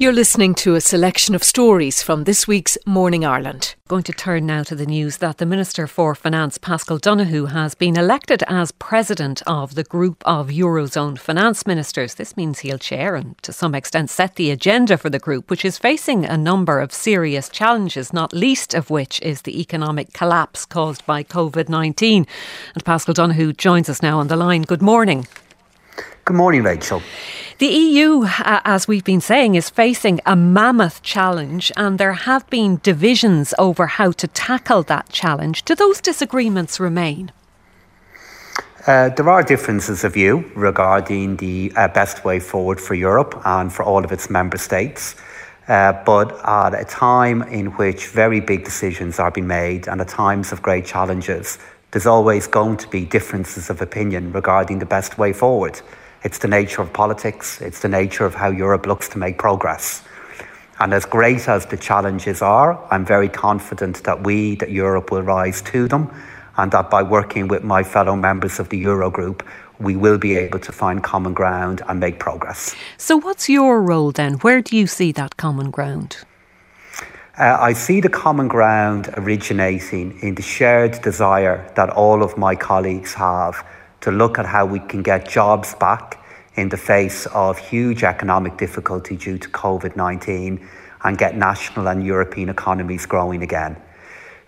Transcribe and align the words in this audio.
You're 0.00 0.12
listening 0.12 0.54
to 0.56 0.76
a 0.76 0.80
selection 0.80 1.34
of 1.34 1.42
stories 1.42 2.04
from 2.04 2.22
this 2.22 2.46
week's 2.46 2.78
Morning 2.86 3.24
Ireland. 3.24 3.74
Going 3.88 4.04
to 4.04 4.12
turn 4.12 4.46
now 4.46 4.62
to 4.62 4.76
the 4.76 4.86
news 4.86 5.16
that 5.16 5.38
the 5.38 5.44
Minister 5.44 5.88
for 5.88 6.14
Finance, 6.14 6.56
Paschal 6.56 6.98
Donohoe, 6.98 7.46
has 7.46 7.74
been 7.74 7.98
elected 7.98 8.44
as 8.46 8.70
president 8.70 9.42
of 9.44 9.74
the 9.74 9.82
group 9.82 10.22
of 10.24 10.50
Eurozone 10.50 11.18
finance 11.18 11.66
ministers. 11.66 12.14
This 12.14 12.36
means 12.36 12.60
he'll 12.60 12.78
chair 12.78 13.16
and 13.16 13.36
to 13.42 13.52
some 13.52 13.74
extent 13.74 14.08
set 14.08 14.36
the 14.36 14.52
agenda 14.52 14.96
for 14.96 15.10
the 15.10 15.18
group, 15.18 15.50
which 15.50 15.64
is 15.64 15.78
facing 15.78 16.24
a 16.24 16.38
number 16.38 16.78
of 16.78 16.92
serious 16.92 17.48
challenges, 17.48 18.12
not 18.12 18.32
least 18.32 18.74
of 18.74 18.90
which 18.90 19.20
is 19.22 19.42
the 19.42 19.60
economic 19.60 20.12
collapse 20.12 20.64
caused 20.64 21.04
by 21.06 21.24
COVID 21.24 21.68
19. 21.68 22.24
And 22.74 22.84
Paschal 22.84 23.14
Donohoe 23.14 23.50
joins 23.50 23.88
us 23.88 24.00
now 24.00 24.20
on 24.20 24.28
the 24.28 24.36
line. 24.36 24.62
Good 24.62 24.80
morning. 24.80 25.26
Good 26.24 26.36
morning, 26.36 26.62
Rachel. 26.62 27.02
The 27.58 27.66
EU, 27.66 28.24
uh, 28.24 28.60
as 28.64 28.86
we've 28.86 29.02
been 29.02 29.20
saying, 29.20 29.56
is 29.56 29.68
facing 29.68 30.20
a 30.24 30.36
mammoth 30.36 31.02
challenge, 31.02 31.72
and 31.76 31.98
there 31.98 32.12
have 32.12 32.48
been 32.50 32.78
divisions 32.82 33.52
over 33.58 33.86
how 33.86 34.12
to 34.12 34.28
tackle 34.28 34.84
that 34.84 35.08
challenge. 35.08 35.64
Do 35.64 35.74
those 35.74 36.00
disagreements 36.00 36.78
remain? 36.78 37.32
Uh, 38.86 39.08
there 39.10 39.28
are 39.28 39.42
differences 39.42 40.04
of 40.04 40.14
view 40.14 40.50
regarding 40.54 41.36
the 41.36 41.72
uh, 41.76 41.88
best 41.88 42.24
way 42.24 42.38
forward 42.38 42.80
for 42.80 42.94
Europe 42.94 43.40
and 43.44 43.72
for 43.72 43.82
all 43.82 44.04
of 44.04 44.12
its 44.12 44.30
member 44.30 44.56
states. 44.56 45.16
Uh, 45.66 45.92
but 46.04 46.40
at 46.46 46.72
a 46.80 46.84
time 46.84 47.42
in 47.42 47.66
which 47.76 48.06
very 48.06 48.40
big 48.40 48.64
decisions 48.64 49.18
are 49.18 49.30
being 49.30 49.46
made 49.46 49.86
and 49.86 50.00
at 50.00 50.08
times 50.08 50.52
of 50.52 50.62
great 50.62 50.86
challenges, 50.86 51.58
there's 51.90 52.06
always 52.06 52.46
going 52.46 52.76
to 52.76 52.88
be 52.88 53.04
differences 53.04 53.70
of 53.70 53.80
opinion 53.80 54.32
regarding 54.32 54.78
the 54.78 54.86
best 54.86 55.18
way 55.18 55.32
forward. 55.32 55.80
It's 56.22 56.38
the 56.38 56.48
nature 56.48 56.82
of 56.82 56.92
politics, 56.92 57.60
it's 57.60 57.80
the 57.80 57.88
nature 57.88 58.26
of 58.26 58.34
how 58.34 58.50
Europe 58.50 58.86
looks 58.86 59.08
to 59.10 59.18
make 59.18 59.38
progress. 59.38 60.02
And 60.80 60.92
as 60.92 61.04
great 61.04 61.48
as 61.48 61.66
the 61.66 61.76
challenges 61.76 62.42
are, 62.42 62.78
I'm 62.92 63.04
very 63.04 63.28
confident 63.28 64.04
that 64.04 64.22
we, 64.22 64.56
that 64.56 64.70
Europe 64.70 65.10
will 65.10 65.22
rise 65.22 65.62
to 65.62 65.88
them, 65.88 66.10
and 66.56 66.70
that 66.72 66.90
by 66.90 67.02
working 67.02 67.48
with 67.48 67.64
my 67.64 67.82
fellow 67.82 68.16
members 68.16 68.60
of 68.60 68.68
the 68.68 68.84
Eurogroup, 68.84 69.42
we 69.80 69.96
will 69.96 70.18
be 70.18 70.36
able 70.36 70.58
to 70.58 70.72
find 70.72 71.02
common 71.02 71.32
ground 71.32 71.82
and 71.88 72.00
make 72.00 72.18
progress. 72.18 72.74
So, 72.96 73.16
what's 73.16 73.48
your 73.48 73.80
role 73.80 74.10
then? 74.12 74.34
Where 74.34 74.60
do 74.60 74.76
you 74.76 74.86
see 74.86 75.12
that 75.12 75.36
common 75.36 75.70
ground? 75.70 76.18
Uh, 77.38 77.56
I 77.60 77.72
see 77.72 78.00
the 78.00 78.08
common 78.08 78.48
ground 78.48 79.10
originating 79.16 80.18
in 80.22 80.34
the 80.34 80.42
shared 80.42 81.00
desire 81.02 81.70
that 81.76 81.88
all 81.88 82.24
of 82.24 82.36
my 82.36 82.56
colleagues 82.56 83.14
have 83.14 83.64
to 84.00 84.10
look 84.10 84.40
at 84.40 84.46
how 84.46 84.66
we 84.66 84.80
can 84.80 85.04
get 85.04 85.28
jobs 85.28 85.72
back 85.76 86.20
in 86.56 86.68
the 86.68 86.76
face 86.76 87.26
of 87.26 87.56
huge 87.56 88.02
economic 88.02 88.56
difficulty 88.56 89.16
due 89.16 89.38
to 89.38 89.48
COVID 89.50 89.94
19 89.94 90.68
and 91.04 91.16
get 91.16 91.36
national 91.36 91.86
and 91.86 92.04
European 92.04 92.48
economies 92.48 93.06
growing 93.06 93.44
again. 93.44 93.76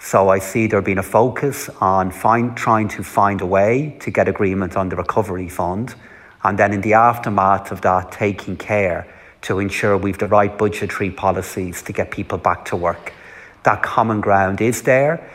So 0.00 0.28
I 0.28 0.40
see 0.40 0.66
there 0.66 0.82
being 0.82 0.98
a 0.98 1.04
focus 1.04 1.70
on 1.80 2.10
find, 2.10 2.56
trying 2.56 2.88
to 2.88 3.04
find 3.04 3.40
a 3.40 3.46
way 3.46 3.96
to 4.00 4.10
get 4.10 4.26
agreement 4.26 4.76
on 4.76 4.88
the 4.88 4.96
recovery 4.96 5.48
fund, 5.48 5.94
and 6.42 6.58
then 6.58 6.72
in 6.72 6.80
the 6.80 6.94
aftermath 6.94 7.70
of 7.70 7.82
that, 7.82 8.10
taking 8.10 8.56
care 8.56 9.06
to 9.42 9.58
ensure 9.58 9.96
we've 9.96 10.18
the 10.18 10.26
right 10.26 10.56
budgetary 10.56 11.10
policies 11.10 11.82
to 11.82 11.92
get 11.92 12.10
people 12.10 12.38
back 12.38 12.64
to 12.66 12.76
work. 12.76 13.12
That 13.62 13.82
common 13.82 14.20
ground 14.20 14.60
is 14.60 14.82
there. 14.82 15.28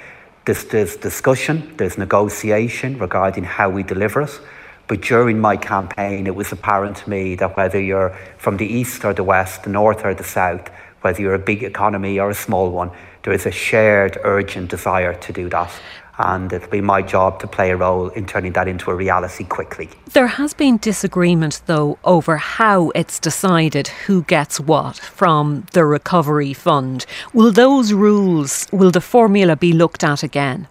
There's, 0.46 0.64
there's 0.66 0.96
discussion, 0.96 1.74
there's 1.78 1.98
negotiation 1.98 3.00
regarding 3.00 3.44
how 3.44 3.70
we 3.70 3.84
deliver 3.84 4.22
it. 4.22 4.40
But 4.88 5.02
during 5.02 5.40
my 5.40 5.58
campaign, 5.58 6.28
it 6.28 6.36
was 6.36 6.52
apparent 6.52 6.98
to 6.98 7.10
me 7.10 7.36
that 7.36 7.58
whether 7.58 7.82
you're 7.82 8.16
from 8.38 8.58
the 8.58 8.68
east 8.68 9.04
or 9.04 9.14
the 9.14 9.24
west, 9.24 9.64
the 9.64 9.72
north 9.72 10.06
or 10.06 10.14
the 10.14 10.24
south, 10.24 10.70
whether 11.02 11.22
you're 11.22 11.34
a 11.34 11.40
big 11.40 11.64
economy 11.64 12.20
or 12.20 12.30
a 12.30 12.36
small 12.36 12.70
one, 12.70 12.92
there 13.24 13.34
is 13.34 13.48
a 13.48 13.52
shared 13.52 14.20
urgent 14.24 14.70
desire 14.70 15.16
to 15.16 15.34
do 15.34 15.50
that 15.50 15.72
and 16.18 16.52
it'll 16.54 16.70
be 16.70 16.82
my 16.82 17.02
job 17.02 17.40
to 17.40 17.48
play 17.48 17.72
a 17.72 17.78
role 17.78 18.10
in 18.10 18.26
turning 18.26 18.54
that 18.54 18.68
into 18.68 18.90
a 18.92 18.96
reality 18.96 19.44
quickly. 19.44 19.90
There 20.14 20.28
has 20.28 20.54
been 20.54 20.78
disagreement, 20.78 21.62
though, 21.66 21.98
over 22.04 22.38
how 22.38 22.92
it's 22.96 23.20
decided 23.20 23.88
who 24.06 24.24
gets 24.24 24.60
what 24.60 24.98
from 24.98 25.66
the 25.74 25.86
recovery 25.86 26.54
fund. 26.54 27.06
Will 27.34 27.52
those 27.52 27.94
rules, 27.94 28.68
will 28.72 28.92
the 28.92 29.02
formula 29.02 29.56
be 29.56 29.74
looked 29.74 30.04
at 30.04 30.24
again? 30.24 30.68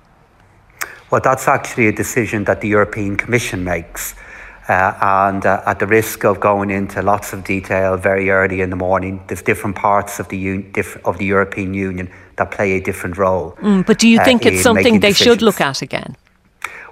Well, 1.10 1.20
that's 1.22 1.46
actually 1.46 1.86
a 1.88 1.92
decision 1.92 2.44
that 2.44 2.60
the 2.60 2.68
European 2.68 3.16
Commission 3.16 3.62
makes. 3.62 4.14
Uh, 4.66 4.96
and 5.02 5.44
uh, 5.44 5.62
at 5.66 5.78
the 5.78 5.86
risk 5.86 6.24
of 6.24 6.40
going 6.40 6.70
into 6.70 7.02
lots 7.02 7.34
of 7.34 7.44
detail 7.44 7.98
very 7.98 8.30
early 8.30 8.62
in 8.62 8.70
the 8.70 8.76
morning, 8.76 9.22
there's 9.26 9.42
different 9.42 9.76
parts 9.76 10.18
of 10.18 10.28
the, 10.28 10.38
un- 10.38 10.72
diff- 10.72 10.96
of 11.04 11.18
the 11.18 11.24
European 11.26 11.74
Union 11.74 12.10
that 12.36 12.50
play 12.50 12.72
a 12.72 12.80
different 12.80 13.18
role. 13.18 13.52
Mm, 13.60 13.84
but 13.84 13.98
do 13.98 14.08
you 14.08 14.18
uh, 14.20 14.24
think 14.24 14.46
it's 14.46 14.62
something 14.62 15.00
they 15.00 15.08
decisions. 15.08 15.34
should 15.34 15.42
look 15.42 15.60
at 15.60 15.82
again? 15.82 16.16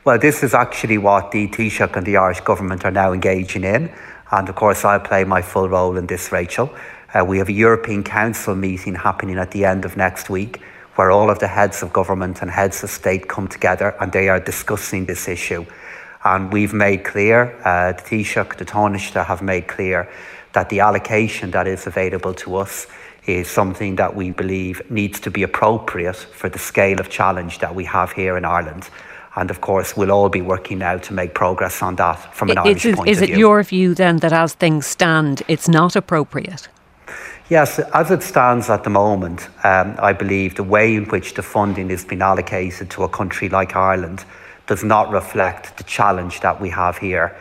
Well, 0.04 0.18
this 0.18 0.42
is 0.42 0.52
actually 0.52 0.98
what 0.98 1.30
the 1.30 1.48
Taoiseach 1.48 1.96
and 1.96 2.04
the 2.04 2.18
Irish 2.18 2.40
government 2.40 2.84
are 2.84 2.90
now 2.90 3.12
engaging 3.12 3.64
in. 3.64 3.90
And 4.30 4.48
of 4.48 4.54
course, 4.54 4.84
I'll 4.84 5.00
play 5.00 5.24
my 5.24 5.40
full 5.40 5.68
role 5.68 5.96
in 5.96 6.06
this, 6.06 6.30
Rachel. 6.30 6.74
Uh, 7.14 7.24
we 7.24 7.38
have 7.38 7.48
a 7.48 7.52
European 7.52 8.02
Council 8.02 8.54
meeting 8.54 8.94
happening 8.94 9.38
at 9.38 9.50
the 9.50 9.64
end 9.64 9.84
of 9.84 9.96
next 9.96 10.28
week 10.28 10.60
where 10.96 11.10
all 11.10 11.30
of 11.30 11.38
the 11.38 11.46
heads 11.48 11.82
of 11.82 11.92
government 11.92 12.42
and 12.42 12.50
heads 12.50 12.82
of 12.82 12.90
state 12.90 13.28
come 13.28 13.48
together 13.48 13.94
and 14.00 14.12
they 14.12 14.28
are 14.28 14.40
discussing 14.40 15.06
this 15.06 15.26
issue. 15.26 15.64
And 16.24 16.52
we've 16.52 16.72
made 16.72 17.04
clear, 17.04 17.56
uh, 17.64 17.92
the 17.92 18.02
Taoiseach, 18.02 18.56
the 18.56 18.64
Taoiseach 18.64 19.24
have 19.24 19.42
made 19.42 19.66
clear 19.66 20.08
that 20.52 20.68
the 20.68 20.80
allocation 20.80 21.50
that 21.50 21.66
is 21.66 21.86
available 21.86 22.34
to 22.34 22.56
us 22.56 22.86
is 23.26 23.48
something 23.48 23.96
that 23.96 24.14
we 24.14 24.30
believe 24.30 24.82
needs 24.90 25.20
to 25.20 25.30
be 25.30 25.42
appropriate 25.42 26.16
for 26.16 26.48
the 26.48 26.58
scale 26.58 27.00
of 27.00 27.08
challenge 27.08 27.58
that 27.58 27.74
we 27.74 27.84
have 27.84 28.12
here 28.12 28.36
in 28.36 28.44
Ireland. 28.44 28.88
And 29.34 29.50
of 29.50 29.60
course, 29.60 29.96
we'll 29.96 30.12
all 30.12 30.28
be 30.28 30.42
working 30.42 30.78
now 30.78 30.98
to 30.98 31.14
make 31.14 31.32
progress 31.32 31.82
on 31.82 31.96
that 31.96 32.34
from 32.34 32.50
an 32.50 32.58
is, 32.58 32.64
Irish 32.64 32.84
is, 32.84 32.96
point 32.96 33.08
is 33.08 33.18
of 33.18 33.26
view. 33.26 33.32
Is 33.32 33.36
it 33.36 33.40
your 33.40 33.62
view 33.62 33.94
then 33.94 34.16
that 34.18 34.32
as 34.32 34.54
things 34.54 34.86
stand, 34.86 35.42
it's 35.48 35.68
not 35.68 35.96
appropriate? 35.96 36.68
Yes, 37.48 37.78
as 37.78 38.10
it 38.10 38.22
stands 38.22 38.70
at 38.70 38.84
the 38.84 38.90
moment, 38.90 39.48
um, 39.64 39.96
I 39.98 40.12
believe 40.12 40.54
the 40.54 40.62
way 40.62 40.94
in 40.94 41.04
which 41.06 41.34
the 41.34 41.42
funding 41.42 41.90
is 41.90 42.04
being 42.04 42.22
allocated 42.22 42.90
to 42.90 43.04
a 43.04 43.08
country 43.08 43.48
like 43.48 43.74
Ireland 43.74 44.24
does 44.72 44.82
not 44.82 45.10
reflect 45.10 45.76
the 45.76 45.84
challenge 45.84 46.40
that 46.40 46.58
we 46.58 46.70
have 46.70 46.96
here. 46.96 47.36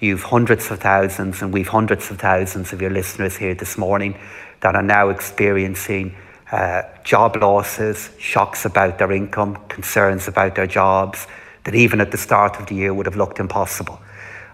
You've 0.00 0.24
hundreds 0.24 0.68
of 0.72 0.80
thousands, 0.80 1.40
and 1.40 1.52
we've 1.52 1.68
hundreds 1.68 2.10
of 2.10 2.18
thousands 2.18 2.72
of 2.72 2.82
your 2.82 2.90
listeners 2.90 3.36
here 3.36 3.54
this 3.54 3.78
morning 3.78 4.18
that 4.62 4.74
are 4.74 4.82
now 4.82 5.10
experiencing 5.10 6.16
uh, 6.50 6.82
job 7.04 7.36
losses, 7.36 8.10
shocks 8.18 8.64
about 8.64 8.98
their 8.98 9.12
income, 9.12 9.58
concerns 9.68 10.26
about 10.26 10.56
their 10.56 10.66
jobs 10.66 11.28
that 11.62 11.76
even 11.76 12.00
at 12.00 12.10
the 12.10 12.18
start 12.18 12.58
of 12.58 12.66
the 12.66 12.74
year 12.74 12.92
would 12.92 13.06
have 13.06 13.14
looked 13.14 13.38
impossible. 13.38 14.00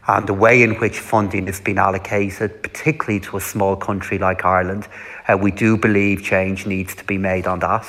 And 0.07 0.27
the 0.27 0.35
way 0.35 0.63
in 0.63 0.75
which 0.75 0.99
funding 0.99 1.47
has 1.47 1.63
been 1.63 1.79
allocated, 1.79 2.63
particularly 2.63 3.21
to 3.21 3.39
a 3.39 3.41
small 3.41 3.75
country 3.75 4.19
like 4.19 4.45
Ireland, 4.45 4.87
uh, 5.27 5.39
we 5.41 5.51
do 5.51 5.79
believe 5.79 6.23
change 6.23 6.67
needs 6.67 6.95
to 6.97 7.05
be 7.05 7.17
made 7.17 7.47
on 7.47 7.61
that. 7.61 7.87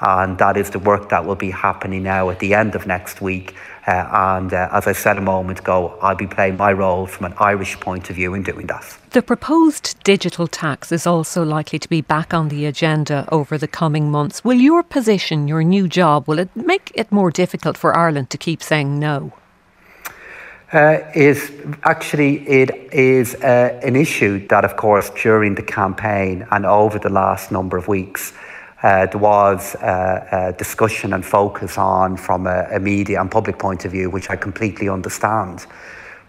And 0.00 0.38
that 0.38 0.56
is 0.56 0.70
the 0.70 0.78
work 0.78 1.08
that 1.08 1.24
will 1.24 1.34
be 1.34 1.50
happening 1.50 2.04
now 2.04 2.30
at 2.30 2.38
the 2.38 2.54
end 2.54 2.74
of 2.74 2.86
next 2.86 3.20
week 3.20 3.54
uh, 3.88 4.06
and 4.12 4.52
uh, 4.52 4.68
as 4.70 4.86
I 4.86 4.92
said 4.92 5.16
a 5.16 5.22
moment 5.22 5.60
ago, 5.60 5.98
I'll 6.02 6.14
be 6.14 6.26
playing 6.26 6.58
my 6.58 6.72
role 6.72 7.06
from 7.06 7.24
an 7.24 7.34
Irish 7.38 7.80
point 7.80 8.10
of 8.10 8.16
view 8.16 8.34
in 8.34 8.42
doing 8.42 8.66
that. 8.66 8.98
The 9.10 9.22
proposed 9.22 9.96
digital 10.04 10.46
tax 10.46 10.92
is 10.92 11.06
also 11.06 11.42
likely 11.42 11.78
to 11.78 11.88
be 11.88 12.02
back 12.02 12.34
on 12.34 12.48
the 12.48 12.66
agenda 12.66 13.26
over 13.32 13.56
the 13.56 13.66
coming 13.66 14.10
months. 14.10 14.44
Will 14.44 14.58
your 14.58 14.82
position, 14.82 15.48
your 15.48 15.64
new 15.64 15.88
job, 15.88 16.28
will 16.28 16.38
it 16.38 16.54
make 16.54 16.92
it 16.94 17.10
more 17.10 17.30
difficult 17.30 17.78
for 17.78 17.96
Ireland 17.96 18.28
to 18.30 18.36
keep 18.36 18.62
saying 18.62 18.98
no? 18.98 19.32
Uh, 20.70 20.98
is 21.14 21.50
actually 21.84 22.46
it 22.46 22.92
is 22.92 23.36
uh, 23.36 23.80
an 23.82 23.96
issue 23.96 24.46
that, 24.48 24.66
of 24.66 24.76
course, 24.76 25.08
during 25.22 25.54
the 25.54 25.62
campaign 25.62 26.46
and 26.50 26.66
over 26.66 26.98
the 26.98 27.08
last 27.08 27.50
number 27.50 27.78
of 27.78 27.88
weeks, 27.88 28.34
uh, 28.82 29.06
there 29.06 29.20
was 29.20 29.74
uh, 29.76 30.52
discussion 30.56 31.12
and 31.12 31.24
focus 31.24 31.76
on 31.76 32.16
from 32.16 32.46
a, 32.46 32.68
a, 32.70 32.78
media 32.78 33.20
and 33.20 33.30
public 33.30 33.58
point 33.58 33.84
of 33.84 33.90
view, 33.90 34.08
which 34.08 34.30
I 34.30 34.36
completely 34.36 34.88
understand. 34.88 35.66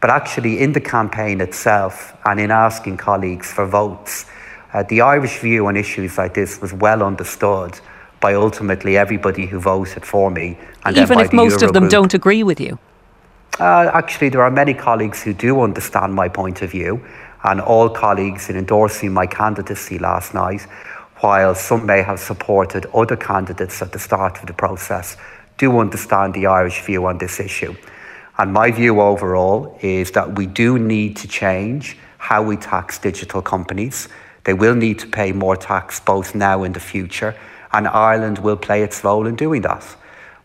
But 0.02 0.10
actually, 0.10 0.60
in 0.60 0.74
the 0.74 0.82
campaign 0.82 1.42
itself 1.42 2.16
and 2.26 2.40
in 2.40 2.50
asking 2.50 2.98
colleagues 2.98 3.52
for 3.52 3.68
votes, 3.68 4.26
uh, 4.74 4.84
the 4.84 5.02
Irish 5.02 5.40
view 5.40 5.68
on 5.68 5.78
issues 5.78 6.18
like 6.18 6.34
this 6.34 6.60
was 6.60 6.74
well 6.74 7.04
understood 7.04 7.80
by 8.20 8.34
ultimately 8.34 8.98
everybody 8.98 9.46
who 9.46 9.60
voted 9.60 10.04
for 10.04 10.32
me. 10.32 10.58
And 10.86 10.98
Even 10.98 11.20
if 11.20 11.32
most 11.32 11.60
Eurogroup. 11.60 11.68
of 11.68 11.74
them 11.74 11.88
don't 11.88 12.14
agree 12.14 12.44
with 12.44 12.60
you? 12.60 12.80
Uh, 13.60 13.92
actually, 13.94 14.30
there 14.30 14.42
are 14.42 14.52
many 14.52 14.74
colleagues 14.74 15.22
who 15.22 15.34
do 15.34 15.62
understand 15.62 16.16
my 16.16 16.30
point 16.30 16.62
of 16.62 16.72
view, 16.72 17.04
and 17.44 17.62
all 17.62 17.90
colleagues 17.90 18.50
in 18.50 18.58
endorsing 18.58 19.14
my 19.14 19.26
candidacy 19.26 20.00
last 20.00 20.34
night 20.34 20.66
while 21.22 21.54
some 21.54 21.86
may 21.86 22.02
have 22.02 22.20
supported 22.20 22.86
other 22.94 23.16
candidates 23.16 23.82
at 23.82 23.92
the 23.92 24.00
start 24.00 24.40
of 24.40 24.46
the 24.48 24.54
process, 24.54 25.18
do 25.58 25.80
understand 25.80 26.34
the 26.34 26.46
Irish 26.46 26.82
view 26.86 27.06
on 27.06 27.18
this 27.18 27.40
issue. 27.40 27.76
And 28.38 28.54
my 28.54 28.72
view 28.72 29.02
overall 29.02 29.78
is 29.82 30.12
that 30.12 30.38
we 30.38 30.46
do 30.46 30.80
need 30.80 31.18
to 31.18 31.28
change 31.28 31.98
how 32.18 32.42
we 32.42 32.56
tax 32.56 32.98
digital 32.98 33.42
companies. 33.42 34.08
They 34.46 34.54
will 34.54 34.76
need 34.76 35.00
to 35.00 35.08
pay 35.08 35.34
more 35.34 35.58
tax 35.58 36.00
both 36.00 36.36
now 36.36 36.64
and 36.64 36.74
the 36.74 36.80
future, 36.80 37.36
and 37.74 37.88
Ireland 37.88 38.40
will 38.40 38.56
play 38.56 38.82
its 38.82 39.04
role 39.04 39.28
in 39.28 39.36
doing 39.36 39.62
that. 39.64 39.86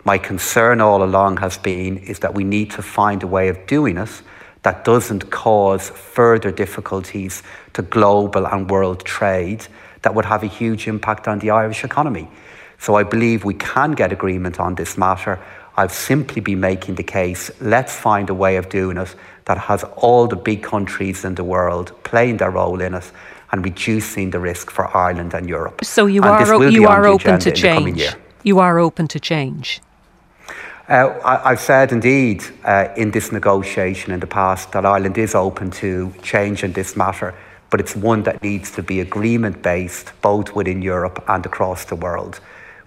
My 0.04 0.18
concern 0.18 0.80
all 0.80 1.02
along 1.04 1.36
has 1.38 1.56
been 1.56 1.98
is 1.98 2.18
that 2.18 2.34
we 2.34 2.44
need 2.44 2.72
to 2.72 2.82
find 2.82 3.22
a 3.22 3.26
way 3.28 3.48
of 3.48 3.66
doing 3.66 3.96
it 3.96 4.22
that 4.64 4.84
doesn't 4.84 5.30
cause 5.30 5.90
further 5.90 6.50
difficulties 6.50 7.42
to 7.74 7.82
global 7.82 8.46
and 8.46 8.70
world 8.70 9.04
trade 9.04 9.66
that 10.02 10.14
would 10.14 10.24
have 10.24 10.42
a 10.42 10.46
huge 10.46 10.88
impact 10.88 11.28
on 11.28 11.38
the 11.38 11.50
Irish 11.50 11.84
economy. 11.84 12.28
So 12.78 12.96
I 12.96 13.04
believe 13.04 13.44
we 13.44 13.54
can 13.54 13.92
get 13.92 14.12
agreement 14.12 14.58
on 14.58 14.74
this 14.74 14.98
matter. 14.98 15.38
I've 15.76 15.92
simply 15.92 16.40
been 16.40 16.60
making 16.60 16.94
the 16.96 17.02
case 17.02 17.50
let's 17.60 17.94
find 17.94 18.30
a 18.30 18.34
way 18.34 18.56
of 18.56 18.68
doing 18.68 18.96
it 18.96 19.14
that 19.44 19.58
has 19.58 19.84
all 19.96 20.26
the 20.26 20.36
big 20.36 20.62
countries 20.62 21.24
in 21.24 21.34
the 21.34 21.44
world 21.44 21.92
playing 22.04 22.38
their 22.38 22.50
role 22.50 22.80
in 22.80 22.94
it 22.94 23.10
and 23.52 23.64
reducing 23.64 24.30
the 24.30 24.40
risk 24.40 24.70
for 24.70 24.84
Ireland 24.96 25.34
and 25.34 25.48
Europe. 25.48 25.84
So 25.84 26.06
you 26.06 26.22
and 26.22 26.30
are 26.30 26.70
you 26.70 26.86
are 26.86 27.06
open 27.06 27.38
to 27.40 27.52
change. 27.52 28.02
You 28.42 28.60
are 28.60 28.78
open 28.78 29.08
to 29.08 29.20
change. 29.20 29.80
Uh, 30.86 31.18
I, 31.24 31.48
have 31.48 31.60
said 31.60 31.92
indeed 31.92 32.44
uh, 32.62 32.88
in 32.94 33.10
this 33.10 33.32
negotiation 33.32 34.12
in 34.12 34.20
the 34.20 34.26
past 34.26 34.72
that 34.72 34.84
Ireland 34.84 35.16
is 35.16 35.34
open 35.34 35.70
to 35.70 36.12
change 36.20 36.62
in 36.62 36.74
this 36.74 36.94
matter, 36.94 37.34
but 37.70 37.80
it's 37.80 37.96
one 37.96 38.22
that 38.24 38.42
needs 38.42 38.70
to 38.72 38.82
be 38.82 39.00
agreement 39.00 39.62
based 39.62 40.12
both 40.20 40.54
within 40.54 40.82
Europe 40.82 41.24
and 41.26 41.46
across 41.46 41.86
the 41.86 41.94
world. 41.94 42.38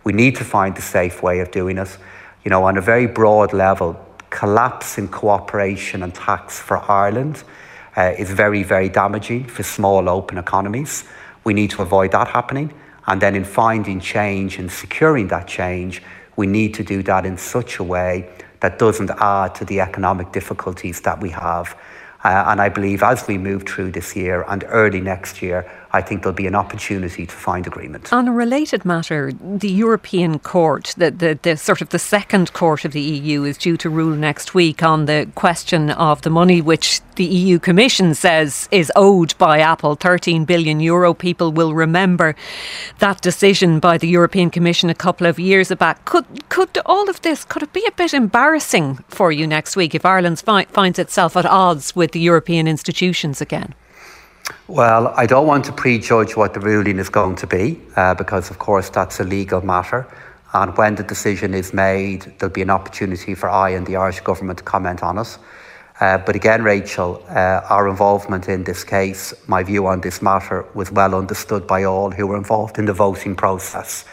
We 0.04 0.14
need 0.14 0.36
to 0.36 0.44
find 0.44 0.78
a 0.78 0.82
safe 0.82 1.24
way 1.24 1.40
of 1.40 1.50
doing 1.50 1.80
it. 1.80 1.98
You 2.46 2.52
know, 2.52 2.66
on 2.66 2.78
a 2.78 2.82
very 2.82 3.08
broad 3.08 3.52
level, 3.52 4.00
collapse 4.30 5.00
in 5.00 5.08
cooperation 5.08 6.04
and 6.04 6.14
tax 6.14 6.60
for 6.60 6.78
Ireland 6.92 7.44
uh, 7.96 8.14
is 8.16 8.30
very, 8.30 8.62
very 8.62 8.90
damaging 8.90 9.46
for 9.46 9.64
small 9.64 10.08
open 10.08 10.38
economies. 10.38 11.04
We 11.44 11.56
need 11.56 11.72
to 11.72 11.82
avoid 11.82 12.12
that 12.12 12.28
happening. 12.28 12.76
And 13.08 13.20
then 13.20 13.34
in 13.34 13.44
finding 13.44 14.02
change 14.02 14.60
and 14.60 14.72
securing 14.72 15.30
that 15.30 15.48
change, 15.48 16.04
we 16.38 16.48
need 16.48 16.74
to 16.76 16.84
do 16.84 17.04
that 17.04 17.26
in 17.26 17.38
such 17.38 17.80
a 17.80 17.84
way 17.84 18.30
that 18.62 18.80
doesn't 18.80 19.12
add 19.20 19.54
to 19.56 19.66
the 19.66 19.82
economic 19.82 20.32
difficulties 20.32 21.02
that 21.02 21.20
we 21.20 21.30
have. 21.32 21.78
Uh, 22.24 22.46
and 22.48 22.62
I 22.62 22.70
believe 22.70 23.04
as 23.04 23.28
we 23.28 23.38
move 23.38 23.64
through 23.64 23.92
this 23.92 24.16
year 24.16 24.46
and 24.48 24.64
early 24.68 25.02
next 25.02 25.42
year, 25.42 25.70
I 25.92 26.02
think 26.02 26.22
there'll 26.22 26.36
be 26.36 26.48
an 26.48 26.56
opportunity 26.56 27.26
to 27.26 27.34
find 27.34 27.66
agreement. 27.66 28.12
On 28.12 28.28
a 28.28 28.32
related 28.32 28.84
matter, 28.84 29.32
the 29.32 29.70
European 29.70 30.40
Court, 30.40 30.94
the, 30.98 31.12
the, 31.12 31.40
the, 31.42 31.56
sort 31.56 31.82
of 31.82 31.90
the 31.90 32.00
second 32.00 32.52
court 32.54 32.84
of 32.84 32.92
the 32.92 33.02
EU, 33.02 33.44
is 33.44 33.58
due 33.58 33.78
to 33.78 33.90
rule 33.90 34.16
next 34.16 34.54
week 34.54 34.84
on 34.84 35.06
the 35.06 35.30
question 35.36 35.92
of 35.92 36.24
the 36.24 36.30
money 36.30 36.62
which 36.62 37.00
the 37.16 37.26
EU 37.26 37.58
Commission 37.58 38.14
says 38.14 38.68
is 38.70 38.92
owed 38.96 39.38
by 39.38 39.60
Apple, 39.60 39.96
13 39.96 40.46
billion 40.46 40.80
euro. 40.80 41.14
People 41.14 41.52
will 41.52 41.74
remember 41.74 42.36
that 43.00 43.22
decision 43.22 43.80
by 43.80 43.98
the 43.98 44.08
European 44.08 44.50
Commission 44.50 44.90
a 44.90 44.96
couple 44.96 45.26
of 45.26 45.40
years 45.40 45.74
back. 45.76 46.04
Could 46.06 46.50
could 46.50 46.78
all 46.86 47.10
of 47.10 47.22
this 47.22 47.44
could 47.44 47.64
it 47.64 47.74
be 47.74 47.86
a 47.88 47.92
bit 47.92 48.14
embarrassing 48.14 49.04
for 49.08 49.32
you 49.32 49.48
next 49.48 49.76
week 49.76 49.96
if 49.96 50.06
Ireland 50.06 50.40
fi- 50.40 50.66
finds 50.66 51.00
itself 51.00 51.36
at 51.36 51.46
odds 51.46 51.96
with 51.96 52.12
the 52.12 52.20
European 52.20 52.68
institutions 52.68 53.42
again? 53.42 53.74
Well, 54.68 55.14
I 55.16 55.26
don't 55.26 55.48
want 55.48 55.66
to 55.66 55.72
prejudge 55.72 56.36
what 56.36 56.54
the 56.54 56.60
ruling 56.60 57.00
is 57.00 57.10
going 57.10 57.36
to 57.38 57.48
be 57.48 57.82
uh, 57.96 58.14
because, 58.14 58.50
of 58.50 58.60
course, 58.60 58.90
that's 58.90 59.20
a 59.20 59.24
legal 59.24 59.62
matter. 59.62 60.08
And 60.54 60.76
when 60.78 60.96
the 60.96 61.04
decision 61.04 61.54
is 61.54 61.74
made, 61.74 62.34
there'll 62.38 62.54
be 62.54 62.62
an 62.62 62.70
opportunity 62.70 63.36
for 63.36 63.50
I 63.50 63.70
and 63.72 63.86
the 63.86 63.98
Irish 63.98 64.22
government 64.22 64.60
to 64.60 64.64
comment 64.64 65.04
on 65.04 65.18
it. 65.18 65.38
Uh, 66.00 66.18
but 66.20 66.36
again, 66.36 66.64
Rachel, 66.64 67.24
uh, 67.30 67.62
our 67.70 67.88
involvement 67.88 68.48
in 68.48 68.64
this 68.64 68.84
case, 68.84 69.34
my 69.48 69.64
view 69.64 69.88
on 69.88 70.02
this 70.02 70.22
matter 70.22 70.66
was 70.74 70.92
well 70.92 71.16
understood 71.16 71.66
by 71.66 71.84
all 71.84 72.12
who 72.12 72.28
were 72.28 72.38
involved 72.38 72.78
in 72.78 72.86
the 72.86 72.94
voting 72.94 73.36
process. 73.36 74.06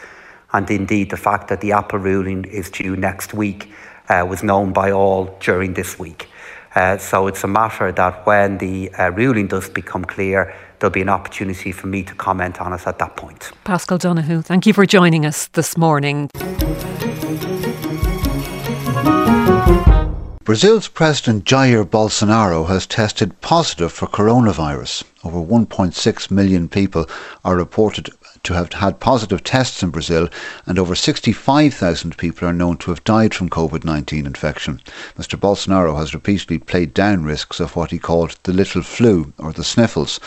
And 0.51 0.69
indeed, 0.71 1.11
the 1.11 1.17
fact 1.17 1.47
that 1.49 1.61
the 1.61 1.73
Apple 1.73 1.99
ruling 1.99 2.45
is 2.45 2.69
due 2.69 2.95
next 2.95 3.33
week 3.33 3.71
uh, 4.09 4.25
was 4.27 4.41
known 4.41 4.73
by 4.73 4.91
all 4.91 5.37
during 5.39 5.73
this 5.73 5.99
week. 5.99 6.27
Uh, 6.75 6.97
so 6.97 7.27
it's 7.27 7.43
a 7.43 7.47
matter 7.47 7.91
that 7.91 8.25
when 8.25 8.57
the 8.57 8.93
uh, 8.95 9.09
ruling 9.11 9.47
does 9.47 9.69
become 9.69 10.03
clear, 10.03 10.53
there'll 10.79 10.91
be 10.91 11.01
an 11.01 11.09
opportunity 11.09 11.71
for 11.71 11.87
me 11.87 12.03
to 12.03 12.13
comment 12.15 12.59
on 12.59 12.73
it 12.73 12.85
at 12.85 12.99
that 12.99 13.15
point. 13.15 13.51
Paschal 13.63 13.97
Donohoe, 13.97 14.41
thank 14.41 14.65
you 14.65 14.73
for 14.73 14.85
joining 14.85 15.25
us 15.25 15.47
this 15.47 15.77
morning. 15.77 16.29
Brazil's 20.43 20.87
President 20.87 21.43
Jair 21.43 21.83
Bolsonaro 21.83 22.67
has 22.67 22.85
tested 22.85 23.39
positive 23.41 23.91
for 23.91 24.05
coronavirus. 24.05 25.03
Over 25.23 25.39
1.6 25.39 26.29
million 26.29 26.69
people 26.69 27.09
are 27.43 27.55
reported 27.55 28.09
to 28.45 28.53
have 28.53 28.71
had 28.71 28.99
positive 28.99 29.43
tests 29.43 29.83
in 29.83 29.89
Brazil, 29.89 30.29
and 30.65 30.79
over 30.79 30.95
65,000 30.95 32.17
people 32.17 32.47
are 32.47 32.53
known 32.53 32.77
to 32.77 32.91
have 32.91 33.03
died 33.03 33.33
from 33.33 33.49
COVID 33.49 33.83
19 33.83 34.25
infection. 34.25 34.81
Mr. 35.17 35.37
Bolsonaro 35.37 35.97
has 35.97 36.13
repeatedly 36.13 36.59
played 36.59 36.93
down 36.93 37.23
risks 37.23 37.59
of 37.59 37.75
what 37.75 37.91
he 37.91 37.99
called 37.99 38.37
the 38.43 38.53
little 38.53 38.81
flu 38.81 39.33
or 39.37 39.51
the 39.51 39.63
sniffles. 39.63 40.19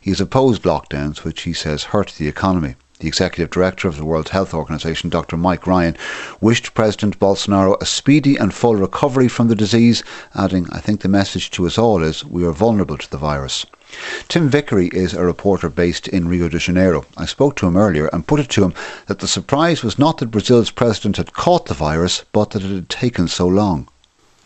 He 0.00 0.10
has 0.10 0.20
opposed 0.20 0.62
lockdowns, 0.62 1.24
which 1.24 1.42
he 1.42 1.52
says 1.52 1.84
hurt 1.84 2.14
the 2.16 2.28
economy. 2.28 2.76
The 3.00 3.08
executive 3.08 3.50
director 3.50 3.88
of 3.88 3.96
the 3.96 4.04
World 4.04 4.28
Health 4.28 4.54
Organization, 4.54 5.10
Dr. 5.10 5.36
Mike 5.36 5.66
Ryan, 5.66 5.96
wished 6.40 6.74
President 6.74 7.18
Bolsonaro 7.18 7.76
a 7.80 7.86
speedy 7.86 8.36
and 8.36 8.54
full 8.54 8.76
recovery 8.76 9.26
from 9.26 9.48
the 9.48 9.56
disease, 9.56 10.04
adding, 10.34 10.68
I 10.70 10.78
think 10.78 11.00
the 11.00 11.08
message 11.08 11.50
to 11.50 11.66
us 11.66 11.76
all 11.76 12.04
is 12.04 12.24
we 12.24 12.46
are 12.46 12.52
vulnerable 12.52 12.96
to 12.96 13.10
the 13.10 13.18
virus. 13.18 13.66
Tim 14.28 14.48
Vickery 14.48 14.88
is 14.88 15.14
a 15.14 15.24
reporter 15.24 15.68
based 15.68 16.08
in 16.08 16.28
Rio 16.28 16.48
de 16.48 16.58
Janeiro. 16.58 17.04
I 17.16 17.26
spoke 17.26 17.56
to 17.56 17.66
him 17.66 17.76
earlier 17.76 18.08
and 18.12 18.26
put 18.26 18.40
it 18.40 18.48
to 18.50 18.64
him 18.64 18.74
that 19.06 19.20
the 19.20 19.28
surprise 19.28 19.82
was 19.82 19.98
not 19.98 20.18
that 20.18 20.30
Brazil's 20.30 20.70
president 20.70 21.16
had 21.16 21.32
caught 21.32 21.66
the 21.66 21.74
virus, 21.74 22.24
but 22.32 22.50
that 22.50 22.62
it 22.62 22.74
had 22.74 22.88
taken 22.88 23.28
so 23.28 23.46
long. 23.46 23.88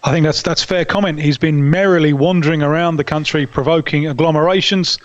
I 0.05 0.13
think 0.13 0.25
that's 0.25 0.43
that's 0.43 0.63
fair 0.63 0.85
comment. 0.85 1.21
He's 1.21 1.39
been 1.39 1.71
merrily 1.71 2.13
wandering 2.13 2.63
around 2.63 2.97
the 2.97 3.05
country, 3.05 3.47
provoking 3.47 4.05
agglomerations. 4.07 4.97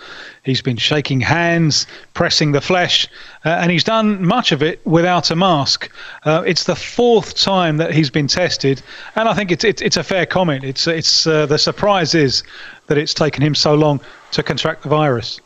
He's 0.44 0.62
been 0.62 0.76
shaking 0.76 1.20
hands, 1.20 1.86
pressing 2.14 2.52
the 2.52 2.60
flesh, 2.60 3.08
uh, 3.44 3.48
and 3.48 3.72
he's 3.72 3.82
done 3.82 4.24
much 4.24 4.52
of 4.52 4.62
it 4.62 4.80
without 4.86 5.32
a 5.32 5.36
mask. 5.36 5.90
Uh, 6.22 6.44
it's 6.46 6.64
the 6.64 6.76
fourth 6.76 7.34
time 7.34 7.76
that 7.78 7.92
he's 7.92 8.08
been 8.08 8.28
tested, 8.28 8.82
and 9.16 9.28
I 9.28 9.34
think 9.34 9.50
it's 9.50 9.64
it's, 9.64 9.82
it's 9.82 9.96
a 9.96 10.04
fair 10.04 10.26
comment. 10.26 10.62
It's 10.62 10.86
it's 10.86 11.26
uh, 11.26 11.46
the 11.46 11.58
surprise 11.58 12.14
is 12.14 12.44
that 12.86 12.96
it's 12.96 13.14
taken 13.14 13.42
him 13.42 13.56
so 13.56 13.74
long 13.74 14.00
to 14.34 14.42
contract 14.42 14.82
the 14.82 14.88
virus. 14.88 15.40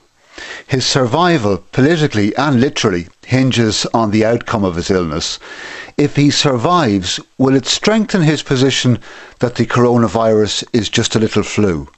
His 0.67 0.87
survival, 0.87 1.59
politically 1.73 2.35
and 2.37 2.61
literally, 2.61 3.09
hinges 3.27 3.87
on 3.93 4.11
the 4.11 4.25
outcome 4.25 4.65
of 4.65 4.77
his 4.77 4.91
illness. 4.91 5.39
If 5.97 6.17
he 6.17 6.31
survives, 6.31 7.19
will 7.39 7.57
it 7.57 7.67
strengthen 7.67 8.23
his 8.23 8.43
position 8.43 9.01
that 9.41 9.57
the 9.57 9.67
coronavirus 9.67 10.65
is 10.73 10.89
just 10.89 11.17
a 11.17 11.19
little 11.19 11.43
flu? 11.43 11.89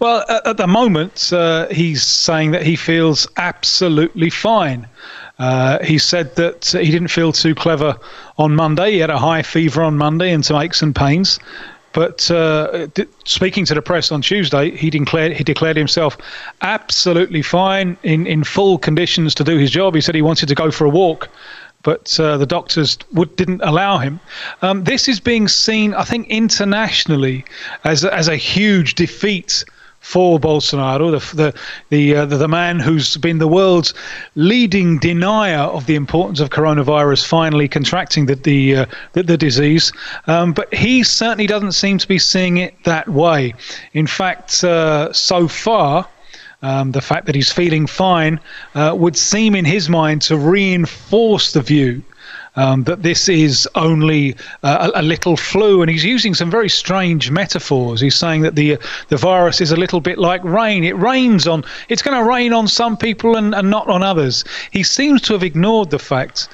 Well, 0.00 0.24
at, 0.28 0.56
the 0.56 0.66
moment, 0.66 1.32
uh, 1.32 1.68
he's 1.68 2.02
saying 2.02 2.52
that 2.52 2.62
he 2.62 2.76
feels 2.76 3.28
absolutely 3.36 4.30
fine. 4.30 4.86
Uh, 5.38 5.78
he 5.84 5.98
said 5.98 6.34
that 6.36 6.64
he 6.66 6.90
didn't 6.90 7.08
feel 7.08 7.32
too 7.32 7.54
clever 7.54 7.96
on 8.38 8.56
Monday. 8.56 8.92
He 8.92 8.98
had 8.98 9.10
a 9.10 9.18
high 9.18 9.42
fever 9.42 9.82
on 9.82 9.96
Monday 9.96 10.32
and 10.32 10.44
some 10.44 10.60
aches 10.60 10.82
and 10.82 10.94
pains. 10.94 11.38
But 11.92 12.30
uh, 12.30 12.88
speaking 13.24 13.64
to 13.66 13.74
the 13.74 13.82
press 13.82 14.12
on 14.12 14.22
Tuesday, 14.22 14.76
he 14.76 14.90
declared 14.90 15.32
he 15.32 15.44
declared 15.44 15.76
himself 15.76 16.18
absolutely 16.60 17.42
fine 17.42 17.96
in, 18.02 18.26
in 18.26 18.44
full 18.44 18.78
conditions 18.78 19.34
to 19.36 19.44
do 19.44 19.56
his 19.56 19.70
job. 19.70 19.94
He 19.94 20.00
said 20.00 20.14
he 20.14 20.22
wanted 20.22 20.48
to 20.48 20.54
go 20.54 20.70
for 20.70 20.84
a 20.84 20.90
walk, 20.90 21.28
but 21.82 22.18
uh, 22.20 22.36
the 22.36 22.46
doctors 22.46 22.98
would, 23.12 23.34
didn't 23.36 23.62
allow 23.62 23.98
him. 23.98 24.20
Um, 24.62 24.84
this 24.84 25.08
is 25.08 25.20
being 25.20 25.48
seen, 25.48 25.94
I 25.94 26.04
think, 26.04 26.28
internationally 26.28 27.44
as 27.84 28.04
as 28.04 28.28
a 28.28 28.36
huge 28.36 28.94
defeat 28.94 29.64
for 30.08 30.40
Bolsonaro, 30.40 31.10
the 31.10 31.36
the 31.36 31.54
the, 31.90 32.16
uh, 32.16 32.24
the, 32.24 32.38
the 32.38 32.48
man 32.48 32.80
who's 32.80 33.18
been 33.18 33.36
the 33.36 33.46
world's 33.46 33.92
leading 34.36 34.98
denier 34.98 35.58
of 35.58 35.84
the 35.84 35.96
importance 35.96 36.40
of 36.40 36.48
coronavirus, 36.48 37.26
finally 37.26 37.68
contracting 37.68 38.24
the 38.24 38.34
the 38.34 38.76
uh, 38.76 38.86
the, 39.12 39.22
the, 39.22 39.36
disease. 39.36 39.92
Um, 40.26 40.54
but 40.54 40.72
he 40.72 41.02
certainly 41.02 41.46
doesn't 41.46 41.72
seem 41.72 41.98
to 41.98 42.08
be 42.08 42.18
seeing 42.18 42.56
it 42.56 42.72
that 42.84 43.06
way. 43.10 43.54
In 43.92 44.06
fact, 44.06 44.64
uh, 44.64 45.12
so 45.12 45.46
far. 45.46 46.08
Um, 46.60 46.90
the 46.90 47.00
fact 47.00 47.26
that 47.26 47.36
he's 47.36 47.52
feeling 47.52 47.86
fine 47.86 48.40
uh, 48.74 48.92
would 48.98 49.16
seem, 49.16 49.54
in 49.54 49.64
his 49.64 49.88
mind, 49.88 50.22
to 50.22 50.36
reinforce 50.36 51.52
the 51.52 51.62
view 51.62 52.02
um, 52.56 52.84
that 52.84 53.02
this 53.02 53.28
is 53.28 53.68
only 53.74 54.36
uh, 54.62 54.90
a, 54.94 55.00
a, 55.00 55.02
little 55.02 55.36
flu, 55.36 55.82
and 55.82 55.90
he's 55.90 56.04
using 56.04 56.34
some 56.34 56.50
very 56.50 56.68
strange 56.68 57.30
metaphors. 57.30 58.00
He's 58.00 58.16
saying 58.16 58.42
that 58.42 58.54
the 58.54 58.78
the 59.08 59.16
virus 59.16 59.60
is 59.60 59.72
a 59.72 59.76
little 59.76 60.00
bit 60.00 60.18
like 60.18 60.42
rain. 60.44 60.84
It 60.84 60.96
rains 60.96 61.46
on, 61.46 61.64
it's 61.88 62.02
going 62.02 62.16
to 62.16 62.28
rain 62.28 62.52
on 62.52 62.68
some 62.68 62.96
people 62.96 63.36
and, 63.36 63.54
and 63.54 63.70
not 63.70 63.88
on 63.88 64.02
others. 64.02 64.44
He 64.70 64.82
seems 64.82 65.22
to 65.22 65.32
have 65.32 65.42
ignored 65.42 65.90
the 65.90 65.98
fact 65.98 66.48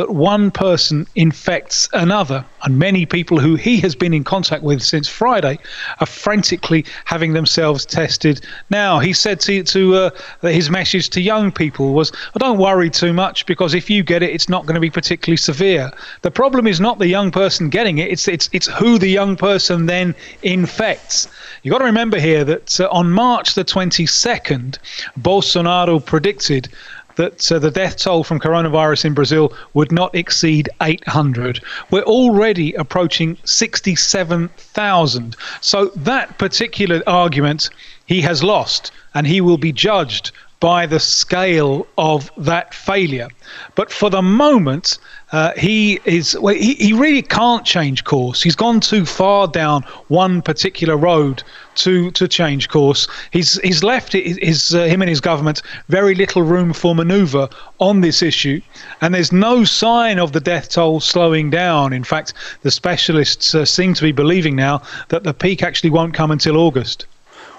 that 0.00 0.14
one 0.14 0.50
person 0.50 1.06
infects 1.14 1.86
another. 1.92 2.42
And 2.62 2.78
many 2.78 3.04
people 3.04 3.38
who 3.38 3.56
he 3.56 3.76
has 3.80 3.94
been 3.94 4.14
in 4.14 4.24
contact 4.24 4.62
with 4.62 4.82
since 4.82 5.06
Friday 5.06 5.58
are 6.00 6.06
frantically 6.06 6.86
having 7.04 7.34
themselves 7.34 7.84
tested 7.84 8.40
now. 8.70 8.98
He 8.98 9.12
said 9.12 9.40
to, 9.40 9.62
to 9.62 9.94
uh, 9.94 10.10
his 10.40 10.70
message 10.70 11.10
to 11.10 11.20
young 11.20 11.52
people 11.52 11.92
was, 11.92 12.12
well, 12.12 12.38
don't 12.38 12.58
worry 12.58 12.88
too 12.88 13.12
much 13.12 13.44
because 13.44 13.74
if 13.74 13.90
you 13.90 14.02
get 14.02 14.22
it, 14.22 14.30
it's 14.30 14.48
not 14.48 14.64
going 14.64 14.74
to 14.74 14.80
be 14.80 14.88
particularly 14.88 15.36
severe. 15.36 15.90
The 16.22 16.30
problem 16.30 16.66
is 16.66 16.80
not 16.80 16.98
the 16.98 17.08
young 17.08 17.30
person 17.30 17.68
getting 17.68 17.98
it, 17.98 18.10
it's, 18.10 18.26
it's, 18.26 18.48
it's 18.54 18.68
who 18.68 18.98
the 18.98 19.08
young 19.08 19.36
person 19.36 19.84
then 19.84 20.14
infects. 20.42 21.28
You've 21.62 21.72
got 21.72 21.80
to 21.80 21.84
remember 21.84 22.18
here 22.18 22.42
that 22.44 22.80
uh, 22.80 22.88
on 22.90 23.10
March 23.12 23.52
the 23.52 23.66
22nd, 23.66 24.78
Bolsonaro 25.20 26.02
predicted 26.02 26.70
that 27.16 27.50
uh, 27.50 27.58
the 27.58 27.70
death 27.70 27.96
toll 27.96 28.24
from 28.24 28.40
coronavirus 28.40 29.04
in 29.04 29.14
Brazil 29.14 29.52
would 29.74 29.92
not 29.92 30.14
exceed 30.14 30.68
800. 30.82 31.62
We're 31.90 32.02
already 32.02 32.74
approaching 32.74 33.36
67,000. 33.44 35.36
So 35.60 35.86
that 35.96 36.38
particular 36.38 37.02
argument 37.06 37.70
he 38.06 38.20
has 38.22 38.42
lost, 38.42 38.90
and 39.14 39.26
he 39.26 39.40
will 39.40 39.58
be 39.58 39.72
judged 39.72 40.32
by 40.60 40.84
the 40.84 41.00
scale 41.00 41.86
of 41.96 42.30
that 42.36 42.74
failure. 42.74 43.28
But 43.74 43.90
for 43.90 44.10
the 44.10 44.20
moment, 44.20 44.98
uh, 45.32 45.52
he 45.56 46.00
is 46.04 46.38
well, 46.38 46.54
he, 46.54 46.74
he 46.74 46.92
really 46.92 47.22
can't 47.22 47.64
change 47.64 48.04
course. 48.04 48.42
He's 48.42 48.56
gone 48.56 48.80
too 48.80 49.06
far 49.06 49.48
down 49.48 49.82
one 50.08 50.42
particular 50.42 50.96
road 50.96 51.42
to 51.76 52.10
to 52.10 52.28
change 52.28 52.68
course. 52.68 53.08
He's 53.30 53.58
he's 53.62 53.82
left 53.82 54.12
his 54.12 54.74
uh, 54.74 54.84
him 54.84 55.00
and 55.00 55.08
his 55.08 55.20
government 55.20 55.62
very 55.88 56.14
little 56.14 56.42
room 56.42 56.74
for 56.74 56.94
manoeuvre 56.94 57.48
on 57.78 58.02
this 58.02 58.22
issue, 58.22 58.60
and 59.00 59.14
there's 59.14 59.32
no 59.32 59.64
sign 59.64 60.18
of 60.18 60.32
the 60.32 60.40
death 60.40 60.68
toll 60.68 61.00
slowing 61.00 61.48
down. 61.48 61.92
In 61.94 62.04
fact, 62.04 62.34
the 62.62 62.70
specialists 62.70 63.54
uh, 63.54 63.64
seem 63.64 63.94
to 63.94 64.02
be 64.02 64.12
believing 64.12 64.56
now 64.56 64.82
that 65.08 65.24
the 65.24 65.32
peak 65.32 65.62
actually 65.62 65.90
won't 65.90 66.12
come 66.12 66.30
until 66.30 66.56
August. 66.56 67.06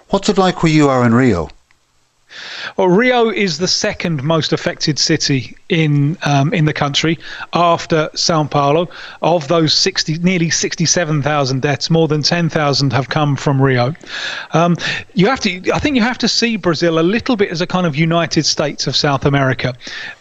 What's 0.10 0.30
it 0.30 0.38
like 0.38 0.62
where 0.62 0.72
you 0.72 0.90
are 0.90 1.06
in 1.06 1.16
Rio? 1.16 1.50
Well, 2.78 2.88
Rio 2.88 3.30
is 3.30 3.58
the 3.58 3.68
second 3.68 4.24
most 4.24 4.54
affected 4.54 4.98
city 4.98 5.56
in 5.70 6.18
um, 6.24 6.54
in 6.54 6.66
the 6.66 6.74
country 6.74 7.20
after 7.54 8.10
Sao 8.16 8.44
Paulo. 8.46 8.90
Of 9.22 9.48
those 9.48 9.74
60, 9.74 10.20
nearly 10.20 10.50
67,000 10.50 11.62
deaths, 11.62 11.90
more 11.90 12.08
than 12.08 12.24
10,000 12.24 12.94
have 12.94 13.10
come 13.10 13.36
from 13.36 13.62
Rio. 13.62 13.94
Um, 14.54 14.78
you 15.14 15.28
have 15.28 15.40
to, 15.42 15.72
I 15.74 15.80
think, 15.80 15.96
you 15.96 16.02
have 16.02 16.18
to 16.20 16.28
see 16.28 16.56
Brazil 16.56 17.00
a 17.00 17.02
little 17.02 17.36
bit 17.36 17.52
as 17.52 17.62
a 17.62 17.68
kind 17.68 17.86
of 17.86 17.96
United 17.96 18.46
States 18.46 18.88
of 18.88 18.96
South 18.96 19.26
America. 19.26 19.74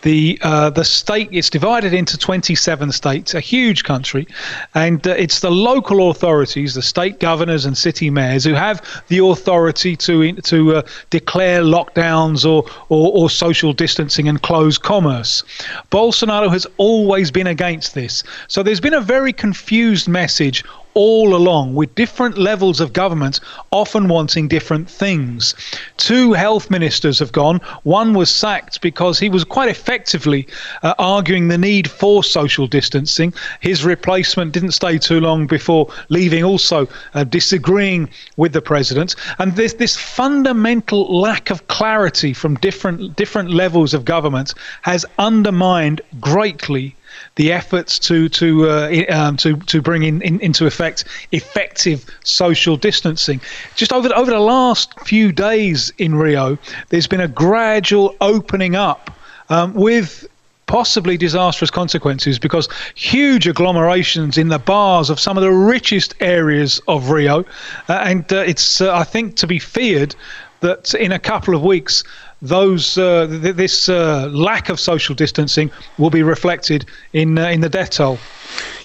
The 0.03 0.39
uh, 0.43 0.71
the 0.71 0.85
state 0.85 1.29
it's 1.33 1.51
divided 1.51 1.95
into 1.95 2.19
27 2.19 2.93
states, 2.93 3.35
a 3.35 3.41
huge 3.41 3.85
country, 3.85 4.27
and 4.75 5.07
uh, 5.07 5.11
it's 5.13 5.41
the 5.41 5.51
local 5.51 6.11
authorities, 6.11 6.75
the 6.75 6.83
state 6.83 7.21
governors 7.21 7.65
and 7.65 7.77
city 7.77 8.11
mayors, 8.11 8.45
who 8.45 8.55
have 8.55 8.83
the 9.09 9.19
authority 9.19 9.97
to 9.97 10.33
to 10.33 10.77
uh, 10.77 10.83
declare 11.11 11.63
lockdown 11.63 12.00
lockdowns 12.01 12.45
or, 12.49 12.65
or, 12.89 13.13
or 13.13 13.31
social 13.31 13.73
distancing 13.73 14.29
and 14.29 14.43
closed 14.43 14.83
commerce. 14.83 15.43
Bolsonaro 15.91 16.51
has 16.51 16.67
always 16.77 17.31
been 17.31 17.47
against 17.47 17.95
this. 17.95 18.23
So 18.49 18.63
there's 18.63 18.81
been 18.81 18.95
a 18.95 19.01
very 19.01 19.33
confused 19.33 20.09
message 20.09 20.65
all 20.95 21.35
along, 21.35 21.75
with 21.75 21.95
different 21.95 22.39
levels 22.39 22.81
of 22.81 22.93
government 22.93 23.41
often 23.71 24.09
wanting 24.09 24.49
different 24.49 24.89
things. 24.89 25.55
Two 25.97 26.33
health 26.33 26.71
ministers 26.71 27.19
have 27.19 27.33
gone. 27.33 27.61
One 27.83 28.15
was 28.15 28.31
sacked 28.31 28.81
because 28.81 29.19
he 29.19 29.29
was 29.29 29.45
quite 29.45 29.69
effectively 29.69 30.47
uh, 30.83 30.95
arguing 30.99 31.49
the 31.49 31.59
need 31.59 31.91
for 31.91 32.25
social 32.25 32.67
distancing. 32.67 33.33
His 33.61 33.85
replacement 33.85 34.53
didn't 34.53 34.73
stay 34.73 34.99
too 34.99 35.21
long 35.21 35.47
before 35.47 35.93
leaving, 36.09 36.45
also 36.45 36.89
uh, 37.15 37.25
disagreeing 37.25 38.09
with 38.37 38.53
the 38.53 38.63
president. 38.63 39.15
And 39.39 39.57
this 39.57 39.75
this 39.75 39.97
fundamental 39.97 41.21
lack 41.21 41.51
of 41.51 41.67
clarity 41.69 42.33
from 42.33 42.57
different 42.57 43.17
different 43.17 43.51
levels 43.51 43.95
of 43.95 44.05
government 44.05 44.55
has 44.83 45.07
undermined 45.19 46.01
greatly 46.21 46.97
the 47.37 47.53
efforts 47.53 47.99
to 47.99 48.29
to 48.29 48.69
uh, 48.69 49.05
um, 49.09 49.37
to 49.39 49.57
to 49.57 49.83
bring 49.83 50.03
in, 50.03 50.23
in, 50.23 50.41
into 50.41 50.67
effect 50.67 51.05
effective 51.33 52.05
social 52.25 52.77
distancing. 52.77 53.41
Just 53.75 53.93
over 53.93 54.09
the, 54.09 54.15
over 54.15 54.31
the 54.31 54.41
last 54.41 54.99
few 55.01 55.33
days 55.33 55.93
in 55.99 56.15
Rio, 56.15 56.59
there's 56.89 57.07
been 57.07 57.21
a 57.21 57.29
gradual 57.29 58.17
opening 58.21 58.77
up 58.77 59.11
um, 59.49 59.75
with 59.75 60.27
possibly 60.67 61.17
disastrous 61.17 61.71
consequences 61.71 62.39
because 62.39 62.69
huge 62.95 63.47
agglomerations 63.49 64.39
in 64.39 64.49
the 64.49 64.59
bars 64.59 65.11
of 65.11 65.19
some 65.19 65.37
of 65.37 65.43
the 65.43 65.51
richest 65.51 66.15
areas 66.21 66.81
of 66.87 67.11
Rio, 67.11 67.41
uh, 67.89 67.93
and 68.05 68.33
uh, 68.33 68.37
it's 68.47 68.81
uh, 68.81 68.95
I 68.95 69.03
think 69.03 69.35
to 69.37 69.47
be 69.49 69.59
feared 69.59 70.15
that 70.61 70.95
in 70.95 71.11
a 71.11 71.19
couple 71.19 71.55
of 71.57 71.63
weeks 71.63 72.05
those 72.43 72.99
uh, 72.99 73.27
th- 73.27 73.57
this 73.57 73.89
uh, 73.89 74.29
lack 74.33 74.69
of 74.69 74.81
social 74.81 75.15
distancing 75.15 75.71
will 75.99 76.11
be 76.11 76.23
reflected 76.23 76.87
in 77.13 77.39
uh, 77.39 77.49
in 77.49 77.61
the 77.61 77.69
death 77.69 77.91
toll. 77.91 78.19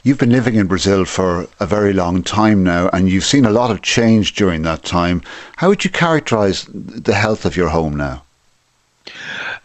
You've 0.04 0.20
been 0.20 0.32
living 0.32 0.56
in 0.56 0.68
Brazil 0.68 1.06
for 1.06 1.48
a 1.60 1.66
very 1.66 1.94
long 1.94 2.22
time 2.22 2.64
now, 2.64 2.90
and 2.94 3.10
you've 3.10 3.24
seen 3.24 3.46
a 3.46 3.52
lot 3.52 3.72
of 3.72 3.82
change 3.82 4.34
during 4.34 4.62
that 4.64 4.84
time. 4.84 5.22
How 5.56 5.70
would 5.70 5.84
you 5.84 5.90
characterise 5.90 6.68
the 6.72 7.16
health 7.16 7.46
of 7.46 7.58
your 7.58 7.70
home 7.70 7.98
now? 7.98 8.25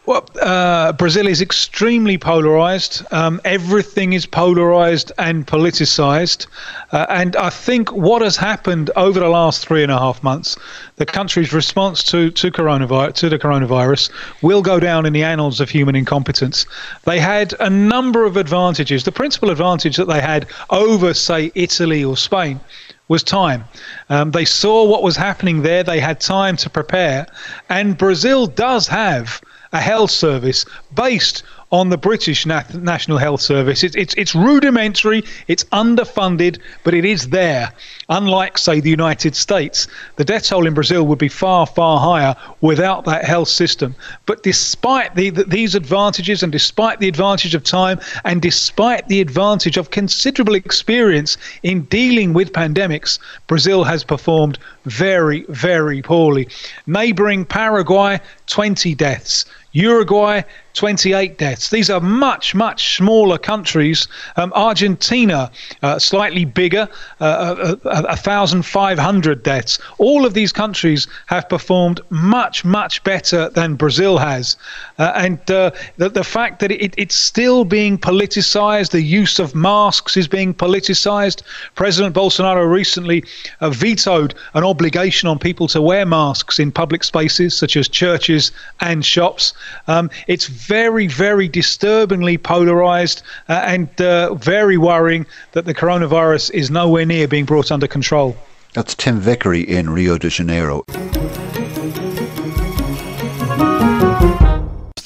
Well, 0.07 0.27
uh, 0.43 0.93
Brazil 0.93 1.27
is 1.27 1.41
extremely 1.41 2.19
polarized. 2.19 3.03
Um, 3.13 3.41
everything 3.45 4.13
is 4.13 4.27
polarized 4.27 5.13
and 5.19 5.47
politicized. 5.47 6.47
Uh, 6.93 7.07
and 7.09 7.37
I 7.37 7.51
think 7.51 7.93
what 7.93 8.23
has 8.23 8.37
happened 8.37 8.91
over 8.97 9.21
the 9.21 9.29
last 9.29 9.67
three 9.67 9.83
and 9.83 9.93
a 9.93 9.99
half 9.99 10.23
months, 10.23 10.57
the 10.97 11.07
country's 11.07 11.53
response 11.53 12.03
to, 12.05 12.31
to, 12.33 12.51
coronavirus, 12.51 13.15
to 13.15 13.29
the 13.29 13.39
coronavirus 13.39 14.11
will 14.43 14.63
go 14.63 14.81
down 14.81 15.07
in 15.07 15.13
the 15.13 15.23
annals 15.23 15.61
of 15.61 15.71
human 15.71 15.95
incompetence. 15.95 16.67
They 17.05 17.21
had 17.21 17.55
a 17.61 17.71
number 17.71 18.25
of 18.25 18.37
advantages. 18.37 19.05
The 19.05 19.13
principal 19.13 19.51
advantage 19.51 19.97
that 19.97 20.09
they 20.09 20.21
had 20.21 20.47
over, 20.71 21.15
say, 21.15 21.53
Italy 21.55 22.05
or 22.05 22.17
Spain 22.17 22.61
was 23.11 23.25
time. 23.25 23.65
Um, 24.09 24.31
they 24.31 24.45
saw 24.45 24.85
what 24.85 25.03
was 25.03 25.17
happening 25.17 25.63
there. 25.63 25.83
They 25.83 25.99
had 25.99 26.21
time 26.21 26.57
to 26.59 26.71
prepare. 26.71 27.27
And 27.69 27.99
Brazil 27.99 28.47
does 28.47 28.87
have 28.87 29.41
a 29.73 29.81
health 29.81 30.13
service 30.13 30.65
based 30.95 31.43
on 31.73 31.89
the 31.89 31.97
British 31.97 32.47
Nat- 32.47 32.75
National 32.75 33.19
Health 33.19 33.41
Service. 33.41 33.85
It's, 33.85 33.95
it's, 33.95 34.15
it's 34.15 34.35
rudimentary, 34.35 35.23
it's 35.47 35.65
underfunded, 35.65 36.59
but 36.83 36.95
it 36.95 37.05
is 37.05 37.29
there. 37.29 37.73
Unlike, 38.09 38.59
say, 38.59 38.81
the 38.81 38.91
United 38.91 39.37
States, 39.37 39.87
the 40.17 40.25
death 40.25 40.49
toll 40.49 40.67
in 40.67 40.75
Brazil 40.75 41.07
would 41.07 41.19
be 41.19 41.29
far, 41.29 41.67
far 41.67 42.01
higher 42.01 42.35
without 42.61 43.05
that 43.05 43.25
health 43.25 43.49
system. 43.49 43.95
But 44.27 44.43
despite 44.43 45.15
the, 45.15 45.31
the, 45.31 45.45
these 45.45 45.77
advantages, 45.77 46.43
and 46.43 46.51
despite 46.51 46.99
the 46.99 47.09
advantage 47.09 47.55
of 47.55 47.63
time, 47.63 48.01
and 48.25 48.43
despite 48.43 49.07
the 49.07 49.21
advantage 49.21 49.77
of 49.77 49.91
considerable 49.91 50.57
experience 50.57 51.37
in 51.63 51.83
dealing 51.83 52.33
with 52.33 52.53
pandemics, 52.53 53.21
Brazil 53.47 53.85
has 53.85 54.03
performed 54.03 54.59
very, 54.87 55.45
very 55.49 56.03
poorly. 56.03 56.49
Neighboring 56.87 57.45
Paraguay, 57.45 58.19
20 58.47 58.95
deaths. 58.97 59.45
Uruguay, 59.73 60.43
28 60.75 61.39
deaths. 61.39 61.71
These 61.71 61.91
are 61.91 62.01
much, 62.01 62.55
much 62.55 62.97
smaller 62.97 63.39
countries. 63.39 64.09
Um, 64.37 64.53
Argentina, 64.55 65.51
uh, 65.83 65.99
slightly 65.99 66.45
bigger, 66.45 66.89
uh, 67.21 67.77
1,500 67.83 69.39
uh, 69.39 69.43
deaths. 69.43 69.79
All 69.99 70.25
of 70.25 70.35
these 70.35 70.53
countries 70.53 71.07
have 71.27 71.49
performed 71.49 72.01
much, 72.11 72.65
much 72.65 73.03
better 73.05 73.49
than 73.51 73.75
Brazil 73.75 74.19
has. 74.19 74.57
Uh, 74.99 75.13
and 75.17 75.51
uh, 75.51 75.71
the, 75.97 76.09
the 76.09 76.25
fact 76.25 76.61
that 76.61 76.71
it, 76.71 76.95
it's 76.97 77.15
still 77.15 77.65
being 77.65 77.99
politicized, 77.99 78.91
the 78.91 79.03
use 79.03 79.39
of 79.39 79.55
masks 79.55 80.17
is 80.17 80.29
being 80.29 80.55
politicized. 80.55 81.43
President 81.75 82.15
Bolsonaro 82.15 82.71
recently 82.71 83.25
uh, 83.61 83.71
vetoed 83.71 84.35
an 84.55 84.65
obligation 84.65 85.29
on 85.29 85.39
people 85.39 85.69
to 85.69 85.83
wear 85.83 86.07
masks 86.07 86.59
in 86.59 86.71
public 86.71 87.05
spaces 87.05 87.57
such 87.57 87.77
as 87.77 87.89
churches 87.89 88.53
and 88.81 89.05
shops. 89.05 89.53
Um, 89.87 90.11
it's 90.27 90.47
very, 90.67 91.07
very 91.07 91.49
disturbingly 91.49 92.39
polarized 92.39 93.23
uh, 93.49 93.63
and 93.65 93.89
uh, 94.01 94.35
very 94.35 94.77
worrying 94.77 95.27
that 95.53 95.65
the 95.65 95.75
coronavirus 95.75 96.51
is 96.53 96.71
nowhere 96.71 97.07
near 97.07 97.27
being 97.27 97.45
brought 97.45 97.73
under 97.73 97.87
control. 97.87 98.37
That's 98.75 98.95
Tim 98.95 99.19
Vickery 99.19 99.63
in 99.63 99.91
Rio 99.91 100.17
de 100.17 100.31
Janeiro. 100.31 100.85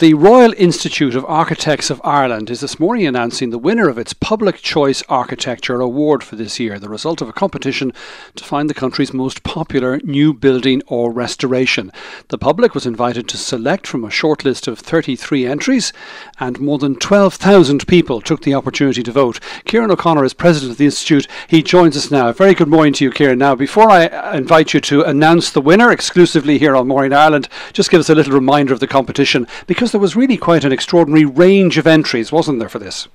The 0.04 0.12
Royal 0.12 0.52
Institute 0.58 1.14
of 1.14 1.25
Architects 1.25 1.88
of 1.88 1.99
Ireland 2.04 2.50
is 2.50 2.61
this 2.61 2.78
morning 2.78 3.06
announcing 3.06 3.49
the 3.49 3.56
winner 3.56 3.88
of 3.88 3.96
its 3.96 4.12
Public 4.12 4.56
Choice 4.56 5.02
Architecture 5.08 5.80
Award 5.80 6.23
for 6.23 6.37
this 6.37 6.61
year, 6.61 6.78
the 6.78 6.90
result 6.90 7.23
of 7.23 7.28
a 7.30 7.32
competition 7.32 7.90
to 8.34 8.44
find 8.44 8.68
the 8.68 8.75
country's 8.75 9.14
most 9.14 9.42
popular 9.44 10.02
new 10.04 10.34
building 10.34 10.82
or 10.88 11.11
restoration. 11.11 11.90
The 12.28 12.37
public 12.37 12.75
was 12.75 12.84
invited 12.84 13.28
to 13.28 13.38
select 13.38 13.87
from 13.87 14.04
a 14.04 14.11
short 14.11 14.44
list 14.44 14.68
of 14.68 14.78
33 14.78 15.46
entries, 15.46 15.90
and 16.38 16.61
more 16.61 16.76
than 16.76 16.96
12,000 16.96 17.87
people 17.88 18.20
took 18.20 18.42
the 18.42 18.52
opportunity 18.52 19.02
to 19.02 19.11
vote. 19.11 19.40
Kieran 19.64 19.90
O'Connor 19.90 20.26
is 20.26 20.34
president 20.34 20.73
of 20.73 20.76
the 20.76 20.84
Institute. 20.84 21.26
He 21.49 21.62
joins 21.62 21.96
us 21.96 22.11
now. 22.11 22.30
Very 22.30 22.52
good 22.52 22.68
morning 22.68 22.92
to 22.92 23.04
you, 23.04 23.11
Kieran. 23.11 23.38
Now, 23.38 23.54
before 23.54 23.88
I 23.88 24.08
uh, 24.08 24.37
invite 24.37 24.75
you 24.75 24.82
to 24.82 25.00
announce 25.00 25.50
the 25.50 25.62
winner 25.62 25.90
exclusively 25.90 26.58
here 26.58 26.76
on 26.76 26.88
Morning 26.88 27.14
Ireland, 27.14 27.49
just 27.73 27.90
give 27.90 28.00
us 28.00 28.11
a 28.11 28.14
little 28.14 28.34
reminder 28.34 28.75
of 28.75 28.80
the 28.80 28.87
competition 28.87 29.46
because 29.66 29.93
there 29.94 30.00
was 30.00 30.16
really 30.16 30.36
quite 30.36 30.64
an 30.64 30.72
extraordinary 30.72 31.24
range 31.24 31.78
of 31.78 31.86
entries, 31.86 32.32
wasn't 32.32 32.58
there, 32.58 32.68
for 32.68 32.80
this? 32.80 33.06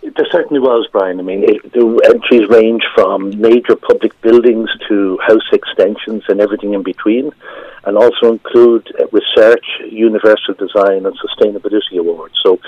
There 0.00 0.26
certainly 0.32 0.60
was, 0.60 0.88
Brian. 0.90 1.20
I 1.20 1.22
mean, 1.22 1.44
it, 1.44 1.70
the 1.74 2.00
entries 2.08 2.48
range 2.48 2.82
from 2.94 3.38
major 3.38 3.76
public 3.76 4.18
buildings 4.22 4.70
to 4.88 5.18
house 5.18 5.46
extensions 5.52 6.22
and 6.28 6.40
everything 6.40 6.72
in 6.72 6.82
between, 6.82 7.32
and 7.84 7.98
also 7.98 8.32
include 8.32 8.90
research, 9.12 9.66
universal 9.90 10.54
design, 10.54 11.04
and 11.04 11.14
sustainability 11.18 11.98
awards. 11.98 12.34
So 12.42 12.60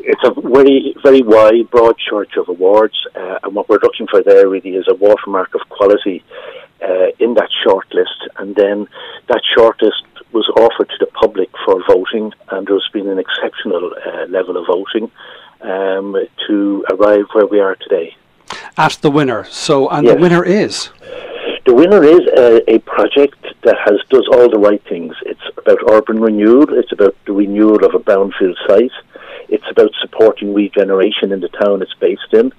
it's 0.00 0.22
a 0.22 0.38
very, 0.38 0.94
very 1.02 1.22
wide, 1.22 1.70
broad 1.70 1.96
church 1.96 2.36
of 2.36 2.50
awards, 2.50 3.06
uh, 3.16 3.38
and 3.42 3.54
what 3.54 3.70
we're 3.70 3.80
looking 3.82 4.08
for 4.08 4.22
there 4.22 4.46
really 4.46 4.76
is 4.76 4.84
a 4.88 4.94
watermark 4.94 5.54
of 5.54 5.62
quality 5.70 6.22
uh, 6.82 7.06
in 7.18 7.32
that 7.32 7.48
shortlist, 7.64 8.28
and 8.36 8.54
then 8.56 8.86
that 9.28 9.40
shortlist 9.56 10.02
was 10.32 10.48
offered 10.56 10.88
to 10.88 10.96
the 10.98 11.06
public 11.06 11.50
for 11.64 11.82
voting, 11.86 12.32
and 12.50 12.66
there's 12.66 12.88
been 12.92 13.08
an 13.08 13.18
exceptional 13.18 13.92
uh, 13.94 14.26
level 14.26 14.56
of 14.56 14.66
voting 14.66 15.10
um, 15.60 16.16
to 16.46 16.84
arrive 16.90 17.24
where 17.32 17.46
we 17.46 17.60
are 17.60 17.76
today. 17.76 18.16
At 18.76 18.98
the 19.02 19.10
winner. 19.10 19.44
So, 19.44 19.88
and 19.88 20.06
yes. 20.06 20.14
the 20.14 20.20
winner 20.20 20.44
is? 20.44 20.90
The 21.66 21.74
winner 21.74 22.02
is 22.02 22.20
a, 22.36 22.74
a, 22.74 22.78
project 22.80 23.46
that 23.62 23.76
has 23.84 24.00
does 24.08 24.26
all 24.32 24.48
the 24.48 24.58
right 24.58 24.82
things. 24.88 25.14
It's 25.26 25.40
about 25.56 25.78
urban 25.90 26.20
renewal. 26.20 26.66
It's 26.70 26.92
about 26.92 27.14
the 27.26 27.32
renewal 27.32 27.84
of 27.84 27.94
a 27.94 27.98
brownfield 27.98 28.56
site. 28.66 28.90
It's 29.48 29.70
about 29.70 29.90
supporting 30.00 30.54
regeneration 30.54 31.32
in 31.32 31.40
the 31.40 31.48
town 31.48 31.82
it's 31.82 31.94
based 31.94 32.32
in 32.32 32.52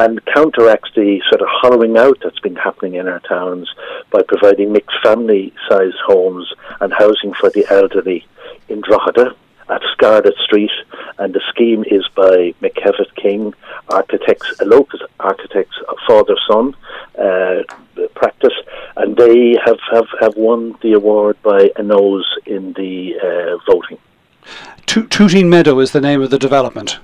and 0.00 0.24
counteracts 0.24 0.90
the 0.94 1.20
sort 1.28 1.42
of 1.42 1.48
hollowing 1.50 1.98
out 1.98 2.18
that's 2.22 2.38
been 2.40 2.56
happening 2.56 2.94
in 2.94 3.06
our 3.06 3.20
towns 3.20 3.68
by 4.10 4.22
providing 4.22 4.72
mixed 4.72 4.96
family 5.02 5.52
sized 5.68 5.98
homes 6.06 6.50
and 6.80 6.90
housing 6.92 7.34
for 7.34 7.50
the 7.50 7.66
elderly 7.68 8.26
in 8.70 8.80
Drogheda 8.80 9.36
at 9.68 9.82
Scarlet 9.92 10.34
Street, 10.42 10.70
and 11.18 11.34
the 11.34 11.42
scheme 11.50 11.84
is 11.84 12.08
by 12.16 12.54
McKevitt 12.62 13.14
King 13.14 13.52
Architects, 13.90 14.58
a 14.60 14.64
local 14.64 14.98
architects, 15.20 15.76
father 16.06 16.36
son 16.48 16.74
uh, 17.18 17.62
practice, 18.14 18.54
and 18.96 19.16
they 19.16 19.56
have, 19.64 19.78
have, 19.92 20.08
have 20.18 20.34
won 20.34 20.74
the 20.82 20.94
award 20.94 21.36
by 21.42 21.70
a 21.76 21.82
nose 21.82 22.26
in 22.46 22.72
the 22.72 23.14
uh, 23.22 23.58
voting. 23.70 23.98
Tooting 24.86 25.50
Meadow 25.50 25.78
is 25.78 25.92
the 25.92 26.00
name 26.00 26.22
of 26.22 26.30
the 26.30 26.38
development. 26.38 26.98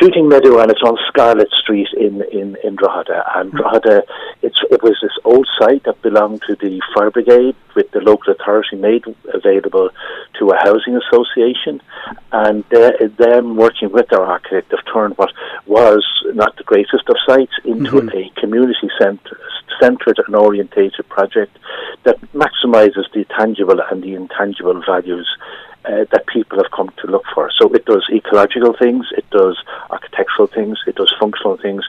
Tooting 0.00 0.28
Meadow, 0.28 0.60
and 0.60 0.70
it's 0.70 0.82
on 0.82 0.96
Scarlet 1.08 1.48
Street 1.60 1.88
in 1.96 2.22
in 2.30 2.56
in 2.62 2.76
Drogheda. 2.76 3.24
And 3.34 3.50
Drogheda, 3.50 4.04
it's 4.42 4.60
it 4.70 4.80
was 4.80 4.96
this 5.02 5.18
old 5.24 5.48
site 5.58 5.82
that 5.84 6.00
belonged 6.02 6.42
to 6.42 6.54
the 6.54 6.80
fire 6.94 7.10
brigade, 7.10 7.56
with 7.74 7.90
the 7.90 8.00
local 8.00 8.32
authority 8.32 8.76
made 8.76 9.04
available 9.34 9.90
to 10.38 10.50
a 10.50 10.56
housing 10.56 10.96
association, 10.96 11.82
and 12.30 12.62
them 12.70 13.56
working 13.56 13.90
with 13.90 14.08
their 14.08 14.22
architect 14.22 14.70
have 14.70 14.84
turned 14.92 15.18
what 15.18 15.32
was 15.66 16.06
not 16.26 16.56
the 16.56 16.64
greatest 16.64 17.08
of 17.08 17.16
sites 17.26 17.54
into 17.64 18.00
mm-hmm. 18.00 18.16
a 18.16 18.40
community 18.40 18.88
centre, 19.00 19.40
centred 19.80 20.20
and 20.24 20.36
orientated 20.36 21.08
project 21.08 21.58
that 22.04 22.20
maximises 22.32 23.10
the 23.12 23.24
tangible 23.36 23.80
and 23.90 24.04
the 24.04 24.14
intangible 24.14 24.80
values 24.86 25.28
uh, 25.88 26.04
that 26.12 26.26
people 26.26 26.58
have 26.58 26.70
come 26.70 26.90
to 26.98 27.06
look 27.06 27.24
for. 27.34 27.50
So 27.58 27.72
it 27.72 27.84
does 27.86 28.06
ecological 28.12 28.74
things, 28.74 29.06
it 29.16 29.28
does 29.30 29.56
architectural 29.90 30.46
things, 30.48 30.78
it 30.86 30.96
does 30.96 31.12
functional 31.18 31.56
things, 31.56 31.82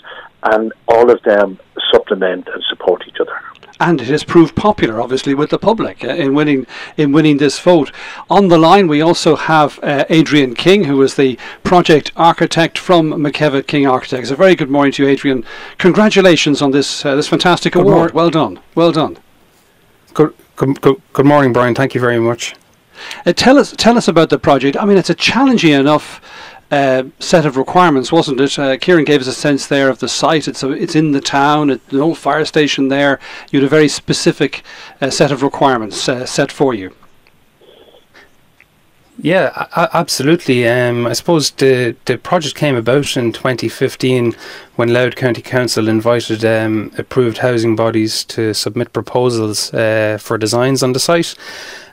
and 0.44 0.72
all 0.88 1.10
of 1.10 1.22
them 1.24 1.60
supplement 1.92 2.48
and 2.48 2.64
support 2.70 3.04
each 3.08 3.20
other. 3.20 3.38
And 3.82 4.02
it 4.02 4.08
has 4.08 4.26
proved 4.26 4.56
popular, 4.56 5.00
obviously, 5.00 5.34
with 5.34 5.52
the 5.52 5.58
public 5.58 6.04
uh, 6.04 6.10
in 6.10 6.34
winning 6.34 6.68
in 6.98 7.14
winning 7.14 7.38
this 7.38 7.60
vote. 7.60 7.94
On 8.30 8.50
the 8.50 8.58
line, 8.58 8.88
we 8.90 9.02
also 9.02 9.38
have 9.38 9.80
uh, 9.82 10.04
Adrian 10.10 10.54
King, 10.54 10.84
who 10.84 11.02
is 11.02 11.16
the 11.16 11.38
project 11.64 12.12
architect 12.18 12.78
from 12.78 13.12
McKevitt 13.12 13.68
King 13.68 13.88
Architects. 13.88 14.32
A 14.32 14.36
very 14.36 14.56
good 14.56 14.70
morning 14.70 14.92
to 14.94 15.04
you, 15.04 15.10
Adrian. 15.10 15.46
Congratulations 15.78 16.62
on 16.62 16.72
this 16.72 17.06
uh, 17.06 17.16
this 17.16 17.30
fantastic 17.30 17.72
good 17.72 17.84
award. 17.84 18.14
Well 18.14 18.30
done. 18.30 18.60
Well 18.76 18.92
done. 18.92 19.18
Good, 20.14 20.34
good, 20.58 20.82
good, 20.82 21.02
good 21.14 21.26
morning, 21.26 21.54
Brian. 21.54 21.74
Thank 21.74 21.96
you 21.96 22.02
very 22.02 22.20
much. 22.20 22.56
Uh, 23.26 23.34
tell 23.34 23.58
us 23.58 23.74
tell 23.78 23.98
us 23.98 24.08
about 24.08 24.30
the 24.30 24.40
project. 24.40 24.78
I 24.78 24.86
mean, 24.86 24.98
it's 24.98 25.10
a 25.10 25.16
challenging 25.16 25.72
enough 25.72 26.22
uh, 26.72 27.04
set 27.20 27.46
of 27.46 27.58
requirements, 27.58 28.12
wasn't 28.12 28.40
it? 28.40 28.60
Uh, 28.60 28.78
Kieran 28.78 29.06
gave 29.06 29.22
us 29.22 29.28
a 29.28 29.34
sense 29.34 29.68
there 29.68 29.90
of 29.90 30.00
the 30.00 30.08
site. 30.08 30.48
It's 30.48 30.64
a, 30.64 30.72
it's 30.72 30.96
in 30.96 31.12
the 31.12 31.22
town. 31.22 31.70
It's 31.70 31.92
an 31.92 32.00
old 32.00 32.18
fire 32.18 32.46
station 32.46 32.90
there. 32.90 33.20
You 33.52 33.60
had 33.60 33.66
a 33.66 33.70
very 33.70 33.88
specific 33.88 34.64
uh, 35.02 35.10
set 35.10 35.32
of 35.32 35.42
requirements 35.42 36.08
uh, 36.08 36.26
set 36.26 36.52
for 36.52 36.74
you. 36.74 36.94
Yeah, 39.22 39.68
absolutely. 39.94 40.66
Um, 40.66 41.06
I 41.06 41.12
suppose 41.12 41.52
the 41.52 41.96
the 42.06 42.18
project 42.18 42.56
came 42.56 42.78
about 42.78 43.18
in 43.18 43.34
2015 43.34 44.34
when 44.78 44.94
Louth 44.94 45.16
County 45.18 45.42
Council 45.42 45.90
invited 45.90 46.46
um, 46.46 46.94
approved 46.98 47.40
housing 47.40 47.76
bodies 47.76 48.24
to 48.26 48.54
submit 48.54 48.94
proposals 48.94 49.74
uh, 49.74 50.18
for 50.22 50.38
designs 50.38 50.84
on 50.84 50.94
the 50.94 51.02
site. 51.02 51.36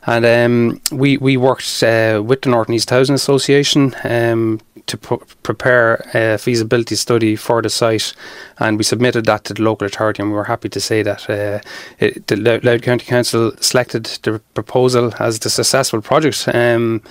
And 0.07 0.25
um, 0.25 0.81
we 0.93 1.17
we 1.17 1.37
worked 1.37 1.83
uh, 1.83 2.23
with 2.25 2.43
the 2.43 2.51
North 2.51 2.69
and 2.69 2.77
East 2.77 2.91
Housing 2.91 3.15
Association 3.15 3.95
um, 4.05 4.61
to 4.87 4.97
prepare 5.43 6.09
a 6.15 6.39
feasibility 6.39 6.95
study 6.95 7.35
for 7.35 7.61
the 7.61 7.69
site, 7.69 8.15
and 8.59 8.79
we 8.79 8.85
submitted 8.85 9.25
that 9.25 9.45
to 9.45 9.55
the 9.55 9.63
local 9.63 9.87
authority, 9.87 10.23
and 10.23 10.31
we 10.31 10.37
were 10.37 10.45
happy 10.45 10.69
to 10.69 10.81
say 10.81 11.03
that 11.03 11.29
uh, 11.29 11.61
it, 11.99 12.29
the 12.29 12.37
Louth 12.37 12.83
County 12.83 13.05
Council 13.05 13.53
selected 13.61 14.05
the 14.23 14.41
proposal 14.55 15.13
as 15.19 15.41
the 15.41 15.51
successful 15.51 16.01
project. 16.01 16.49
Um, 16.55 17.03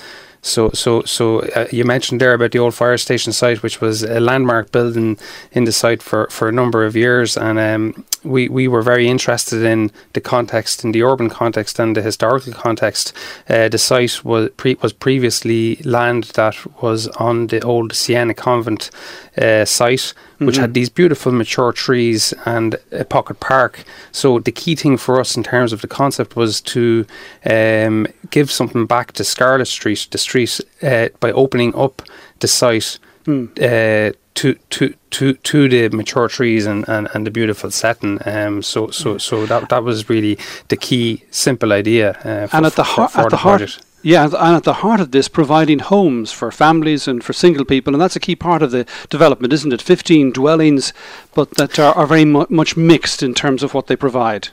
so, 0.45 0.69
so, 0.73 1.01
so 1.03 1.39
uh, 1.39 1.65
you 1.71 1.84
mentioned 1.86 2.21
there 2.21 2.34
about 2.34 2.51
the 2.51 2.60
old 2.60 2.75
fire 2.75 2.97
station 2.97 3.34
site, 3.34 3.63
which 3.63 3.81
was 3.81 4.03
a 4.03 4.19
landmark 4.19 4.71
building 4.71 5.17
in 5.51 5.63
the 5.63 5.71
site 5.71 6.03
for, 6.03 6.27
for 6.29 6.47
a 6.47 6.51
number 6.51 6.86
of 6.86 6.95
years, 6.95 7.36
and 7.36 7.58
um, 7.58 8.05
we, 8.23 8.47
we 8.47 8.67
were 8.67 8.84
very 8.84 9.08
interested 9.08 9.63
in 9.63 9.89
the 10.13 10.21
context, 10.21 10.84
in 10.84 10.91
the 10.91 11.01
urban 11.01 11.31
context 11.31 11.79
and 11.79 11.97
the 11.97 12.01
historical 12.03 12.53
context. 12.53 13.12
Uh, 13.49 13.69
the 13.69 13.79
site 13.79 14.23
was 14.23 14.51
pre- 14.51 14.77
was 14.84 14.93
previously 14.93 15.77
land 15.77 16.25
that 16.36 16.55
was 16.79 17.08
on 17.08 17.47
the 17.47 17.62
old 17.62 17.93
Siena 17.93 18.36
Convent 18.36 18.91
uh, 19.38 19.65
site, 19.65 20.13
which 20.38 20.56
mm-hmm. 20.56 20.62
had 20.62 20.74
these 20.74 20.89
beautiful 20.89 21.32
mature 21.32 21.71
trees 21.71 22.34
and 22.45 22.76
a 22.91 23.06
pocket 23.06 23.39
park. 23.39 23.84
So 24.12 24.39
the 24.39 24.52
key 24.52 24.76
thing 24.76 24.98
for 24.98 25.19
us 25.19 25.36
in 25.36 25.43
terms 25.43 25.74
of 25.74 25.82
the 25.82 25.88
concept 25.88 26.36
was 26.36 26.62
to 26.62 27.06
um, 27.50 28.08
give 28.30 28.52
something 28.52 28.86
back 28.86 29.12
to 29.13 29.24
Scarlet 29.24 29.67
Street, 29.67 30.08
the 30.12 30.17
street 30.17 30.60
uh, 30.82 31.10
by 31.19 31.32
opening 31.32 31.76
up 31.76 32.02
the 32.39 32.48
site 32.48 33.00
mm. 33.26 33.50
uh, 33.60 34.13
to 34.36 34.56
to 34.69 34.93
to 35.12 35.34
to 35.34 35.69
the 35.69 35.89
mature 35.95 36.28
trees 36.28 36.65
and, 36.65 36.88
and, 36.88 37.08
and 37.13 37.26
the 37.26 37.32
beautiful 37.32 37.71
setting. 37.71 38.19
Um, 38.26 38.62
so 38.62 38.89
so 38.91 39.17
so 39.17 39.45
that 39.45 39.69
that 39.69 39.84
was 39.84 40.10
really 40.10 40.38
the 40.67 40.78
key 40.78 41.24
simple 41.32 41.71
idea. 41.74 42.12
Uh, 42.24 42.48
and 42.52 42.65
at 42.65 42.76
the, 42.76 42.84
heart, 42.84 43.15
at 43.15 43.24
the, 43.24 43.30
the 43.30 43.38
heart. 43.38 43.80
Yeah, 44.05 44.25
and 44.25 44.55
at 44.55 44.65
the 44.65 44.73
heart 44.73 44.99
of 44.99 45.09
this, 45.09 45.27
providing 45.27 45.79
homes 45.79 46.31
for 46.31 46.51
families 46.51 47.07
and 47.07 47.23
for 47.23 47.33
single 47.33 47.65
people, 47.65 47.91
and 47.91 47.99
that's 47.99 48.15
a 48.15 48.19
key 48.19 48.35
part 48.35 48.61
of 48.61 48.69
the 48.69 48.85
development, 49.09 49.51
isn't 49.51 49.73
it? 49.73 49.81
15 49.81 50.31
dwellings, 50.31 50.93
but 51.33 51.49
that 51.55 51.79
are, 51.79 51.91
are 51.95 52.05
very 52.05 52.23
mu- 52.23 52.45
much 52.47 52.77
mixed 52.77 53.23
in 53.23 53.33
terms 53.33 53.63
of 53.63 53.73
what 53.73 53.87
they 53.87 53.95
provide. 53.95 54.49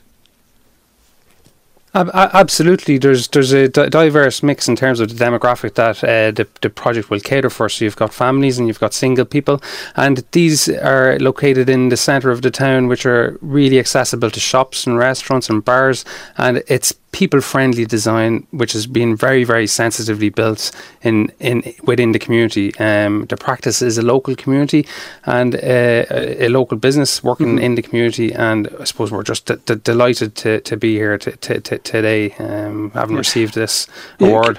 Absolutely, 1.94 2.96
there's 2.96 3.28
there's 3.28 3.52
a 3.52 3.68
diverse 3.68 4.42
mix 4.42 4.66
in 4.66 4.76
terms 4.76 5.00
of 5.00 5.10
the 5.10 5.22
demographic 5.22 5.74
that 5.74 6.02
uh, 6.02 6.30
the 6.30 6.48
the 6.62 6.70
project 6.70 7.10
will 7.10 7.20
cater 7.20 7.50
for. 7.50 7.68
So 7.68 7.84
you've 7.84 7.96
got 7.96 8.14
families 8.14 8.58
and 8.58 8.66
you've 8.66 8.80
got 8.80 8.94
single 8.94 9.26
people, 9.26 9.60
and 9.96 10.24
these 10.32 10.70
are 10.70 11.18
located 11.18 11.68
in 11.68 11.90
the 11.90 11.98
centre 11.98 12.30
of 12.30 12.40
the 12.40 12.50
town, 12.50 12.88
which 12.88 13.04
are 13.04 13.36
really 13.42 13.78
accessible 13.78 14.30
to 14.30 14.40
shops 14.40 14.86
and 14.86 14.96
restaurants 14.96 15.50
and 15.50 15.62
bars, 15.62 16.06
and 16.38 16.62
it's 16.66 16.94
people-friendly 17.12 17.84
design, 17.84 18.46
which 18.50 18.72
has 18.72 18.86
been 18.86 19.14
very, 19.14 19.44
very 19.44 19.66
sensitively 19.66 20.30
built 20.30 20.72
in, 21.02 21.30
in 21.38 21.62
within 21.84 22.12
the 22.12 22.18
community. 22.18 22.74
Um, 22.78 23.26
the 23.26 23.36
practice 23.36 23.82
is 23.82 23.98
a 23.98 24.02
local 24.02 24.34
community 24.34 24.86
and 25.24 25.54
uh, 25.54 25.58
a, 26.10 26.46
a, 26.46 26.48
local 26.48 26.78
business 26.78 27.22
working 27.22 27.56
mm-hmm. 27.56 27.64
in 27.64 27.74
the 27.74 27.82
community, 27.82 28.32
and 28.32 28.68
I 28.80 28.84
suppose 28.84 29.12
we're 29.12 29.22
just 29.22 29.46
d- 29.46 29.56
d- 29.66 29.74
delighted 29.76 30.34
to, 30.36 30.60
to 30.60 30.76
be 30.76 30.94
here 30.94 31.18
t- 31.18 31.32
t- 31.32 31.60
t- 31.60 31.78
today, 31.78 32.32
um, 32.38 32.90
having 32.92 33.16
yeah. 33.16 33.20
received 33.20 33.54
this 33.54 33.86
award. 34.18 34.58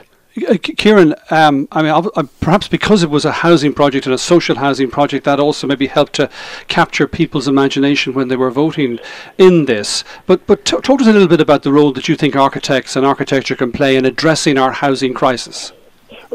Uh, 0.49 0.57
Kieran, 0.57 1.13
um, 1.29 1.67
I 1.71 1.83
mean, 1.83 1.91
uh, 1.91 2.23
perhaps 2.39 2.67
because 2.67 3.03
it 3.03 3.09
was 3.09 3.23
a 3.23 3.31
housing 3.31 3.71
project 3.71 4.07
and 4.07 4.15
a 4.15 4.17
social 4.17 4.55
housing 4.55 4.89
project, 4.89 5.25
that 5.25 5.39
also 5.39 5.67
maybe 5.67 5.85
helped 5.85 6.13
to 6.13 6.29
capture 6.67 7.07
people's 7.07 7.47
imagination 7.47 8.13
when 8.13 8.29
they 8.29 8.35
were 8.35 8.49
voting 8.49 8.99
in 9.37 9.65
this. 9.65 10.03
But 10.25 10.47
but 10.47 10.65
talk 10.65 10.83
to 10.83 10.93
us 10.93 11.07
a 11.07 11.13
little 11.13 11.27
bit 11.27 11.41
about 11.41 11.61
the 11.61 11.71
role 11.71 11.93
that 11.93 12.09
you 12.09 12.15
think 12.15 12.35
architects 12.35 12.95
and 12.95 13.05
architecture 13.05 13.55
can 13.55 13.71
play 13.71 13.95
in 13.95 14.05
addressing 14.05 14.57
our 14.57 14.71
housing 14.71 15.13
crisis. 15.13 15.71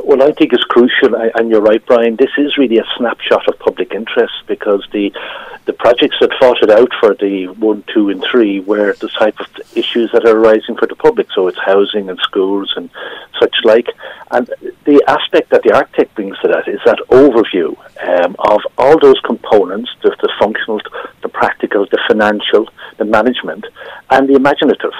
Well, 0.05 0.23
I 0.23 0.33
think 0.33 0.53
it's 0.53 0.65
crucial, 0.65 1.15
and 1.15 1.51
you're 1.51 1.61
right, 1.61 1.85
Brian. 1.85 2.17
This 2.17 2.31
is 2.39 2.57
really 2.57 2.79
a 2.79 2.85
snapshot 2.97 3.49
of 3.49 3.59
public 3.59 3.93
interest 3.93 4.35
because 4.47 4.87
the 4.93 5.13
the 5.65 5.73
projects 5.73 6.17
that 6.21 6.33
fought 6.41 6.63
it 6.63 6.71
out 6.71 6.91
for 6.99 7.15
the 7.15 7.49
one, 7.49 7.85
two, 7.93 8.09
and 8.09 8.25
three 8.25 8.61
were 8.61 8.95
the 8.95 9.09
type 9.09 9.39
of 9.39 9.47
issues 9.77 10.11
that 10.13 10.25
are 10.25 10.37
arising 10.37 10.77
for 10.77 10.87
the 10.87 10.95
public. 10.95 11.27
So 11.35 11.47
it's 11.47 11.59
housing 11.59 12.09
and 12.09 12.19
schools 12.21 12.73
and 12.77 12.89
such 13.39 13.57
like. 13.65 13.89
And 14.31 14.47
the 14.85 15.03
aspect 15.07 15.51
that 15.51 15.63
the 15.63 15.75
architect 15.75 16.15
brings 16.15 16.39
to 16.39 16.49
that 16.49 16.69
is 16.69 16.81
that 16.85 16.99
overview 17.11 17.77
um, 18.03 18.37
of 18.39 18.61
all 18.79 18.99
those 18.99 19.21
components: 19.21 19.91
the, 20.03 20.17
the 20.21 20.33
functional, 20.39 20.81
the 21.23 21.29
practical, 21.29 21.87
the 21.87 22.01
financial, 22.09 22.69
the 22.97 23.05
management, 23.05 23.67
and 24.11 24.29
the 24.29 24.35
imaginative. 24.35 24.93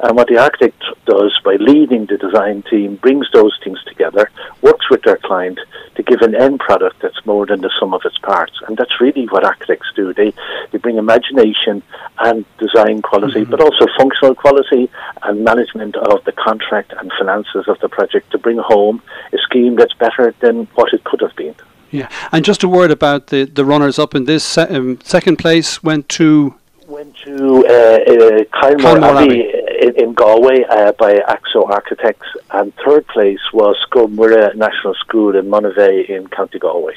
And 0.00 0.16
what 0.16 0.28
the 0.28 0.38
architect 0.38 0.82
does 1.06 1.38
by 1.44 1.56
leading 1.56 2.06
the 2.06 2.16
design 2.16 2.62
team 2.62 2.96
brings 2.96 3.26
those 3.32 3.58
things 3.64 3.82
together, 3.84 4.30
works 4.62 4.88
with 4.90 5.02
their 5.02 5.16
client 5.16 5.58
to 5.96 6.02
give 6.02 6.20
an 6.20 6.34
end 6.34 6.60
product 6.60 7.00
that's 7.00 7.24
more 7.26 7.46
than 7.46 7.60
the 7.60 7.70
sum 7.80 7.94
of 7.94 8.02
its 8.04 8.18
parts. 8.18 8.54
And 8.66 8.76
that's 8.76 9.00
really 9.00 9.26
what 9.26 9.44
architects 9.44 9.88
do. 9.96 10.14
They, 10.14 10.32
they 10.70 10.78
bring 10.78 10.98
imagination 10.98 11.82
and 12.18 12.44
design 12.58 13.02
quality, 13.02 13.40
mm-hmm. 13.40 13.50
but 13.50 13.60
also 13.60 13.86
functional 13.96 14.34
quality 14.34 14.88
and 15.22 15.44
management 15.44 15.96
of 15.96 16.24
the 16.24 16.32
contract 16.32 16.92
and 16.98 17.10
finances 17.18 17.66
of 17.66 17.80
the 17.80 17.88
project 17.88 18.30
to 18.32 18.38
bring 18.38 18.58
home 18.58 19.02
a 19.32 19.38
scheme 19.38 19.74
that's 19.74 19.94
better 19.94 20.32
than 20.40 20.66
what 20.74 20.92
it 20.92 21.02
could 21.04 21.20
have 21.20 21.34
been. 21.34 21.56
Yeah, 21.90 22.08
and 22.32 22.44
just 22.44 22.62
a 22.62 22.68
word 22.68 22.90
about 22.90 23.28
the, 23.28 23.44
the 23.44 23.64
runners 23.64 23.98
up 23.98 24.14
in 24.14 24.24
this 24.24 24.44
se- 24.44 24.68
um, 24.68 25.00
second 25.02 25.38
place 25.38 25.82
went 25.82 26.08
to 26.10 26.54
went 26.98 27.16
to 27.16 27.64
uh, 27.64 28.42
uh, 28.50 29.04
Abbey, 29.04 29.52
In, 29.80 29.94
in, 30.02 30.14
Galway 30.14 30.64
uh, 30.64 30.90
by 30.92 31.14
AXO 31.14 31.70
Architects, 31.70 32.26
and 32.50 32.74
third 32.84 33.06
place 33.06 33.38
was 33.52 33.76
Scoil 33.86 34.08
National 34.56 34.94
School 34.94 35.36
in 35.36 35.46
Monivea 35.46 36.08
in 36.08 36.26
County 36.26 36.58
Galway. 36.58 36.94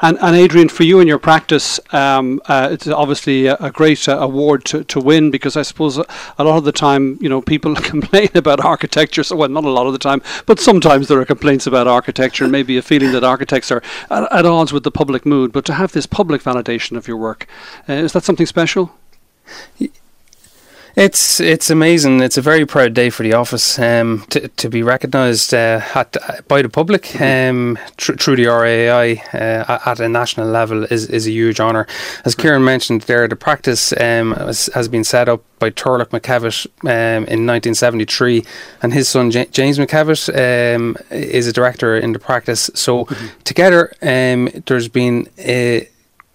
And, 0.00 0.16
and 0.22 0.36
Adrian, 0.36 0.68
for 0.68 0.84
you 0.84 1.00
and 1.00 1.08
your 1.08 1.18
practice, 1.18 1.80
um, 1.92 2.40
uh, 2.46 2.68
it's 2.70 2.86
obviously 2.86 3.46
a, 3.46 3.56
a 3.56 3.70
great 3.70 4.08
uh, 4.08 4.16
award 4.18 4.64
to, 4.66 4.84
to 4.84 5.00
win 5.00 5.32
because 5.32 5.56
I 5.56 5.62
suppose 5.62 5.98
a, 5.98 6.06
a, 6.38 6.44
lot 6.44 6.56
of 6.56 6.64
the 6.64 6.72
time, 6.72 7.18
you 7.20 7.28
know, 7.28 7.42
people 7.42 7.74
complain 7.92 8.30
about 8.36 8.64
architecture. 8.64 9.24
So, 9.24 9.36
well, 9.36 9.48
not 9.48 9.64
a 9.64 9.70
lot 9.70 9.86
of 9.86 9.92
the 9.92 9.98
time, 9.98 10.22
but 10.46 10.60
sometimes 10.60 11.08
there 11.08 11.20
are 11.20 11.24
complaints 11.24 11.66
about 11.66 11.88
architecture 11.88 12.44
and 12.44 12.52
maybe 12.52 12.78
a 12.78 12.82
feeling 12.82 13.12
that 13.12 13.24
architects 13.24 13.72
are 13.72 13.82
at, 14.08 14.32
at 14.32 14.46
odds 14.46 14.72
with 14.72 14.84
the 14.84 14.92
public 14.92 15.26
mood. 15.26 15.52
But 15.52 15.64
to 15.66 15.74
have 15.74 15.92
this 15.92 16.06
public 16.06 16.42
validation 16.42 16.96
of 16.96 17.08
your 17.08 17.16
work, 17.16 17.46
uh, 17.88 17.94
is 17.94 18.12
that 18.12 18.22
something 18.22 18.46
special? 18.46 18.92
It's 20.96 21.40
it's 21.40 21.70
amazing. 21.70 22.20
It's 22.20 22.36
a 22.36 22.42
very 22.42 22.66
proud 22.66 22.94
day 22.94 23.10
for 23.10 23.22
the 23.22 23.34
office 23.34 23.78
um, 23.78 24.24
to 24.30 24.48
to 24.48 24.68
be 24.68 24.82
recognised 24.82 25.54
uh, 25.54 25.80
at, 25.94 26.16
by 26.48 26.62
the 26.62 26.68
public 26.68 27.20
um, 27.20 27.78
tr- 27.96 28.14
through 28.14 28.36
the 28.36 28.46
RAI 28.46 29.22
uh, 29.32 29.78
at 29.86 30.00
a 30.00 30.08
national 30.08 30.48
level 30.48 30.84
is, 30.84 31.06
is 31.06 31.26
a 31.26 31.30
huge 31.30 31.60
honour. 31.60 31.86
As 32.24 32.34
Kieran 32.34 32.64
mentioned, 32.64 33.02
there 33.02 33.28
the 33.28 33.36
practice 33.36 33.92
um, 33.92 34.32
has, 34.32 34.68
has, 34.74 34.88
been 34.88 35.04
set 35.04 35.28
up 35.28 35.44
by 35.60 35.70
Turlough 35.70 36.10
McKevitt 36.10 36.66
um, 36.82 37.24
in 37.24 37.46
1973, 37.46 38.44
and 38.82 38.92
his 38.92 39.08
son 39.08 39.30
J- 39.30 39.48
James 39.52 39.78
McKevitt 39.78 40.28
um, 40.34 40.96
is 41.10 41.46
a 41.46 41.52
director 41.52 41.96
in 41.96 42.12
the 42.12 42.18
practice. 42.18 42.68
So 42.74 43.04
mm-hmm. 43.04 43.26
together, 43.44 43.92
um, 44.02 44.48
there's 44.66 44.88
been 44.88 45.28
a 45.38 45.88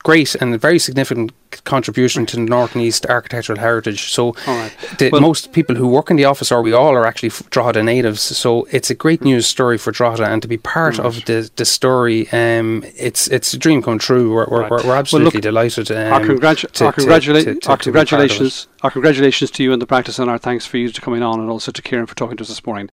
great 0.05 0.35
and 0.35 0.61
very 0.61 0.77
significant 0.77 1.33
contribution 1.63 2.25
to 2.27 2.35
the 2.35 2.43
North 2.43 2.75
and 2.75 2.83
East 2.83 3.05
architectural 3.07 3.59
heritage. 3.59 4.11
So, 4.11 4.35
right. 4.47 4.71
the, 4.99 5.09
well, 5.09 5.21
most 5.21 5.51
people 5.51 5.75
who 5.75 5.87
work 5.87 6.11
in 6.11 6.15
the 6.15 6.25
office, 6.25 6.51
or 6.51 6.61
we 6.61 6.73
all, 6.73 6.93
are 6.93 7.07
actually 7.07 7.31
Drogheda 7.49 7.81
natives. 7.83 8.21
So, 8.21 8.67
it's 8.71 8.89
a 8.91 8.95
great 8.95 9.21
news 9.23 9.47
story 9.47 9.77
for 9.77 9.91
Drogheda, 9.91 10.27
and 10.31 10.41
to 10.43 10.47
be 10.47 10.57
part 10.57 10.97
right. 10.99 11.07
of 11.07 11.25
the, 11.25 11.49
the 11.55 11.65
story, 11.65 12.29
um, 12.31 12.83
it's 12.95 13.27
it's 13.27 13.53
a 13.53 13.57
dream 13.57 13.81
come 13.81 13.97
true. 13.97 14.31
We're, 14.31 14.47
we're, 14.47 14.69
we're 14.69 14.95
absolutely 14.95 15.25
well, 15.25 15.33
look, 15.33 15.41
delighted. 15.41 15.91
Um, 15.91 16.13
our, 16.13 16.21
congratu- 16.21 16.71
to, 16.71 16.85
our, 16.85 16.93
congratula- 16.93 17.43
to, 17.43 17.55
to, 17.55 17.69
our 17.71 17.77
congratulations, 17.77 18.67
our 18.83 18.91
congratulations 18.91 19.49
to 19.51 19.63
you 19.63 19.73
and 19.73 19.81
the 19.81 19.87
practice, 19.87 20.19
and 20.19 20.29
our 20.29 20.37
thanks 20.37 20.65
for 20.67 20.77
you 20.77 20.91
to 20.91 21.01
coming 21.01 21.23
on, 21.23 21.39
and 21.39 21.49
also 21.49 21.71
to 21.71 21.81
Kieran 21.81 22.05
for 22.05 22.15
talking 22.15 22.37
to 22.37 22.43
us 22.43 22.49
this 22.49 22.65
morning. 22.65 22.89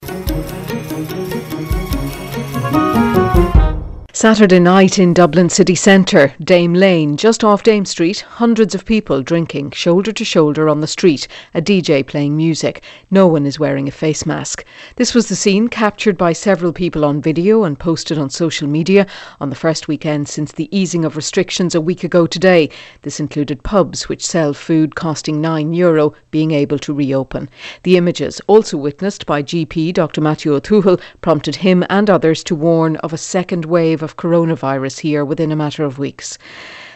Saturday 4.22 4.60
night 4.60 5.00
in 5.00 5.16
Dublin 5.16 5.50
city 5.50 5.74
centre, 5.74 6.32
Dame 6.44 6.76
Lane, 6.76 7.18
just 7.18 7.44
off 7.44 7.64
Dame 7.64 7.86
Street, 7.86 8.20
hundreds 8.20 8.76
of 8.76 8.86
people 8.86 9.24
drinking, 9.24 9.72
shoulder 9.72 10.12
to 10.12 10.24
shoulder 10.24 10.70
on 10.70 10.80
the 10.80 10.86
street, 10.86 11.28
a 11.56 11.62
DJ 11.62 12.06
playing 12.06 12.38
music. 12.38 12.84
No 13.10 13.26
one 13.26 13.48
is 13.48 13.58
wearing 13.58 13.88
a 13.88 13.92
face 13.92 14.24
mask. 14.28 14.64
This 14.98 15.16
was 15.16 15.28
the 15.28 15.36
scene 15.36 15.70
captured 15.70 16.20
by 16.20 16.34
several 16.34 16.72
people 16.72 17.04
on 17.04 17.20
video 17.20 17.64
and 17.64 17.80
posted 17.80 18.20
on 18.20 18.30
social 18.30 18.68
media 18.68 19.08
on 19.40 19.50
the 19.50 19.56
first 19.56 19.88
weekend 19.88 20.30
since 20.30 20.52
the 20.52 20.70
easing 20.70 21.04
of 21.04 21.16
restrictions 21.16 21.74
a 21.74 21.82
week 21.82 22.04
ago 22.04 22.28
today. 22.28 22.70
This 23.02 23.20
included 23.20 23.64
pubs 23.64 24.08
which 24.08 24.24
sell 24.24 24.54
food 24.54 24.94
costing 24.94 25.42
€9 25.42 25.76
Euro 25.78 26.14
being 26.30 26.52
able 26.52 26.78
to 26.78 26.94
reopen. 26.94 27.50
The 27.82 27.98
images, 27.98 28.40
also 28.46 28.78
witnessed 28.78 29.26
by 29.26 29.42
GP 29.42 29.96
Dr 29.96 30.22
Matthew 30.22 30.54
O'Toole, 30.54 31.00
prompted 31.22 31.56
him 31.56 31.84
and 31.90 32.08
others 32.08 32.44
to 32.44 32.54
warn 32.54 32.98
of 32.98 33.14
a 33.14 33.18
second 33.18 33.66
wave 33.66 34.04
wave 34.04 34.11
of 34.12 34.18
coronavirus 34.18 35.00
here 35.00 35.24
within 35.24 35.54
a 35.54 35.56
matter 35.56 35.86
of 35.86 35.98
weeks. 35.98 36.38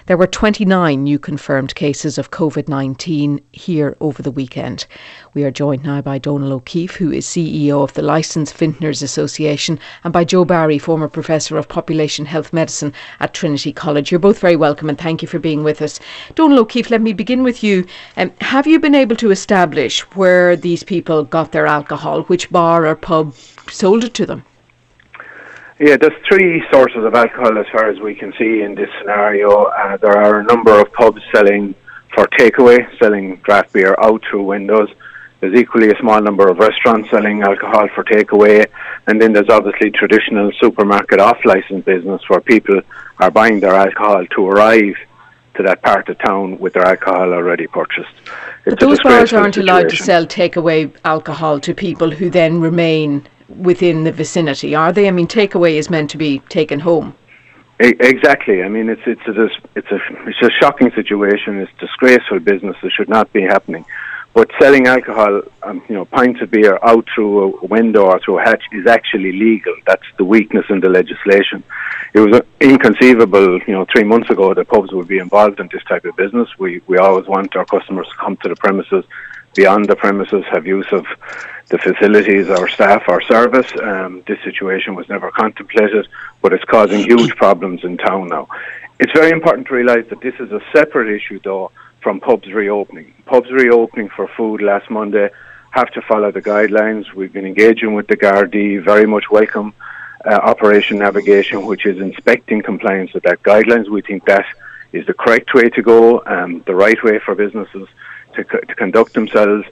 There 0.07 0.17
were 0.17 0.27
29 0.27 1.01
new 1.01 1.17
confirmed 1.17 1.73
cases 1.73 2.17
of 2.17 2.29
COVID 2.29 2.67
19 2.67 3.39
here 3.53 3.95
over 4.01 4.21
the 4.21 4.31
weekend. 4.31 4.85
We 5.33 5.45
are 5.45 5.49
joined 5.49 5.83
now 5.83 6.01
by 6.01 6.17
Donal 6.17 6.51
O'Keefe, 6.51 6.97
who 6.97 7.11
is 7.11 7.25
CEO 7.25 7.81
of 7.81 7.93
the 7.93 8.01
Licensed 8.01 8.55
Vintners 8.57 9.01
Association, 9.01 9.79
and 10.03 10.11
by 10.11 10.25
Joe 10.25 10.43
Barry, 10.43 10.77
former 10.77 11.07
Professor 11.07 11.57
of 11.57 11.69
Population 11.69 12.25
Health 12.25 12.51
Medicine 12.51 12.91
at 13.21 13.33
Trinity 13.33 13.71
College. 13.71 14.11
You're 14.11 14.19
both 14.19 14.39
very 14.39 14.57
welcome 14.57 14.89
and 14.89 14.97
thank 14.97 15.21
you 15.21 15.27
for 15.29 15.39
being 15.39 15.63
with 15.63 15.81
us. 15.81 16.01
Donal 16.35 16.59
O'Keefe, 16.59 16.91
let 16.91 17.01
me 17.01 17.13
begin 17.13 17.43
with 17.43 17.63
you. 17.63 17.85
Um, 18.17 18.31
have 18.41 18.67
you 18.67 18.77
been 18.77 18.93
able 18.93 19.15
to 19.15 19.31
establish 19.31 20.01
where 20.15 20.57
these 20.57 20.83
people 20.83 21.23
got 21.23 21.53
their 21.53 21.65
alcohol, 21.65 22.23
which 22.23 22.51
bar 22.51 22.85
or 22.85 22.95
pub 22.95 23.33
sold 23.69 24.03
it 24.03 24.13
to 24.15 24.25
them? 24.25 24.43
Yeah, 25.79 25.97
there's 25.97 26.13
three 26.27 26.63
sources 26.71 27.03
of 27.03 27.15
alcohol 27.15 27.57
as 27.57 27.65
far 27.69 27.89
as 27.89 27.99
we 27.99 28.15
can 28.15 28.33
see 28.39 28.61
in 28.61 28.75
this 28.75 28.89
scenario. 28.99 29.65
Uh, 29.65 29.97
there 29.97 30.17
are 30.17 30.39
a 30.39 30.43
number 30.43 30.79
of 30.79 30.91
pubs 30.93 31.21
selling 31.33 31.75
for 32.13 32.25
takeaway, 32.27 32.87
selling 32.97 33.37
draft 33.43 33.73
beer 33.73 33.93
out 33.99 34.23
through 34.29 34.43
windows. 34.43 34.89
There's 35.41 35.53
equally 35.53 35.91
a 35.91 35.99
small 35.99 36.21
number 36.21 36.47
of 36.47 36.59
restaurants 36.59 37.09
selling 37.09 37.43
alcohol 37.43 37.89
for 37.93 38.05
takeaway, 38.05 38.65
and 39.07 39.21
then 39.21 39.33
there's 39.33 39.49
obviously 39.49 39.91
traditional 39.91 40.49
supermarket 40.61 41.19
off-license 41.19 41.83
business 41.83 42.21
where 42.29 42.39
people 42.39 42.79
are 43.19 43.29
buying 43.29 43.59
their 43.59 43.73
alcohol 43.73 44.25
to 44.27 44.47
arrive 44.47 44.95
to 45.55 45.63
that 45.63 45.81
part 45.81 46.07
of 46.07 46.17
town 46.19 46.57
with 46.57 46.73
their 46.73 46.85
alcohol 46.85 47.33
already 47.33 47.67
purchased. 47.67 48.13
It's 48.65 48.75
but 48.75 48.79
those 48.79 49.01
bars 49.01 49.33
aren't 49.33 49.55
situation. 49.55 49.61
allowed 49.61 49.89
to 49.89 49.97
sell 49.97 50.25
takeaway 50.25 50.93
alcohol 51.03 51.59
to 51.59 51.73
people 51.73 52.11
who 52.11 52.29
then 52.29 52.61
remain 52.61 53.27
within 53.49 54.03
the 54.03 54.11
vicinity, 54.11 54.75
are 54.75 54.91
they? 54.91 55.07
I 55.07 55.11
mean, 55.11 55.27
takeaway 55.27 55.75
is 55.75 55.89
meant 55.89 56.09
to 56.11 56.17
be 56.17 56.39
taken 56.49 56.79
home. 56.79 57.15
Exactly. 57.79 58.63
I 58.63 58.69
mean, 58.69 58.87
it's 58.87 59.01
it's 59.05 59.27
a, 59.27 59.49
it's 59.75 59.91
a 59.91 59.99
it's 60.27 60.41
a 60.41 60.49
shocking 60.61 60.91
situation. 60.91 61.59
It's 61.59 61.71
disgraceful 61.77 62.39
business. 62.39 62.77
It 62.81 62.93
should 62.93 63.09
not 63.09 63.31
be 63.33 63.41
happening. 63.41 63.85
But 64.33 64.51
selling 64.59 64.87
alcohol, 64.87 65.43
um, 65.63 65.81
you 65.87 65.95
know, 65.95 66.05
pints 66.05 66.41
of 66.41 66.51
beer 66.51 66.77
out 66.83 67.07
through 67.13 67.57
a 67.57 67.65
window 67.67 68.05
or 68.07 68.19
through 68.19 68.39
a 68.39 68.43
hatch 68.43 68.63
is 68.73 68.85
actually 68.85 69.31
legal. 69.31 69.73
That's 69.87 70.03
the 70.17 70.25
weakness 70.25 70.65
in 70.69 70.81
the 70.81 70.89
legislation. 70.89 71.63
It 72.13 72.19
was 72.19 72.41
inconceivable, 72.59 73.59
you 73.61 73.73
know, 73.73 73.85
three 73.91 74.03
months 74.03 74.29
ago 74.29 74.53
that 74.53 74.67
pubs 74.67 74.91
would 74.91 75.07
be 75.07 75.19
involved 75.19 75.61
in 75.61 75.69
this 75.71 75.83
type 75.83 76.05
of 76.05 76.15
business. 76.15 76.47
We 76.57 76.81
we 76.87 76.97
always 76.97 77.27
want 77.27 77.55
our 77.57 77.65
customers 77.65 78.07
to 78.07 78.15
come 78.15 78.37
to 78.37 78.49
the 78.49 78.55
premises, 78.55 79.03
beyond 79.53 79.87
the 79.87 79.97
premises, 79.97 80.43
have 80.51 80.65
use 80.65 80.87
of 80.91 81.05
the 81.69 81.77
facilities, 81.77 82.49
our 82.49 82.67
staff, 82.67 83.03
our 83.07 83.21
service. 83.21 83.71
Um, 83.81 84.23
this 84.27 84.39
situation 84.43 84.95
was 84.95 85.09
never 85.09 85.31
contemplated, 85.31 86.07
but 86.41 86.53
it's 86.53 86.63
causing 86.65 87.03
huge 87.03 87.35
problems 87.35 87.83
in 87.83 87.97
town 87.97 88.27
now. 88.27 88.47
It's 88.99 89.11
very 89.11 89.31
important 89.31 89.67
to 89.67 89.73
realise 89.73 90.07
that 90.09 90.21
this 90.21 90.35
is 90.39 90.51
a 90.51 90.61
separate 90.71 91.13
issue, 91.13 91.39
though, 91.43 91.71
from 92.01 92.19
pubs 92.19 92.51
reopening. 92.51 93.13
Pubs 93.25 93.51
reopening 93.51 94.09
for 94.09 94.27
food 94.27 94.61
last 94.61 94.89
Monday 94.89 95.29
have 95.71 95.91
to 95.91 96.01
follow 96.01 96.31
the 96.31 96.41
guidelines. 96.41 97.11
We've 97.13 97.33
been 97.33 97.45
engaging 97.45 97.95
with 97.95 98.07
the 98.07 98.15
Gardaí, 98.15 98.83
very 98.83 99.05
much 99.05 99.29
welcome 99.29 99.73
uh, 100.23 100.35
Operation 100.35 100.99
Navigation, 100.99 101.65
which 101.65 101.85
is 101.85 101.99
inspecting 101.99 102.61
compliance 102.61 103.11
with 103.13 103.23
that 103.23 103.41
guidelines. 103.43 103.89
We 103.89 104.01
think 104.01 104.25
that 104.25 104.45
is 104.93 105.05
the 105.07 105.13
correct 105.13 105.53
way 105.53 105.69
to 105.69 105.81
go, 105.81 106.23
um, 106.25 106.63
the 106.65 106.75
right 106.75 107.03
way 107.03 107.19
for 107.19 107.35
businesses 107.35 107.87
to, 108.35 108.43
to 108.43 108.75
conduct 108.75 109.13
themselves 109.13 109.65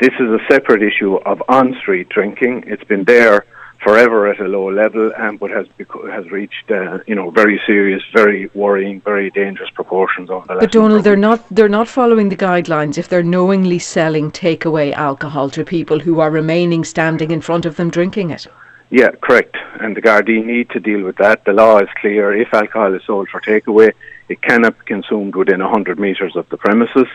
this 0.00 0.14
is 0.18 0.30
a 0.30 0.40
separate 0.50 0.82
issue 0.82 1.16
of 1.16 1.42
on 1.48 1.76
street 1.80 2.08
drinking. 2.08 2.64
It's 2.66 2.84
been 2.84 3.04
there 3.04 3.44
forever 3.82 4.28
at 4.28 4.40
a 4.40 4.48
low 4.48 4.70
level, 4.70 5.12
um, 5.16 5.36
but 5.36 5.50
has 5.50 5.66
has 6.10 6.30
reached 6.30 6.70
uh, 6.70 6.98
you 7.06 7.14
know 7.14 7.30
very 7.30 7.60
serious, 7.66 8.02
very 8.14 8.50
worrying, 8.54 9.00
very 9.02 9.30
dangerous 9.30 9.70
proportions 9.70 10.30
over 10.30 10.46
the 10.46 10.54
last. 10.54 10.60
But 10.60 10.72
Donal, 10.72 11.02
they're 11.02 11.16
not 11.16 11.40
they're 11.50 11.68
not 11.68 11.88
following 11.88 12.28
the 12.30 12.36
guidelines 12.36 12.98
if 12.98 13.08
they're 13.08 13.22
knowingly 13.22 13.78
selling 13.78 14.30
takeaway 14.30 14.92
alcohol 14.92 15.50
to 15.50 15.64
people 15.64 15.98
who 16.00 16.20
are 16.20 16.30
remaining 16.30 16.84
standing 16.84 17.30
in 17.30 17.40
front 17.40 17.66
of 17.66 17.76
them 17.76 17.90
drinking 17.90 18.30
it. 18.30 18.46
Yeah, 18.90 19.10
correct. 19.20 19.56
And 19.80 19.96
the 19.96 20.02
Gardaí 20.02 20.44
need 20.44 20.70
to 20.70 20.80
deal 20.80 21.02
with 21.04 21.16
that. 21.18 21.44
The 21.44 21.52
law 21.52 21.78
is 21.78 21.88
clear. 22.00 22.34
If 22.34 22.52
alcohol 22.52 22.92
is 22.94 23.02
sold 23.04 23.28
for 23.28 23.40
takeaway, 23.40 23.92
it 24.28 24.42
cannot 24.42 24.78
be 24.80 24.84
consumed 24.86 25.36
within 25.36 25.60
100 25.60 25.98
metres 25.98 26.34
of 26.34 26.48
the 26.48 26.56
premises. 26.56 27.06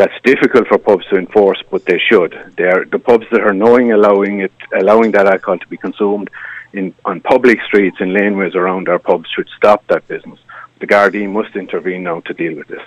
That's 0.00 0.18
difficult 0.24 0.66
for 0.66 0.78
pubs 0.78 1.04
to 1.10 1.18
enforce, 1.18 1.62
but 1.70 1.84
they 1.84 1.98
should. 1.98 2.32
They 2.56 2.64
are 2.64 2.86
the 2.86 2.98
pubs 2.98 3.26
that 3.32 3.42
are 3.42 3.52
knowing 3.52 3.92
allowing 3.92 4.40
it, 4.40 4.52
allowing 4.74 5.10
that 5.10 5.26
alcohol 5.26 5.58
to 5.58 5.68
be 5.68 5.76
consumed 5.76 6.30
in 6.72 6.94
on 7.04 7.20
public 7.20 7.60
streets 7.68 7.98
and 8.00 8.16
laneways 8.16 8.54
around 8.54 8.88
our 8.88 8.98
pubs 8.98 9.28
should 9.28 9.50
stop 9.58 9.86
that 9.88 10.08
business 10.08 10.38
the 10.80 10.86
Gardaí 10.86 11.28
must 11.28 11.54
intervene 11.56 12.04
now 12.04 12.20
to 12.20 12.32
deal 12.32 12.56
with 12.56 12.68
this. 12.68 12.82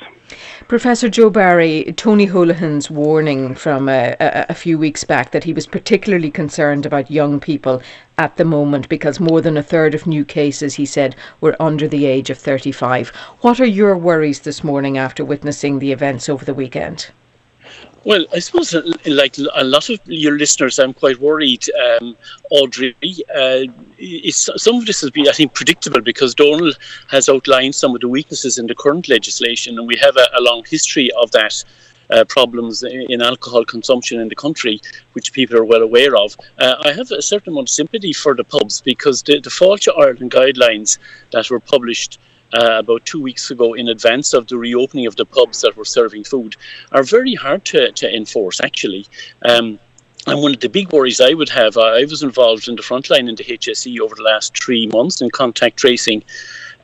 Professor 0.67 1.09
Joe 1.09 1.29
Barry, 1.29 1.93
Tony 1.95 2.25
Holohan's 2.25 2.89
warning 2.89 3.53
from 3.53 3.87
uh, 3.87 3.91
a, 3.91 4.15
a, 4.19 4.45
a, 4.49 4.53
few 4.55 4.79
weeks 4.79 5.03
back 5.03 5.31
that 5.31 5.43
he 5.43 5.53
was 5.53 5.67
particularly 5.67 6.31
concerned 6.31 6.87
about 6.87 7.11
young 7.11 7.39
people 7.39 7.83
at 8.17 8.37
the 8.37 8.45
moment 8.45 8.89
because 8.89 9.19
more 9.19 9.41
than 9.41 9.57
a 9.57 9.63
third 9.63 9.93
of 9.93 10.07
new 10.07 10.25
cases, 10.25 10.73
he 10.73 10.87
said, 10.87 11.15
were 11.39 11.55
under 11.61 11.87
the 11.87 12.05
age 12.07 12.31
of 12.31 12.37
35. 12.39 13.09
What 13.41 13.59
are 13.59 13.65
your 13.65 13.95
worries 13.95 14.39
this 14.39 14.63
morning 14.63 14.97
after 14.97 15.23
witnessing 15.23 15.77
the 15.77 15.91
events 15.91 16.27
over 16.27 16.43
the 16.43 16.53
weekend? 16.55 17.11
Well, 18.05 18.25
I 18.33 18.39
suppose, 18.39 18.73
uh, 18.73 18.81
like 19.05 19.37
a 19.37 19.63
lot 19.63 19.89
of 19.89 19.97
your 20.05 20.37
listeners, 20.37 20.77
I'm 20.77 20.93
quite 20.93 21.21
worried, 21.21 21.65
um, 21.71 22.17
Audrey. 22.51 22.95
Uh, 23.33 23.63
some 24.29 24.75
of 24.75 24.85
this 24.85 24.99
has 25.01 25.09
been, 25.09 25.29
I 25.29 25.31
think, 25.31 25.53
predictable 25.53 26.01
because 26.01 26.35
Donal 26.35 26.73
has 27.07 27.29
outlined 27.29 27.75
some 27.75 27.95
of 27.95 28.01
the 28.01 28.09
weaknesses 28.09 28.57
in 28.57 28.67
the 28.67 28.75
current 28.75 29.07
legislation, 29.07 29.79
and 29.79 29.87
we 29.87 29.95
have 30.01 30.17
a, 30.17 30.27
a 30.37 30.41
long 30.41 30.63
history 30.69 31.11
of 31.13 31.31
that. 31.31 31.63
Uh, 32.09 32.25
problems 32.25 32.83
in 32.83 33.21
alcohol 33.21 33.63
consumption 33.63 34.19
in 34.19 34.27
the 34.27 34.35
country, 34.35 34.79
which 35.13 35.31
people 35.31 35.57
are 35.57 35.63
well 35.63 35.81
aware 35.81 36.15
of. 36.17 36.35
Uh, 36.59 36.75
I 36.83 36.91
have 36.91 37.09
a 37.11 37.21
certain 37.21 37.53
amount 37.53 37.69
of 37.69 37.73
sympathy 37.73 38.11
for 38.11 38.35
the 38.35 38.43
pubs 38.43 38.81
because 38.81 39.23
the, 39.23 39.39
the 39.39 39.49
Fáilte 39.49 39.87
Ireland 39.97 40.29
guidelines 40.29 40.99
that 41.31 41.49
were 41.49 41.61
published 41.61 42.19
uh, 42.53 42.79
about 42.79 43.05
two 43.05 43.21
weeks 43.21 43.51
ago 43.51 43.73
in 43.73 43.87
advance 43.87 44.33
of 44.33 44.47
the 44.47 44.57
reopening 44.57 45.05
of 45.05 45.15
the 45.15 45.25
pubs 45.25 45.61
that 45.61 45.75
were 45.75 45.85
serving 45.85 46.23
food 46.23 46.55
are 46.91 47.03
very 47.03 47.35
hard 47.35 47.65
to, 47.65 47.91
to 47.91 48.15
enforce, 48.15 48.61
actually. 48.61 49.05
Um, 49.43 49.79
and 50.25 50.41
one 50.41 50.53
of 50.53 50.61
the 50.61 50.69
big 50.69 50.91
worries 50.93 51.19
I 51.19 51.33
would 51.33 51.49
have, 51.49 51.77
I 51.77 52.05
was 52.05 52.23
involved 52.23 52.69
in 52.69 52.75
the 52.75 52.81
front 52.81 53.09
line 53.09 53.27
in 53.27 53.35
the 53.35 53.43
HSE 53.43 53.99
over 53.99 54.15
the 54.15 54.21
last 54.21 54.57
three 54.57 54.87
months 54.87 55.21
in 55.21 55.29
contact 55.29 55.77
tracing. 55.77 56.23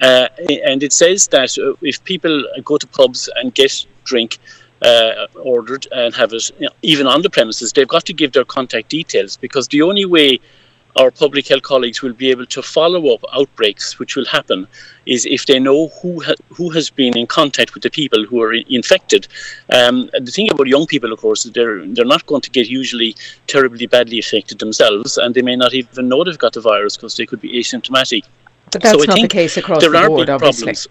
Uh, 0.02 0.28
and 0.66 0.84
it 0.84 0.92
says 0.92 1.28
that 1.28 1.58
uh, 1.58 1.74
if 1.82 2.04
people 2.04 2.44
go 2.64 2.78
to 2.78 2.88
pubs 2.88 3.30
and 3.36 3.54
get 3.54 3.86
drink, 4.04 4.40
uh, 4.82 5.28
ordered 5.36 5.88
and 5.92 6.16
have 6.16 6.34
it 6.34 6.52
you 6.60 6.66
know, 6.66 6.72
even 6.82 7.06
on 7.08 7.22
the 7.22 7.30
premises, 7.30 7.74
they've 7.74 7.88
got 7.88 8.06
to 8.06 8.14
give 8.14 8.32
their 8.32 8.46
contact 8.46 8.90
details 8.90 9.38
because 9.38 9.68
the 9.68 9.82
only 9.82 10.06
way 10.06 10.40
our 11.00 11.12
public 11.12 11.48
health 11.48 11.64
colleagues 11.64 12.02
will 12.02 12.14
be 12.14 12.30
able 12.30 12.46
to 12.46 12.62
follow 12.62 13.14
up 13.14 13.24
outbreaks, 13.34 13.98
which 14.00 14.16
will 14.16 14.26
happen, 14.26 14.68
is 15.06 15.26
if 15.26 15.46
they 15.46 15.58
know 15.58 15.88
who 16.02 16.22
ha- 16.22 16.42
who 16.50 16.70
has 16.72 16.90
been 16.90 17.18
in 17.18 17.26
contact 17.26 17.74
with 17.74 17.84
the 17.84 17.90
people 17.90 18.26
who 18.26 18.42
are 18.42 18.54
infected. 18.54 19.28
Um, 19.74 20.10
the 20.14 20.32
thing 20.32 20.52
about 20.52 20.68
young 20.68 20.86
people, 20.86 21.14
of 21.14 21.20
course, 21.20 21.46
is 21.46 21.52
they're 21.52 21.86
they're 21.88 22.14
not 22.16 22.26
going 22.26 22.42
to 22.42 22.50
get 22.50 22.68
usually 22.68 23.16
terribly 23.48 23.88
badly 23.88 24.20
affected 24.20 24.60
themselves, 24.60 25.18
and 25.18 25.34
they 25.34 25.42
may 25.42 25.56
not 25.56 25.74
even 25.74 26.10
know 26.10 26.24
they've 26.24 26.38
got 26.38 26.54
the 26.54 26.62
virus 26.62 26.98
because 26.98 27.16
they 27.16 27.26
could 27.26 27.42
be 27.42 27.54
asymptomatic. 27.60 28.24
But 28.72 28.82
that's 28.82 29.00
so 29.00 29.06
not 29.06 29.22
the 29.22 29.28
case 29.28 29.58
across 29.58 29.84
the 29.84 29.90
board, 29.90 30.30
obviously. 30.30 30.66
Problems. 30.66 30.88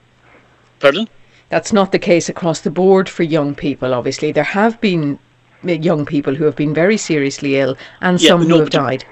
Pardon? 0.80 1.08
That's 1.50 1.72
not 1.72 1.92
the 1.92 1.98
case 1.98 2.28
across 2.28 2.60
the 2.60 2.70
board 2.70 3.08
for 3.08 3.22
young 3.22 3.54
people. 3.54 3.94
Obviously, 3.94 4.32
there 4.32 4.44
have 4.44 4.80
been 4.80 5.18
young 5.62 6.06
people 6.06 6.34
who 6.34 6.44
have 6.44 6.56
been 6.56 6.72
very 6.72 6.96
seriously 6.96 7.56
ill, 7.58 7.76
and 8.00 8.20
yeah, 8.20 8.28
some 8.28 8.42
who 8.42 8.58
have 8.58 8.70
died 8.70 9.04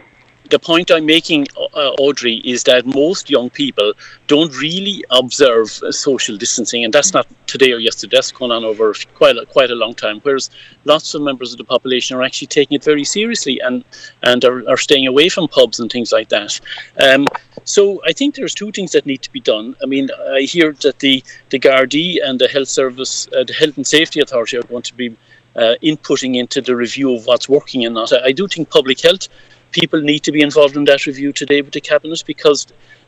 the 0.50 0.58
point 0.58 0.90
I'm 0.90 1.06
making, 1.06 1.46
uh, 1.56 1.92
Audrey, 1.98 2.36
is 2.44 2.64
that 2.64 2.86
most 2.86 3.30
young 3.30 3.50
people 3.50 3.92
don't 4.26 4.54
really 4.58 5.04
observe 5.10 5.70
social 5.90 6.36
distancing, 6.36 6.84
and 6.84 6.92
that's 6.92 7.12
not 7.12 7.26
today 7.46 7.72
or 7.72 7.78
yesterday. 7.78 8.16
That's 8.16 8.32
gone 8.32 8.52
on 8.52 8.64
over 8.64 8.94
quite 9.14 9.36
a, 9.36 9.46
quite 9.46 9.70
a 9.70 9.74
long 9.74 9.94
time. 9.94 10.20
Whereas 10.22 10.50
lots 10.84 11.14
of 11.14 11.22
members 11.22 11.52
of 11.52 11.58
the 11.58 11.64
population 11.64 12.16
are 12.16 12.22
actually 12.22 12.48
taking 12.48 12.76
it 12.76 12.84
very 12.84 13.04
seriously 13.04 13.60
and 13.60 13.84
and 14.22 14.44
are, 14.44 14.68
are 14.68 14.76
staying 14.76 15.06
away 15.06 15.28
from 15.28 15.48
pubs 15.48 15.80
and 15.80 15.90
things 15.90 16.12
like 16.12 16.28
that. 16.30 16.60
Um, 17.00 17.26
so 17.64 18.02
I 18.04 18.12
think 18.12 18.34
there's 18.34 18.54
two 18.54 18.72
things 18.72 18.92
that 18.92 19.06
need 19.06 19.22
to 19.22 19.32
be 19.32 19.40
done. 19.40 19.76
I 19.82 19.86
mean, 19.86 20.10
I 20.30 20.40
hear 20.42 20.72
that 20.82 20.98
the 21.00 21.22
the 21.50 21.58
Gardaí 21.58 22.18
and 22.24 22.38
the 22.38 22.48
Health 22.48 22.68
Service, 22.68 23.28
uh, 23.28 23.44
the 23.44 23.52
Health 23.52 23.76
and 23.76 23.86
Safety 23.86 24.20
Authority, 24.20 24.56
are 24.56 24.62
going 24.62 24.82
to 24.82 24.94
be 24.94 25.16
uh, 25.56 25.74
inputting 25.82 26.36
into 26.36 26.60
the 26.60 26.76
review 26.76 27.14
of 27.14 27.26
what's 27.26 27.48
working 27.48 27.84
and 27.84 27.94
not. 27.94 28.12
I 28.12 28.32
do 28.32 28.46
think 28.46 28.70
public 28.70 29.00
health 29.00 29.28
people 29.72 30.00
need 30.00 30.20
to 30.20 30.32
be 30.32 30.40
involved 30.40 30.76
in 30.76 30.84
that 30.84 31.06
review 31.06 31.32
today 31.32 31.60
with 31.62 31.72
the 31.72 31.80
cabinet 31.80 32.22
because 32.26 32.66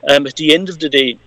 um, 0.08 0.26
at 0.26 0.36
the 0.36 0.54
end 0.54 0.68
of 0.68 0.78
the 0.78 0.88
day, 0.88 1.18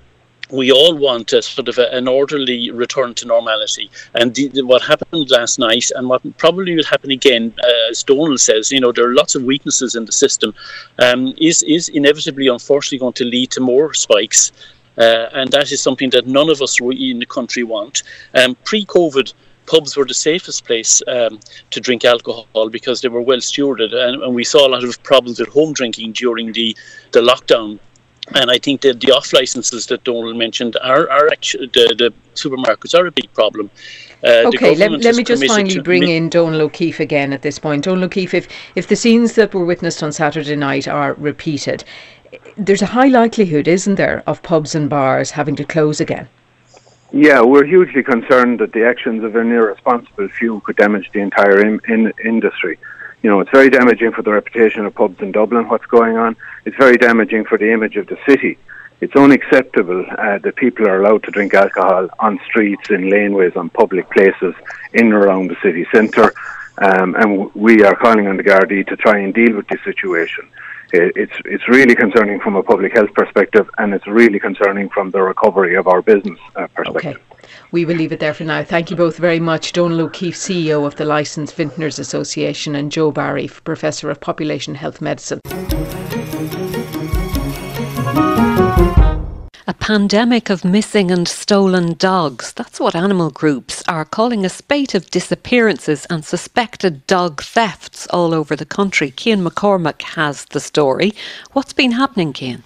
we 0.52 0.72
all 0.72 0.96
want 0.96 1.32
a 1.32 1.41
sort 1.41 1.70
of 1.70 1.78
a, 1.78 1.89
an 1.94 2.08
orderly 2.08 2.72
return 2.72 3.13
to 3.15 3.26
normality. 3.26 3.89
And 4.13 4.36
the, 4.36 4.50
the, 4.50 4.65
what 4.65 4.82
happened 4.82 5.30
last 5.32 5.60
night, 5.60 5.91
and 5.96 6.10
what 6.10 6.22
probably 6.38 6.76
will 6.76 6.84
happen 6.84 7.12
again, 7.12 7.54
uh, 7.63 7.89
as 7.89 8.04
Donal 8.04 8.38
says, 8.38 8.72
you 8.72 8.80
know, 8.80 8.91
there 8.91 9.08
are 9.10 9.13
lots 9.13 9.36
of 9.36 9.44
weaknesses 9.44 9.96
in 9.96 10.06
the 10.06 10.12
system, 10.12 10.54
um, 11.00 11.34
is 11.39 11.63
is 11.63 11.89
inevitably, 11.89 12.48
unfortunately, 12.48 13.00
going 13.00 13.13
to 13.13 13.26
lead 13.26 13.52
to 13.52 13.62
more 13.62 13.94
spikes. 13.94 14.52
Uh, 14.98 15.30
and 15.34 15.52
that 15.52 15.72
is 15.72 15.82
something 15.82 16.10
that 16.10 16.28
none 16.28 16.50
of 16.50 16.62
us 16.62 16.80
in 16.82 17.20
the 17.20 17.26
country 17.26 17.63
want. 17.63 18.04
Um, 18.36 18.58
pre-COVID, 18.65 19.34
pubs 19.72 19.96
were 19.96 20.06
the 20.06 20.14
safest 20.14 20.66
place 20.66 21.02
um, 21.08 21.40
to 21.70 21.80
drink 21.80 22.04
alcohol 22.04 22.70
because 22.70 23.00
they 23.00 23.08
were 23.08 23.22
well 23.22 23.40
stewarded, 23.40 23.94
and, 23.94 24.22
and, 24.22 24.36
we 24.36 24.44
saw 24.44 24.68
a 24.68 24.72
lot 24.76 24.84
of 24.84 25.02
problems 25.04 25.40
with 25.40 25.48
home 25.50 25.72
drinking 25.72 26.12
during 26.12 26.52
the, 26.52 26.76
the 27.14 27.22
lockdown. 27.22 27.80
And 28.36 28.52
I 28.52 28.58
think 28.60 28.82
that 28.82 29.00
the 29.00 29.12
off 29.12 29.34
licenses 29.34 29.88
that 29.88 30.04
Donal 30.04 30.34
mentioned 30.36 30.78
are, 30.84 31.10
are 31.10 31.28
actually 31.30 31.68
the, 31.68 31.86
the 32.02 32.14
supermarkets 32.36 32.94
are 32.98 33.08
a 33.08 33.12
big 33.12 33.34
problem. 33.34 33.72
Uh, 34.24 34.44
okay, 34.54 34.76
let, 34.76 34.92
let 34.92 35.16
me 35.16 35.24
just 35.24 35.46
finally 35.48 35.80
bring 35.80 36.08
in 36.08 36.30
Donal 36.30 36.62
O'Keefe 36.62 37.00
again 37.00 37.34
at 37.34 37.42
this 37.42 37.58
point. 37.58 37.86
Donal 37.86 38.04
O'Keefe, 38.04 38.34
if, 38.34 38.48
if 38.76 38.88
the 38.88 38.96
scenes 38.96 39.34
that 39.36 39.54
were 39.54 39.66
witnessed 39.66 40.04
on 40.04 40.12
Saturday 40.12 40.56
night 40.56 40.88
are 40.88 41.14
repeated, 41.16 41.84
there's 42.58 42.84
a 42.84 42.94
high 42.98 43.08
likelihood, 43.08 43.68
isn't 43.68 43.96
there, 43.96 44.22
of 44.28 44.44
pubs 44.44 44.76
and 44.76 44.90
bars 44.90 45.32
having 45.32 45.56
to 45.56 45.64
close 45.64 46.00
again? 46.00 46.28
Yeah, 47.13 47.41
we're 47.41 47.65
hugely 47.65 48.04
concerned 48.04 48.60
that 48.60 48.71
the 48.71 48.86
actions 48.88 49.26
of 49.26 49.36
an 49.36 49.52
irresponsible 49.52 50.30
few 50.30 50.62
could 50.62 50.78
damage 50.78 51.10
the 51.12 51.19
entire 51.19 51.60
in, 51.60 51.82
in 51.89 52.13
industry. 52.24 52.80
You 53.21 53.30
know, 53.30 53.41
it's 53.41 53.52
very 53.52 53.69
damaging 53.69 54.13
for 54.13 54.21
the 54.21 54.32
reputation 54.32 54.86
of 54.86 54.95
pubs 54.95 55.19
in 55.19 55.34
Dublin, 55.34 55.67
what's 55.67 55.86
going 55.88 56.15
on. 56.15 56.38
It's 56.63 56.78
very 56.78 56.95
damaging 56.95 57.43
for 57.43 57.58
the 57.58 57.69
image 57.69 57.97
of 57.97 58.08
the 58.08 58.17
city. 58.26 58.58
It's 59.02 59.15
unacceptable 59.15 60.06
uh, 60.10 60.38
that 60.38 60.56
people 60.56 60.88
are 60.88 61.04
allowed 61.04 61.24
to 61.24 61.32
drink 61.32 61.54
alcohol 61.54 62.08
on 62.19 62.39
streets, 62.45 62.89
in 62.89 63.10
laneways, 63.10 63.58
on 63.58 63.69
public 63.71 64.10
places, 64.10 64.56
in 64.93 65.08
and 65.08 65.13
around 65.13 65.50
the 65.50 65.58
city 65.62 65.86
centre. 65.91 66.32
Um, 66.78 67.15
and 67.15 67.54
we 67.54 67.84
are 67.84 67.95
calling 67.95 68.28
on 68.28 68.38
the 68.38 68.43
Gardaí 68.43 68.88
to 68.88 68.95
try 68.95 69.19
and 69.19 69.34
deal 69.34 69.58
with 69.58 69.67
this 69.67 69.84
situation 69.84 70.47
it's 70.93 71.34
it's 71.45 71.67
really 71.67 71.95
concerning 71.95 72.39
from 72.39 72.56
a 72.56 72.63
public 72.63 72.93
health 72.93 73.13
perspective, 73.13 73.69
and 73.77 73.93
it's 73.93 74.08
really 74.08 74.39
concerning 74.39 74.89
from 74.89 75.12
the 75.12 75.21
recovery 75.21 75.75
of 75.75 75.88
our 75.88 76.01
business 76.01 76.39
uh, 76.56 76.67
perspective. 76.67 77.15
Okay. 77.15 77.17
We 77.71 77.86
will 77.86 77.95
leave 77.95 78.12
it 78.12 78.19
there 78.19 78.34
for 78.34 78.43
now. 78.43 78.63
Thank 78.63 78.89
you 78.91 78.95
both 78.95 79.17
very 79.17 79.39
much. 79.39 79.73
Donal 79.73 80.01
O'Keefe, 80.01 80.36
CEO 80.36 80.86
of 80.86 80.95
the 80.95 81.06
Licensed 81.06 81.56
Vintners 81.56 81.99
Association, 81.99 82.75
and 82.75 82.91
Joe 82.91 83.12
Barry, 83.12 83.47
Professor 83.47 84.10
of 84.10 84.19
Population 84.19 84.75
Health 84.75 85.01
Medicine. 85.01 85.39
A 89.67 89.76
pandemic 89.76 90.50
of 90.50 90.65
missing 90.65 91.12
and 91.12 91.28
stolen 91.28 91.93
dogs. 91.93 92.52
That's 92.52 92.80
what 92.80 92.95
animal 92.95 93.30
groups 93.30 93.84
are 93.88 94.04
calling 94.04 94.43
a 94.43 94.50
spate 94.50 94.95
of 94.95 95.12
disappearances 95.12 96.08
and 96.10 96.26
suspected 96.26 97.06
dog 97.06 97.43
thefts 97.43 98.08
all 98.08 98.34
over 98.34 98.56
the 98.56 98.65
country. 98.65 99.13
Cian 99.15 99.43
McCormack 99.43 100.02
has 100.02 100.45
the 100.45 100.60
story. 100.60 101.13
What's 101.52 101.74
been 101.74 101.91
happening, 101.91 102.34
Cian? 102.34 102.63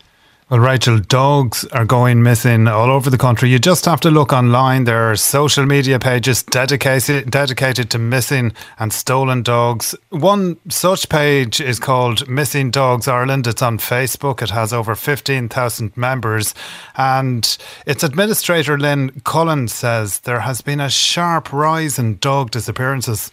Well, 0.48 0.60
Rachel, 0.60 1.00
dogs 1.00 1.66
are 1.72 1.86
going 1.86 2.22
missing 2.22 2.68
all 2.68 2.92
over 2.92 3.10
the 3.10 3.18
country. 3.18 3.50
You 3.50 3.58
just 3.58 3.84
have 3.86 4.00
to 4.02 4.12
look 4.12 4.32
online. 4.32 4.84
There 4.84 5.10
are 5.10 5.16
social 5.16 5.66
media 5.66 5.98
pages 5.98 6.44
dedicated 6.44 7.32
dedicated 7.32 7.90
to 7.90 7.98
missing 7.98 8.54
and 8.78 8.94
stolen 8.94 9.42
dogs. 9.42 9.96
One 10.12 10.58
such 10.70 11.10
page 11.10 11.60
is 11.60 11.80
called 11.80 12.30
Missing 12.30 12.70
Dogs 12.70 13.08
Ireland. 13.08 13.48
It's 13.48 13.64
on 13.64 13.80
Facebook. 13.80 14.44
It 14.44 14.52
has 14.52 14.72
over 14.72 14.94
15,000 14.94 15.98
members. 15.98 16.54
And 16.96 17.58
its 17.88 18.04
administrator, 18.04 18.78
Lynn 18.78 19.20
Cullen, 19.24 19.68
says 19.68 20.20
there 20.20 20.42
has 20.42 20.62
been 20.62 20.80
a 20.80 20.92
sharp 20.92 21.52
rise 21.52 21.98
in 21.98 22.20
dog 22.20 22.52
disappearances. 22.52 23.32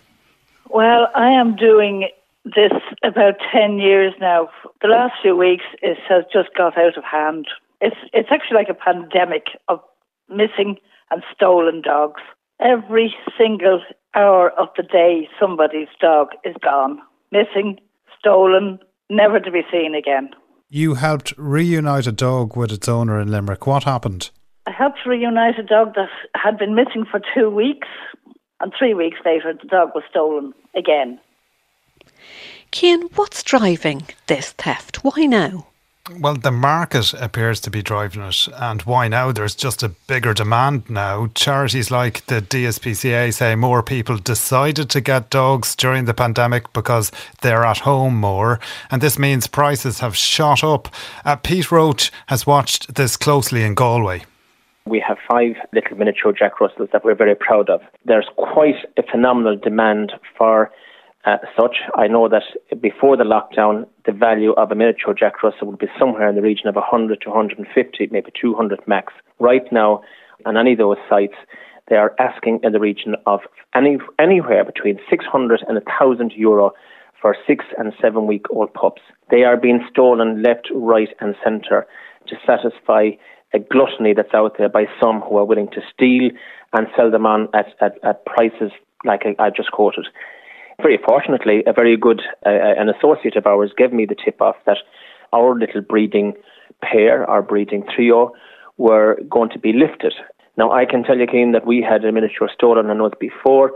Well, 0.70 1.09
I 1.14 1.29
am 1.29 1.57
doing 1.57 2.09
this 2.44 2.72
about 3.05 3.35
10 3.52 3.78
years 3.78 4.14
now. 4.20 4.48
The 4.81 4.88
last 4.88 5.14
few 5.22 5.37
weeks, 5.37 5.64
it 5.81 5.98
has 6.09 6.24
just 6.33 6.50
got 6.57 6.76
out 6.76 6.96
of 6.96 7.05
hand. 7.05 7.46
It's, 7.81 7.96
it's 8.12 8.28
actually 8.31 8.57
like 8.57 8.68
a 8.68 8.74
pandemic 8.74 9.46
of 9.68 9.81
missing 10.28 10.76
and 11.11 11.22
stolen 11.35 11.83
dogs. 11.83 12.20
Every 12.61 13.14
single 13.38 13.81
hour 14.14 14.50
of 14.50 14.68
the 14.76 14.83
day, 14.83 15.28
somebody's 15.40 15.88
dog 16.00 16.28
is 16.44 16.55
gone, 16.62 17.00
missing, 17.31 17.78
stolen, 18.18 18.78
never 19.11 19.40
to 19.40 19.50
be 19.50 19.62
seen 19.70 19.94
again. 19.94 20.31
You 20.68 20.94
helped 20.94 21.35
reunite 21.37 22.07
a 22.07 22.12
dog 22.12 22.57
with 22.57 22.72
its 22.72 22.88
owner 22.88 23.20
in 23.20 23.31
Limerick. 23.31 23.66
What 23.66 23.85
happened? 23.85 24.31
I 24.66 24.70
helped 24.70 25.00
reunite 25.05 25.59
a 25.59 25.62
dog 25.62 25.94
that 25.96 26.09
had 26.35 26.57
been 26.57 26.74
missing 26.74 27.05
for 27.11 27.20
two 27.35 27.50
weeks, 27.50 27.88
and 28.61 28.72
three 28.78 28.94
weeks 28.94 29.18
later, 29.24 29.52
the 29.52 29.68
dog 29.68 29.90
was 29.94 30.05
stolen 30.09 30.55
again. 30.76 31.18
Cian, 32.73 33.03
what's 33.15 33.43
driving 33.43 34.03
this 34.27 34.53
theft? 34.53 35.05
Why 35.05 35.27
now? 35.27 35.67
Well, 36.19 36.35
the 36.35 36.51
market 36.51 37.15
appears 37.15 37.61
to 37.61 37.71
be 37.71 37.81
driving 37.81 38.23
it. 38.23 38.49
And 38.57 38.83
why 38.83 39.07
now? 39.07 39.31
There's 39.31 39.55
just 39.55 39.85
a 39.85 39.91
bigger 40.09 40.35
demand 40.35 40.91
now. 40.91 41.29
Charities 41.35 41.93
like 41.93 42.27
the 42.27 42.43
DSPCA 42.43 43.33
say 43.33 43.55
more 43.55 43.85
people 43.85 44.17
decided 44.19 44.91
to 44.91 45.01
get 45.01 45.31
dogs 45.31 45.77
during 45.77 46.07
the 46.07 46.15
pandemic 46.15 46.73
because 46.73 47.13
they're 47.43 47.65
at 47.65 47.79
home 47.79 48.17
more. 48.17 48.59
And 48.91 49.01
this 49.01 49.17
means 49.17 49.47
prices 49.47 50.01
have 50.01 50.17
shot 50.17 50.65
up. 50.65 50.89
Uh, 51.25 51.37
Pete 51.37 51.71
Roach 51.71 52.11
has 52.27 52.49
watched 52.49 52.97
this 52.97 53.17
closely 53.17 53.63
in 53.63 53.75
Galway. 53.75 54.25
We 54.85 54.99
have 55.07 55.19
five 55.31 55.55
little 55.73 55.97
miniature 55.97 56.33
Jack 56.33 56.61
Russells 56.61 56.89
that 56.93 57.05
we're 57.05 57.15
very 57.15 57.37
proud 57.37 57.71
of. 57.71 57.81
There's 58.05 58.29
quite 58.37 58.85
a 58.97 59.05
phenomenal 59.05 59.57
demand 59.57 60.15
for 60.37 60.73
uh, 61.25 61.39
such. 61.59 61.77
I 61.97 62.09
know 62.09 62.29
that 62.29 62.43
before 62.81 63.17
the 63.17 63.25
lockdown, 63.25 63.87
the 64.07 64.13
value 64.13 64.53
of 64.53 64.71
a 64.71 64.75
miniature 64.75 65.15
Jack 65.15 65.43
Russell 65.43 65.69
would 65.69 65.79
be 65.79 65.87
somewhere 65.99 66.29
in 66.29 66.35
the 66.35 66.43
region 66.43 66.69
of 66.69 66.75
100 66.75 67.21
to 67.23 67.31
150, 67.31 68.09
maybe 68.11 68.33
200 68.41 68.81
max. 68.87 69.13
Right 69.39 69.71
now, 69.71 70.03
on 70.45 70.57
any 70.57 70.73
of 70.73 70.79
those 70.79 70.97
sites, 71.09 71.37
they 71.89 71.97
are 71.97 72.15
asking 72.19 72.61
in 72.63 72.73
the 72.73 72.81
region 72.81 73.15
of 73.27 73.41
any, 73.75 73.99
anywhere 74.19 74.65
between 74.65 74.99
600 75.09 75.65
and 75.69 75.77
1,000 75.77 76.33
euro 76.33 76.73
for 77.21 77.37
six 77.47 77.65
and 77.79 77.93
seven 78.01 78.27
week 78.27 78.47
old 78.51 78.75
pups. 78.75 79.03
They 79.31 79.45
are 79.45 79.57
being 79.57 79.87
stolen 79.91 80.43
left, 80.43 80.69
right, 80.75 81.09
and 81.21 81.37
centre 81.45 81.87
to 82.27 82.37
satisfy 82.45 83.11
a 83.55 83.59
gluttony 83.59 84.15
that's 84.15 84.35
out 84.35 84.57
there 84.59 84.69
by 84.69 84.87
some 85.01 85.21
who 85.21 85.37
are 85.37 85.45
willing 85.45 85.69
to 85.69 85.81
steal 85.93 86.31
and 86.73 86.87
sell 86.97 87.11
them 87.11 87.27
on 87.27 87.49
at, 87.55 87.67
at, 87.81 87.99
at 88.03 88.25
prices 88.25 88.73
like 89.05 89.23
I, 89.25 89.45
I 89.45 89.51
just 89.51 89.71
quoted 89.71 90.07
very 90.83 90.99
fortunately, 90.99 91.62
a 91.66 91.73
very 91.73 91.97
good 91.97 92.21
uh, 92.45 92.51
an 92.51 92.88
associate 92.88 93.37
of 93.37 93.47
ours 93.47 93.73
gave 93.77 93.92
me 93.92 94.07
the 94.07 94.16
tip 94.25 94.40
off 94.40 94.57
that 94.66 94.79
our 95.33 95.59
little 95.59 95.81
breeding 95.81 96.35
pair, 96.83 97.29
our 97.29 97.42
breeding 97.42 97.85
trio, 97.95 98.33
were 98.77 99.18
going 99.29 99.51
to 99.51 99.59
be 99.59 99.73
lifted. 99.73 100.14
Now, 100.57 100.71
I 100.73 100.85
can 100.85 101.03
tell 101.03 101.16
you, 101.16 101.27
Cian, 101.31 101.53
that 101.53 101.66
we 101.66 101.81
had 101.81 102.05
a 102.05 102.12
miniature 102.12 102.51
stolen 102.53 102.90
on 102.90 103.01
us 103.01 103.12
before. 103.18 103.73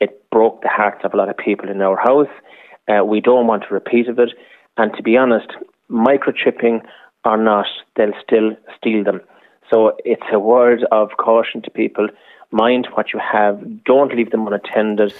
It 0.00 0.30
broke 0.30 0.62
the 0.62 0.68
hearts 0.68 1.00
of 1.04 1.12
a 1.12 1.16
lot 1.16 1.28
of 1.28 1.36
people 1.36 1.68
in 1.68 1.82
our 1.82 1.96
house. 1.96 2.28
Uh, 2.88 3.04
we 3.04 3.20
don't 3.20 3.46
want 3.46 3.64
a 3.68 3.74
repeat 3.74 4.08
of 4.08 4.18
it. 4.18 4.30
And 4.76 4.92
to 4.94 5.02
be 5.02 5.16
honest, 5.16 5.48
microchipping 5.90 6.82
or 7.24 7.36
not, 7.36 7.66
they'll 7.96 8.12
still 8.22 8.52
steal 8.76 9.04
them. 9.04 9.20
So 9.70 9.96
it's 10.04 10.22
a 10.32 10.38
word 10.38 10.84
of 10.90 11.10
caution 11.18 11.62
to 11.62 11.70
people. 11.70 12.08
Mind 12.50 12.88
what 12.94 13.12
you 13.12 13.20
have. 13.20 13.60
Don't 13.84 14.14
leave 14.14 14.30
them 14.30 14.46
unattended. 14.46 15.12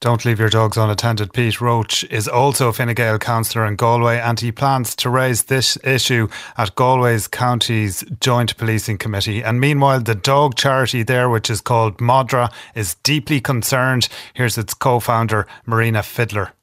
Don't 0.00 0.24
leave 0.24 0.40
your 0.40 0.48
dogs 0.48 0.78
unattended. 0.78 1.34
Pete 1.34 1.60
Roach 1.60 2.04
is 2.04 2.26
also 2.26 2.72
Fine 2.72 2.94
Gael 2.94 3.18
councillor 3.18 3.66
in 3.66 3.76
Galway 3.76 4.18
and 4.18 4.40
he 4.40 4.50
plans 4.50 4.96
to 4.96 5.10
raise 5.10 5.42
this 5.42 5.76
issue 5.84 6.26
at 6.56 6.74
Galway's 6.74 7.28
County's 7.28 8.02
Joint 8.18 8.56
Policing 8.56 8.96
Committee. 8.96 9.42
And 9.42 9.60
meanwhile, 9.60 10.00
the 10.00 10.14
dog 10.14 10.54
charity 10.54 11.02
there, 11.02 11.28
which 11.28 11.50
is 11.50 11.60
called 11.60 11.98
Madra, 11.98 12.50
is 12.74 12.94
deeply 13.02 13.42
concerned. 13.42 14.08
Here's 14.32 14.56
its 14.56 14.72
co 14.72 15.00
founder, 15.00 15.46
Marina 15.66 16.02
Fiddler. 16.02 16.54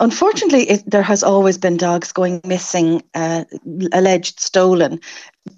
Unfortunately, 0.00 0.68
it, 0.68 0.82
there 0.90 1.02
has 1.02 1.22
always 1.22 1.56
been 1.56 1.76
dogs 1.76 2.10
going 2.10 2.40
missing, 2.44 3.02
uh, 3.14 3.44
alleged 3.92 4.40
stolen, 4.40 5.00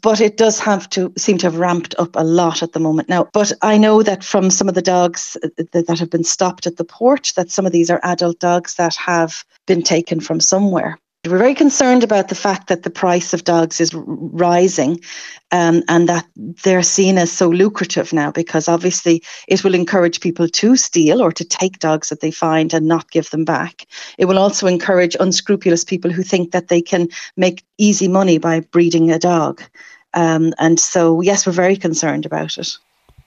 but 0.02 0.20
it 0.20 0.36
does 0.36 0.60
have 0.60 0.90
to 0.90 1.10
seem 1.16 1.38
to 1.38 1.46
have 1.46 1.58
ramped 1.58 1.94
up 1.98 2.14
a 2.16 2.24
lot 2.24 2.62
at 2.62 2.72
the 2.72 2.80
moment 2.80 3.08
now. 3.08 3.28
But 3.32 3.52
I 3.62 3.78
know 3.78 4.02
that 4.02 4.22
from 4.22 4.50
some 4.50 4.68
of 4.68 4.74
the 4.74 4.82
dogs 4.82 5.38
that, 5.56 5.86
that 5.86 5.98
have 5.98 6.10
been 6.10 6.24
stopped 6.24 6.66
at 6.66 6.76
the 6.76 6.84
port, 6.84 7.32
that 7.36 7.50
some 7.50 7.64
of 7.64 7.72
these 7.72 7.90
are 7.90 8.00
adult 8.02 8.38
dogs 8.38 8.74
that 8.74 8.94
have 8.96 9.42
been 9.66 9.82
taken 9.82 10.20
from 10.20 10.40
somewhere. 10.40 10.98
We're 11.26 11.38
very 11.38 11.54
concerned 11.54 12.04
about 12.04 12.28
the 12.28 12.34
fact 12.34 12.68
that 12.68 12.82
the 12.82 12.90
price 12.90 13.34
of 13.34 13.44
dogs 13.44 13.80
is 13.80 13.92
rising 13.94 15.00
um, 15.50 15.82
and 15.88 16.08
that 16.08 16.26
they're 16.36 16.82
seen 16.82 17.18
as 17.18 17.32
so 17.32 17.48
lucrative 17.48 18.12
now 18.12 18.30
because 18.30 18.68
obviously 18.68 19.22
it 19.48 19.64
will 19.64 19.74
encourage 19.74 20.20
people 20.20 20.48
to 20.48 20.76
steal 20.76 21.20
or 21.20 21.32
to 21.32 21.44
take 21.44 21.78
dogs 21.78 22.08
that 22.08 22.20
they 22.20 22.30
find 22.30 22.72
and 22.72 22.86
not 22.86 23.10
give 23.10 23.30
them 23.30 23.44
back. 23.44 23.86
It 24.18 24.26
will 24.26 24.38
also 24.38 24.66
encourage 24.66 25.16
unscrupulous 25.18 25.84
people 25.84 26.10
who 26.10 26.22
think 26.22 26.52
that 26.52 26.68
they 26.68 26.82
can 26.82 27.08
make 27.36 27.64
easy 27.78 28.08
money 28.08 28.38
by 28.38 28.60
breeding 28.60 29.10
a 29.10 29.18
dog. 29.18 29.62
Um, 30.14 30.54
and 30.58 30.80
so, 30.80 31.20
yes, 31.20 31.46
we're 31.46 31.52
very 31.52 31.76
concerned 31.76 32.24
about 32.24 32.56
it. 32.56 32.78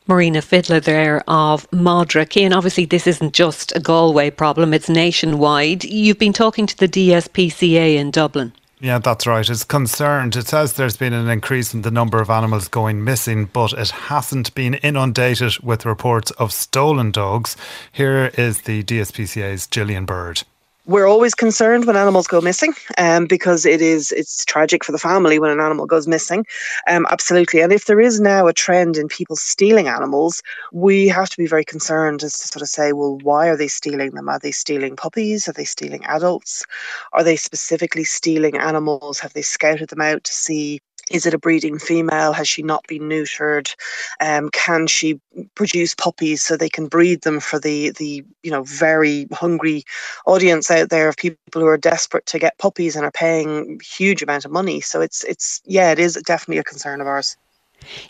Marina 0.10 0.42
Fiddler 0.42 0.80
there 0.80 1.24
of 1.30 1.70
Madra. 1.70 2.28
and 2.44 2.54
obviously 2.54 2.86
this 2.86 3.06
isn't 3.06 3.32
just 3.32 3.76
a 3.76 3.80
Galway 3.80 4.32
problem, 4.32 4.74
it's 4.74 4.90
nationwide. 4.90 5.84
You've 5.84 6.18
been 6.18 6.34
talking 6.34 6.66
to 6.66 6.76
the 6.76 6.88
DSPCA 6.88 7.96
in 7.96 8.10
Dublin. 8.10 8.52
Yeah, 8.82 8.98
that's 8.98 9.28
right. 9.28 9.48
It's 9.48 9.64
concerned. 9.64 10.36
It 10.36 10.48
says 10.48 10.74
there's 10.74 10.98
been 10.98 11.14
an 11.14 11.30
increase 11.30 11.74
in 11.74 11.84
the 11.84 11.92
number 11.92 12.20
of 12.20 12.30
animals 12.30 12.68
going 12.68 13.04
missing, 13.04 13.46
but 13.46 13.74
it 13.74 13.90
hasn't 13.90 14.56
been 14.56 14.76
inundated 14.76 15.60
with 15.60 15.86
reports 15.86 16.32
of 16.32 16.52
stolen 16.54 17.12
dogs. 17.12 17.56
Here 17.92 18.32
is 18.36 18.62
the 18.62 18.84
DSPCA's 18.84 19.68
Gillian 19.68 20.06
Bird 20.06 20.44
we're 20.90 21.06
always 21.06 21.36
concerned 21.36 21.86
when 21.86 21.96
animals 21.96 22.26
go 22.26 22.42
missing 22.42 22.74
um, 22.98 23.28
because 23.28 23.64
it 23.64 23.80
is 23.80 24.12
it's 24.14 24.44
tragic 24.44 24.84
for 24.84 24.92
the 24.92 24.98
family 24.98 25.38
when 25.38 25.52
an 25.52 25.60
animal 25.60 25.86
goes 25.86 26.08
missing. 26.08 26.46
Um, 26.88 27.06
absolutely. 27.12 27.62
And 27.62 27.72
if 27.72 27.86
there 27.86 28.00
is 28.00 28.20
now 28.20 28.48
a 28.48 28.54
trend 28.54 28.98
in 28.98 29.08
people 29.08 29.36
stealing 29.36 29.88
animals 29.88 30.42
we 30.74 31.08
have 31.08 31.30
to 31.30 31.38
be 31.38 31.46
very 31.46 31.64
concerned 31.64 32.24
as 32.24 32.34
to 32.40 32.48
sort 32.48 32.64
of 32.64 32.70
say 32.70 32.92
well 32.92 33.20
why 33.22 33.48
are 33.50 33.58
they 33.58 33.68
stealing 33.68 34.12
them? 34.12 34.28
Are 34.28 34.40
they 34.40 34.52
stealing 34.52 34.96
puppies? 34.96 35.48
Are 35.48 35.54
they 35.54 35.66
stealing 35.66 36.04
adults? 36.06 36.66
Are 37.14 37.24
they 37.24 37.36
specifically 37.36 38.04
stealing 38.04 38.58
animals? 38.58 39.20
Have 39.20 39.34
they 39.34 39.44
scouted 39.44 39.90
them 39.90 40.02
out 40.02 40.24
to 40.24 40.34
see 40.34 40.82
is 41.10 41.26
it 41.26 41.34
a 41.34 41.40
breeding 41.40 41.80
female? 41.80 42.34
Has 42.34 42.48
she 42.48 42.62
not 42.62 42.86
been 42.88 43.04
neutered? 43.04 43.74
Um, 44.20 44.50
can 44.52 44.88
she 44.88 45.20
produce 45.56 45.96
puppies 45.96 46.42
so 46.42 46.56
they 46.56 46.70
can 46.70 46.88
breed 46.88 47.22
them 47.22 47.40
for 47.40 47.60
the 47.60 47.92
the 47.92 48.24
you 48.44 48.52
know 48.52 48.64
very 48.64 49.28
hungry 49.32 49.84
audience 50.26 50.70
out 50.72 50.90
there 50.90 51.10
of 51.10 51.18
people 51.18 51.38
who 51.54 51.68
are 51.68 51.78
desperate 51.78 52.26
to 52.28 52.40
get 52.40 52.58
puppies 52.58 52.96
and 52.96 53.06
are 53.06 53.12
paying 53.12 53.80
huge 53.84 54.22
amount 54.22 54.46
of 54.46 54.52
money? 54.52 54.82
So 54.82 55.02
it's 55.02 55.24
it's 55.24 55.62
yeah, 55.66 55.92
it 55.92 56.00
is 56.00 56.16
definitely 56.26 56.60
a 56.60 56.64
concern 56.64 57.02
of 57.02 57.08
ours. 57.08 57.38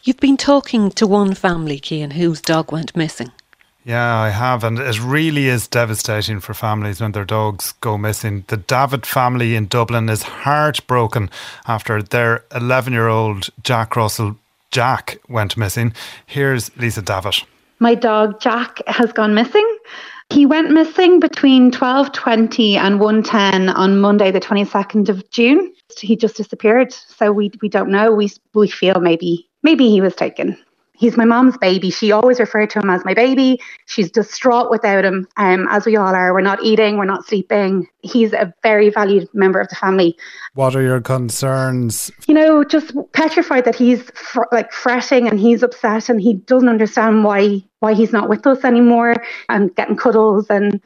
You've 0.03 0.17
been 0.17 0.38
talking 0.38 0.89
to 0.91 1.05
one 1.05 1.35
family, 1.35 1.79
Cian, 1.83 2.12
whose 2.12 2.41
dog 2.41 2.71
went 2.71 2.95
missing. 2.95 3.31
Yeah, 3.89 4.19
I 4.19 4.30
have. 4.30 4.63
And 4.63 4.78
it 4.78 5.02
really 5.02 5.47
is 5.47 5.67
devastating 5.67 6.41
for 6.41 6.54
families 6.54 7.02
when 7.02 7.13
their 7.13 7.25
dogs 7.25 7.71
go 7.82 7.97
missing. 7.97 8.43
The 8.45 8.58
Davitt 8.58 9.04
family 9.04 9.56
in 9.56 9.65
Dublin 9.65 10.10
is 10.10 10.21
heartbroken 10.21 11.32
after 11.65 12.04
their 12.04 12.43
11 12.54 12.93
year 12.93 13.08
old 13.08 13.49
Jack 13.63 13.95
Russell, 13.95 14.36
Jack, 14.69 15.17
went 15.28 15.58
missing. 15.58 15.91
Here's 16.28 16.69
Lisa 16.78 17.02
Davitt. 17.02 17.45
My 17.80 17.95
dog, 17.95 18.39
Jack, 18.39 18.80
has 18.86 19.12
gone 19.12 19.34
missing. 19.34 19.67
He 20.30 20.45
went 20.45 20.69
missing 20.69 21.19
between 21.19 21.71
12.20 21.71 22.75
and 22.75 22.99
1.10 22.99 23.73
on 23.73 23.99
Monday, 23.99 24.30
the 24.30 24.39
22nd 24.39 25.10
of 25.10 25.28
June. 25.32 25.73
He 25.99 26.15
just 26.15 26.38
disappeared. 26.38 26.93
So 26.93 27.32
we, 27.32 27.49
we 27.60 27.69
don't 27.69 27.89
know. 27.89 28.13
We, 28.13 28.30
we 28.54 28.67
feel 28.67 28.99
maybe 28.99 29.49
maybe 29.63 29.89
he 29.89 29.99
was 29.99 30.13
taken 30.13 30.56
he's 30.99 31.15
my 31.15 31.25
mom's 31.25 31.57
baby. 31.57 31.89
She 31.89 32.12
always 32.12 32.39
referred 32.39 32.69
to 32.71 32.79
him 32.79 32.89
as 32.89 33.05
my 33.05 33.13
baby. 33.13 33.59
She's 33.85 34.12
distraught 34.12 34.69
without 34.69 35.05
him, 35.05 35.27
um, 35.38 35.65
as 35.69 35.85
we 35.85 35.95
all 35.95 36.13
are. 36.13 36.33
We're 36.33 36.41
not 36.41 36.62
eating, 36.62 36.97
we're 36.97 37.05
not 37.05 37.25
sleeping. 37.25 37.88
He's 38.01 38.33
a 38.33 38.53
very 38.62 38.89
valued 38.89 39.29
member 39.33 39.62
of 39.62 39.69
the 39.69 39.75
family. 39.75 40.17
What 40.53 40.75
are 40.75 40.81
your 40.81 41.01
concerns? 41.01 42.12
You 42.27 42.33
know, 42.33 42.63
just 42.63 42.93
petrified 43.13 43.65
that 43.65 43.75
he's 43.75 44.03
fr- 44.12 44.43
like 44.51 44.71
fretting 44.73 45.27
and 45.27 45.39
he's 45.39 45.63
upset 45.63 46.09
and 46.09 46.21
he 46.21 46.33
doesn't 46.35 46.69
understand 46.69 47.23
why 47.23 47.63
why 47.79 47.93
he's 47.93 48.12
not 48.12 48.28
with 48.28 48.45
us 48.45 48.65
anymore 48.65 49.15
and 49.47 49.74
getting 49.76 49.95
cuddles 49.95 50.47
and 50.49 50.82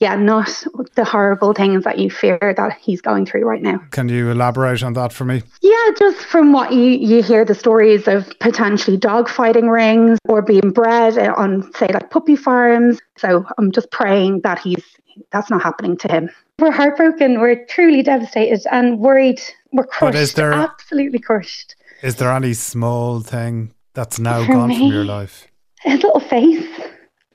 yeah, 0.00 0.14
not 0.14 0.64
the 0.94 1.04
horrible 1.04 1.54
things 1.54 1.84
that 1.84 1.98
you 1.98 2.10
fear 2.10 2.38
that 2.56 2.76
he's 2.80 3.00
going 3.00 3.24
through 3.24 3.44
right 3.44 3.62
now. 3.62 3.78
Can 3.90 4.08
you 4.08 4.30
elaborate 4.30 4.82
on 4.82 4.92
that 4.92 5.12
for 5.12 5.24
me? 5.24 5.42
Yeah, 5.62 5.88
just 5.98 6.18
from 6.18 6.52
what 6.52 6.72
you, 6.72 6.82
you 6.82 7.22
hear 7.22 7.44
the 7.44 7.54
stories 7.54 8.06
of 8.06 8.30
potentially 8.40 8.98
dog 8.98 9.28
fighting 9.28 9.68
rings 9.68 10.18
or 10.28 10.42
being 10.42 10.70
bred 10.70 11.16
on, 11.18 11.72
say, 11.74 11.86
like 11.86 12.10
puppy 12.10 12.36
farms. 12.36 12.98
So 13.16 13.46
I'm 13.56 13.72
just 13.72 13.90
praying 13.90 14.42
that 14.42 14.58
he's 14.58 14.84
that's 15.32 15.48
not 15.48 15.62
happening 15.62 15.96
to 15.96 16.08
him. 16.08 16.28
We're 16.58 16.70
heartbroken. 16.72 17.40
We're 17.40 17.64
truly 17.66 18.02
devastated 18.02 18.66
and 18.70 18.98
worried. 18.98 19.40
We're 19.72 19.86
crushed. 19.86 20.18
is 20.18 20.34
there, 20.34 20.52
absolutely 20.52 21.20
crushed. 21.20 21.74
Is 22.02 22.16
there 22.16 22.30
any 22.32 22.52
small 22.52 23.20
thing 23.20 23.72
that's 23.94 24.18
now 24.18 24.44
For 24.44 24.52
gone 24.52 24.68
me, 24.68 24.78
from 24.78 24.88
your 24.88 25.04
life? 25.04 25.46
His 25.80 26.02
little 26.02 26.20
face. 26.20 26.68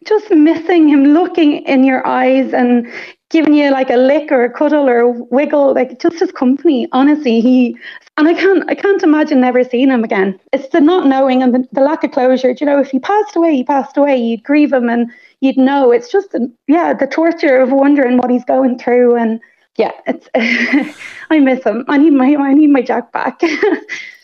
Just 0.08 0.32
missing 0.32 0.90
him 0.90 1.06
looking 1.06 1.64
in 1.64 1.84
your 1.84 2.06
eyes 2.06 2.54
and 2.54 2.92
giving 3.30 3.54
you 3.54 3.72
like 3.72 3.90
a 3.90 3.96
lick 3.96 4.32
or 4.32 4.44
a 4.44 4.52
cuddle 4.52 4.90
or 4.90 5.00
a 5.00 5.12
wiggle, 5.12 5.74
like 5.74 6.00
just 6.00 6.20
his 6.20 6.32
company. 6.32 6.88
Honestly, 6.92 7.40
he 7.40 7.78
and 8.18 8.28
I 8.28 8.34
can't 8.34 8.70
I 8.70 8.76
can't 8.76 9.02
imagine 9.04 9.42
never 9.42 9.64
seeing 9.64 9.90
him 9.90 10.04
again. 10.04 10.40
It's 10.52 10.68
the 10.70 10.82
not 10.82 11.08
knowing 11.08 11.42
and 11.42 11.54
the, 11.54 11.68
the 11.72 11.82
lack 11.82 12.04
of 12.04 12.12
closure. 12.12 12.54
you 12.60 12.66
know, 12.66 12.80
if 12.80 12.92
he 12.92 13.00
passed 13.00 13.36
away, 13.36 13.56
he 13.56 13.64
passed 13.64 13.98
away. 13.98 14.18
You'd 14.18 14.44
grieve 14.44 14.74
him 14.74 14.90
and 14.90 15.12
you'd 15.40 15.58
know. 15.58 15.92
It's 15.92 16.12
just 16.12 16.36
yeah, 16.68 16.94
the 16.94 17.08
torture 17.08 17.58
of 17.58 17.72
wondering 17.72 18.18
what 18.18 18.30
he's 18.30 18.46
going 18.46 18.78
through 18.78 19.16
and 19.16 19.40
yeah, 19.78 19.92
it's 20.06 20.28
I 21.30 21.40
miss 21.40 21.64
him. 21.64 21.86
I 21.88 21.98
need 21.98 22.14
my 22.14 22.36
I 22.36 22.54
need 22.54 22.70
my 22.70 22.82
Jack 22.82 23.12
back. 23.12 23.42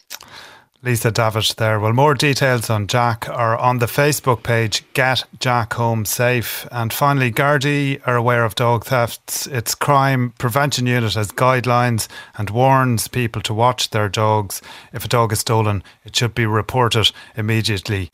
Lisa 0.87 1.11
Davitt 1.11 1.55
there. 1.57 1.81
Well, 1.81 1.91
more 1.91 2.13
details 2.13 2.69
on 2.69 2.87
Jack 2.87 3.27
are 3.27 3.57
on 3.57 3.79
the 3.79 3.87
Facebook 3.87 4.41
page 4.41 4.85
Get 4.93 5.25
Jack 5.37 5.73
Home 5.73 6.05
Safe. 6.05 6.65
And 6.71 6.93
finally, 6.93 7.29
Gardaí 7.29 7.99
are 8.07 8.15
aware 8.15 8.45
of 8.45 8.55
dog 8.55 8.85
thefts. 8.85 9.47
Its 9.47 9.75
crime 9.75 10.31
prevention 10.37 10.87
unit 10.87 11.15
has 11.15 11.33
guidelines 11.33 12.07
and 12.37 12.49
warns 12.51 13.09
people 13.09 13.41
to 13.41 13.53
watch 13.53 13.89
their 13.89 14.07
dogs. 14.07 14.61
If 14.93 15.03
a 15.03 15.09
dog 15.09 15.33
is 15.33 15.41
stolen, 15.41 15.83
it 16.05 16.15
should 16.15 16.33
be 16.33 16.45
reported 16.45 17.11
immediately. 17.35 18.09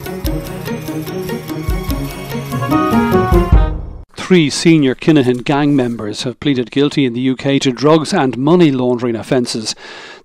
Three 4.25 4.49
senior 4.49 4.95
Kinahan 4.95 5.43
gang 5.43 5.75
members 5.75 6.23
have 6.23 6.39
pleaded 6.39 6.71
guilty 6.71 7.03
in 7.03 7.11
the 7.11 7.29
UK 7.31 7.59
to 7.59 7.73
drugs 7.73 8.13
and 8.13 8.37
money 8.37 8.71
laundering 8.71 9.17
offences. 9.17 9.75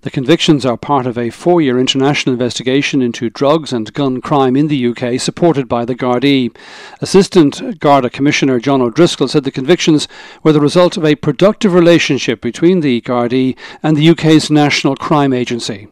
The 0.03 0.09
convictions 0.09 0.65
are 0.65 0.77
part 0.77 1.05
of 1.05 1.17
a 1.17 1.31
four 1.31 1.59
year 1.61 1.77
international 1.77 2.31
investigation 2.31 3.01
into 3.01 3.29
drugs 3.29 3.73
and 3.73 3.93
gun 3.93 4.21
crime 4.21 4.55
in 4.55 4.69
the 4.69 4.87
UK, 4.87 5.19
supported 5.19 5.67
by 5.67 5.83
the 5.83 5.95
Gardaí. 5.95 6.55
Assistant 7.01 7.77
Garda 7.81 8.09
Commissioner 8.09 8.57
John 8.61 8.81
O'Driscoll 8.81 9.27
said 9.27 9.43
the 9.43 9.51
convictions 9.51 10.07
were 10.43 10.53
the 10.53 10.61
result 10.61 10.95
of 10.95 11.03
a 11.03 11.15
productive 11.15 11.73
relationship 11.73 12.39
between 12.39 12.79
the 12.79 13.01
Gardaí 13.01 13.57
and 13.83 13.97
the 13.97 14.09
UK's 14.11 14.49
National 14.49 14.95
Crime 14.95 15.33
Agency. 15.33 15.89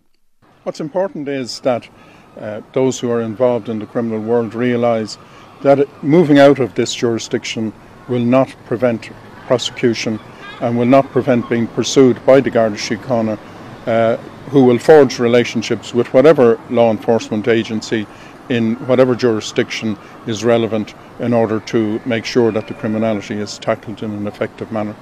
What's 0.63 0.79
important 0.79 1.27
is 1.27 1.59
that 1.59 1.89
uh, 2.39 2.61
those 2.71 3.01
who 3.01 3.11
are 3.11 3.21
involved 3.21 3.67
in 3.67 3.79
the 3.79 3.85
criminal 3.85 4.21
world 4.21 4.53
realise 4.53 5.17
that 5.61 5.85
moving 6.01 6.39
out 6.39 6.59
of 6.59 6.73
this 6.75 6.93
jurisdiction 6.95 7.73
will 8.07 8.23
not 8.23 8.49
prevent 8.65 9.09
prosecution 9.47 10.19
and 10.61 10.77
will 10.77 10.85
not 10.85 11.05
prevent 11.11 11.49
being 11.49 11.67
pursued 11.67 12.23
by 12.25 12.39
the 12.39 12.49
Garda 12.49 12.75
Síochána, 12.75 13.37
uh, 13.85 14.17
who 14.49 14.63
will 14.63 14.79
forge 14.79 15.19
relationships 15.19 15.93
with 15.93 16.13
whatever 16.13 16.59
law 16.69 16.91
enforcement 16.91 17.47
agency 17.47 18.07
in 18.49 18.75
whatever 18.87 19.15
jurisdiction 19.15 19.97
is 20.25 20.43
relevant 20.43 20.93
in 21.19 21.33
order 21.33 21.59
to 21.59 21.99
make 22.05 22.25
sure 22.25 22.51
that 22.51 22.67
the 22.67 22.73
criminality 22.73 23.35
is 23.35 23.59
tackled 23.59 24.01
in 24.01 24.11
an 24.11 24.27
effective 24.27 24.71
manner. 24.71 24.95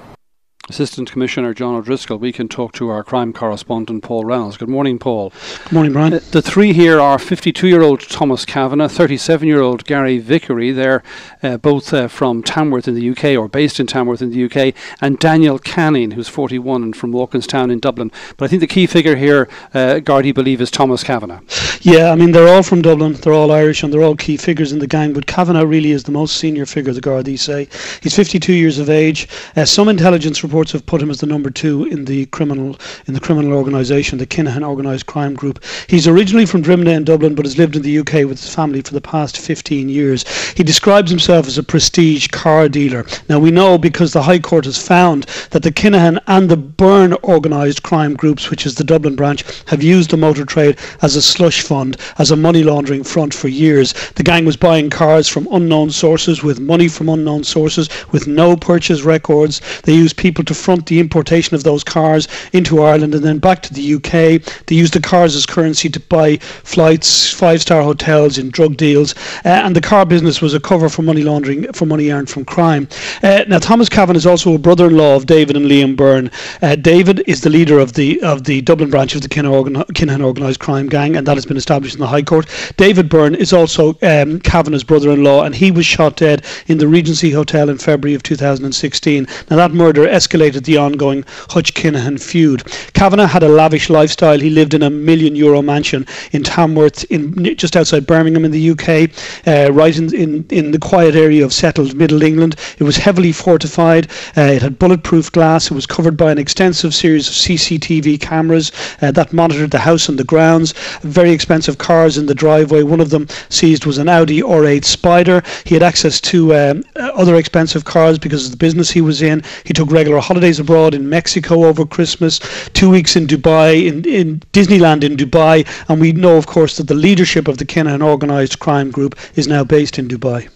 Assistant 0.68 1.08
Commissioner 1.12 1.54
John 1.54 1.76
O'Driscoll, 1.76 2.18
we 2.18 2.32
can 2.32 2.48
talk 2.48 2.72
to 2.72 2.88
our 2.88 3.04
crime 3.04 3.32
correspondent 3.32 4.02
Paul 4.02 4.24
Reynolds. 4.24 4.56
Good 4.56 4.68
morning, 4.68 4.98
Paul. 4.98 5.32
Good 5.62 5.72
morning, 5.72 5.92
Brian. 5.92 6.14
Uh, 6.14 6.20
the 6.32 6.42
three 6.42 6.72
here 6.72 7.00
are 7.00 7.20
52 7.20 7.68
year 7.68 7.82
old 7.82 8.00
Thomas 8.00 8.44
Kavanagh, 8.44 8.88
37 8.88 9.46
year 9.46 9.60
old 9.60 9.84
Gary 9.84 10.18
Vickery. 10.18 10.72
They're 10.72 11.04
uh, 11.40 11.58
both 11.58 11.94
uh, 11.94 12.08
from 12.08 12.42
Tamworth 12.42 12.88
in 12.88 12.96
the 12.96 13.10
UK 13.10 13.38
or 13.38 13.46
based 13.46 13.78
in 13.78 13.86
Tamworth 13.86 14.20
in 14.20 14.30
the 14.30 14.44
UK, 14.44 14.74
and 15.00 15.20
Daniel 15.20 15.60
Canning, 15.60 16.10
who's 16.10 16.28
41 16.28 16.82
and 16.82 16.96
from 16.96 17.12
Walkinstown 17.12 17.70
in 17.70 17.78
Dublin. 17.78 18.10
But 18.36 18.46
I 18.46 18.48
think 18.48 18.58
the 18.58 18.66
key 18.66 18.88
figure 18.88 19.14
here, 19.14 19.48
uh, 19.72 20.00
Gardaí 20.02 20.34
believe, 20.34 20.60
is 20.60 20.72
Thomas 20.72 21.04
Kavanagh. 21.04 21.42
Yeah, 21.82 22.10
I 22.10 22.16
mean, 22.16 22.32
they're 22.32 22.52
all 22.52 22.64
from 22.64 22.82
Dublin, 22.82 23.12
they're 23.12 23.32
all 23.32 23.52
Irish, 23.52 23.84
and 23.84 23.92
they're 23.92 24.02
all 24.02 24.16
key 24.16 24.36
figures 24.36 24.72
in 24.72 24.80
the 24.80 24.88
gang. 24.88 25.12
But 25.12 25.26
Kavanagh 25.26 25.64
really 25.64 25.92
is 25.92 26.02
the 26.02 26.10
most 26.10 26.38
senior 26.38 26.66
figure, 26.66 26.92
the 26.92 27.00
Gardaí 27.00 27.38
say. 27.38 27.68
He's 28.02 28.16
52 28.16 28.52
years 28.52 28.80
of 28.80 28.90
age. 28.90 29.28
Uh, 29.54 29.64
some 29.64 29.88
intelligence 29.88 30.42
reports 30.42 30.55
have 30.72 30.86
put 30.86 31.02
him 31.02 31.10
as 31.10 31.20
the 31.20 31.26
number 31.26 31.50
two 31.50 31.84
in 31.84 32.06
the 32.06 32.26
criminal 32.26 32.76
in 33.06 33.14
the 33.14 33.20
criminal 33.20 33.52
organisation, 33.52 34.18
the 34.18 34.26
Kinahan 34.26 34.66
Organised 34.66 35.06
Crime 35.06 35.34
Group. 35.34 35.62
He's 35.88 36.08
originally 36.08 36.46
from 36.46 36.62
Drimnagh 36.62 36.96
in 36.96 37.04
Dublin, 37.04 37.34
but 37.34 37.44
has 37.44 37.58
lived 37.58 37.76
in 37.76 37.82
the 37.82 37.98
UK 37.98 38.24
with 38.26 38.40
his 38.40 38.54
family 38.54 38.80
for 38.80 38.94
the 38.94 39.00
past 39.00 39.38
15 39.38 39.88
years. 39.88 40.24
He 40.52 40.62
describes 40.62 41.10
himself 41.10 41.46
as 41.46 41.58
a 41.58 41.62
prestige 41.62 42.28
car 42.28 42.68
dealer. 42.68 43.04
Now 43.28 43.38
we 43.38 43.50
know 43.50 43.76
because 43.76 44.12
the 44.12 44.22
High 44.22 44.38
Court 44.38 44.64
has 44.64 44.84
found 44.84 45.24
that 45.50 45.62
the 45.62 45.70
Kinahan 45.70 46.18
and 46.26 46.48
the 46.48 46.56
Byrne 46.56 47.12
Organised 47.24 47.82
Crime 47.82 48.14
Groups, 48.14 48.50
which 48.50 48.64
is 48.64 48.74
the 48.74 48.84
Dublin 48.84 49.16
branch, 49.16 49.44
have 49.66 49.82
used 49.82 50.10
the 50.10 50.16
motor 50.16 50.44
trade 50.44 50.78
as 51.02 51.16
a 51.16 51.22
slush 51.22 51.62
fund, 51.62 51.96
as 52.18 52.30
a 52.30 52.36
money 52.36 52.62
laundering 52.64 53.04
front 53.04 53.34
for 53.34 53.48
years. 53.48 53.92
The 54.14 54.22
gang 54.22 54.44
was 54.44 54.56
buying 54.56 54.88
cars 54.88 55.28
from 55.28 55.48
unknown 55.50 55.90
sources 55.90 56.42
with 56.42 56.60
money 56.60 56.88
from 56.88 57.08
unknown 57.08 57.44
sources 57.44 57.88
with 58.12 58.26
no 58.26 58.56
purchase 58.56 59.02
records. 59.02 59.60
They 59.82 59.94
used 59.94 60.16
people 60.16 60.44
to 60.46 60.54
front 60.54 60.86
the 60.86 61.00
importation 61.00 61.54
of 61.54 61.64
those 61.64 61.84
cars 61.84 62.28
into 62.52 62.82
Ireland 62.82 63.14
and 63.14 63.24
then 63.24 63.38
back 63.38 63.62
to 63.62 63.74
the 63.74 63.94
UK. 63.94 64.42
They 64.66 64.76
used 64.76 64.94
the 64.94 65.00
cars 65.00 65.34
as 65.34 65.46
currency 65.46 65.88
to 65.88 66.00
buy 66.00 66.36
flights, 66.36 67.32
five 67.32 67.62
star 67.62 67.82
hotels, 67.82 68.38
and 68.38 68.52
drug 68.52 68.76
deals. 68.76 69.14
Uh, 69.44 69.48
and 69.48 69.74
the 69.74 69.80
car 69.80 70.06
business 70.06 70.40
was 70.40 70.54
a 70.54 70.60
cover 70.60 70.88
for 70.88 71.02
money 71.02 71.22
laundering, 71.22 71.72
for 71.72 71.86
money 71.86 72.10
earned 72.10 72.30
from 72.30 72.44
crime. 72.44 72.88
Uh, 73.22 73.44
now, 73.48 73.58
Thomas 73.58 73.88
Kavanagh 73.88 74.18
is 74.18 74.26
also 74.26 74.54
a 74.54 74.58
brother 74.58 74.86
in 74.86 74.96
law 74.96 75.16
of 75.16 75.26
David 75.26 75.56
and 75.56 75.66
Liam 75.66 75.96
Byrne. 75.96 76.30
Uh, 76.62 76.76
David 76.76 77.22
is 77.26 77.40
the 77.40 77.50
leader 77.50 77.78
of 77.78 77.94
the 77.94 78.20
of 78.22 78.44
the 78.44 78.60
Dublin 78.62 78.90
branch 78.90 79.14
of 79.14 79.22
the 79.22 79.28
Kinahan 79.28 80.24
Organised 80.24 80.60
Crime 80.60 80.88
Gang, 80.88 81.16
and 81.16 81.26
that 81.26 81.36
has 81.36 81.46
been 81.46 81.56
established 81.56 81.94
in 81.94 82.00
the 82.00 82.06
High 82.06 82.22
Court. 82.22 82.46
David 82.76 83.08
Byrne 83.08 83.34
is 83.34 83.52
also 83.52 83.90
um, 84.02 84.40
Kavanagh's 84.40 84.84
brother 84.84 85.10
in 85.10 85.24
law, 85.24 85.44
and 85.44 85.54
he 85.54 85.70
was 85.70 85.86
shot 85.86 86.16
dead 86.16 86.44
in 86.66 86.78
the 86.78 86.88
Regency 86.88 87.30
Hotel 87.30 87.68
in 87.68 87.78
February 87.78 88.14
of 88.14 88.22
2016. 88.22 89.26
Now, 89.50 89.56
that 89.56 89.72
murder 89.72 90.06
escalated 90.06 90.35
the 90.36 90.76
ongoing 90.76 91.24
Hutch 91.48 91.72
Kinahan 91.72 92.20
feud. 92.20 92.62
Kavanagh 92.92 93.26
had 93.26 93.42
a 93.42 93.48
lavish 93.48 93.88
lifestyle. 93.88 94.38
He 94.38 94.50
lived 94.50 94.74
in 94.74 94.82
a 94.82 94.90
million 94.90 95.34
euro 95.34 95.62
mansion 95.62 96.06
in 96.32 96.42
Tamworth, 96.42 97.04
in 97.10 97.56
just 97.56 97.74
outside 97.74 98.06
Birmingham 98.06 98.44
in 98.44 98.50
the 98.50 98.70
UK, 98.70 99.10
uh, 99.46 99.72
right 99.72 99.96
in, 99.96 100.14
in, 100.14 100.46
in 100.50 100.72
the 100.72 100.78
quiet 100.78 101.14
area 101.14 101.42
of 101.42 101.54
settled 101.54 101.94
Middle 101.94 102.22
England. 102.22 102.56
It 102.78 102.84
was 102.84 102.98
heavily 102.98 103.32
fortified. 103.32 104.08
Uh, 104.36 104.42
it 104.42 104.62
had 104.62 104.78
bulletproof 104.78 105.32
glass. 105.32 105.70
It 105.70 105.74
was 105.74 105.86
covered 105.86 106.18
by 106.18 106.30
an 106.32 106.38
extensive 106.38 106.94
series 106.94 107.28
of 107.28 107.34
CCTV 107.34 108.20
cameras 108.20 108.72
uh, 109.00 109.10
that 109.12 109.32
monitored 109.32 109.70
the 109.70 109.78
house 109.78 110.08
and 110.08 110.18
the 110.18 110.24
grounds. 110.24 110.74
Very 111.00 111.30
expensive 111.30 111.78
cars 111.78 112.18
in 112.18 112.26
the 112.26 112.34
driveway. 112.34 112.82
One 112.82 113.00
of 113.00 113.08
them 113.08 113.26
seized 113.48 113.86
was 113.86 113.96
an 113.96 114.08
Audi 114.08 114.42
R8 114.42 114.84
Spider. 114.84 115.42
He 115.64 115.74
had 115.74 115.82
access 115.82 116.20
to 116.22 116.54
um, 116.54 116.84
other 116.96 117.36
expensive 117.36 117.86
cars 117.86 118.18
because 118.18 118.44
of 118.44 118.50
the 118.50 118.58
business 118.58 118.90
he 118.90 119.00
was 119.00 119.22
in. 119.22 119.42
He 119.64 119.72
took 119.72 119.90
regular 119.90 120.20
holidays 120.26 120.58
abroad 120.58 120.92
in 120.92 121.08
Mexico 121.08 121.64
over 121.64 121.86
Christmas, 121.86 122.40
two 122.74 122.90
weeks 122.90 123.14
in 123.14 123.26
Dubai, 123.28 123.86
in, 123.86 124.04
in 124.04 124.40
Disneyland 124.52 125.04
in 125.04 125.16
Dubai, 125.16 125.66
and 125.88 126.00
we 126.00 126.10
know, 126.10 126.36
of 126.36 126.46
course, 126.46 126.76
that 126.78 126.88
the 126.88 126.94
leadership 126.94 127.46
of 127.46 127.58
the 127.58 127.64
Kinahan 127.64 128.02
organised 128.02 128.58
crime 128.58 128.90
group 128.90 129.14
is 129.36 129.46
now 129.46 129.62
based 129.62 129.98
in 130.00 130.08
Dubai. 130.08 130.48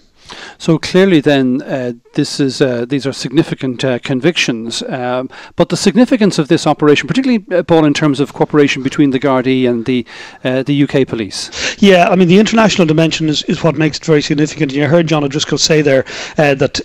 So 0.60 0.78
clearly, 0.78 1.20
then, 1.20 1.62
uh, 1.62 1.94
this 2.12 2.38
is 2.38 2.60
uh, 2.60 2.84
these 2.84 3.06
are 3.06 3.14
significant 3.14 3.82
uh, 3.82 3.98
convictions. 4.00 4.82
Um, 4.82 5.30
but 5.56 5.70
the 5.70 5.76
significance 5.76 6.38
of 6.38 6.48
this 6.48 6.66
operation, 6.66 7.08
particularly 7.08 7.46
uh, 7.50 7.62
Paul, 7.62 7.86
in 7.86 7.94
terms 7.94 8.20
of 8.20 8.34
cooperation 8.34 8.82
between 8.82 9.08
the 9.08 9.18
Gardaí 9.18 9.66
and 9.66 9.86
the 9.86 10.04
uh, 10.44 10.62
the 10.62 10.82
UK 10.82 11.08
police. 11.08 11.50
Yeah, 11.78 12.10
I 12.10 12.16
mean 12.16 12.28
the 12.28 12.38
international 12.38 12.86
dimension 12.86 13.30
is, 13.30 13.42
is 13.44 13.64
what 13.64 13.76
makes 13.76 13.96
it 13.96 14.04
very 14.04 14.20
significant. 14.20 14.72
And 14.72 14.80
you 14.82 14.86
heard 14.86 15.06
John 15.06 15.24
O'Driscoll 15.24 15.56
say 15.56 15.80
there 15.80 16.04
that 16.36 16.80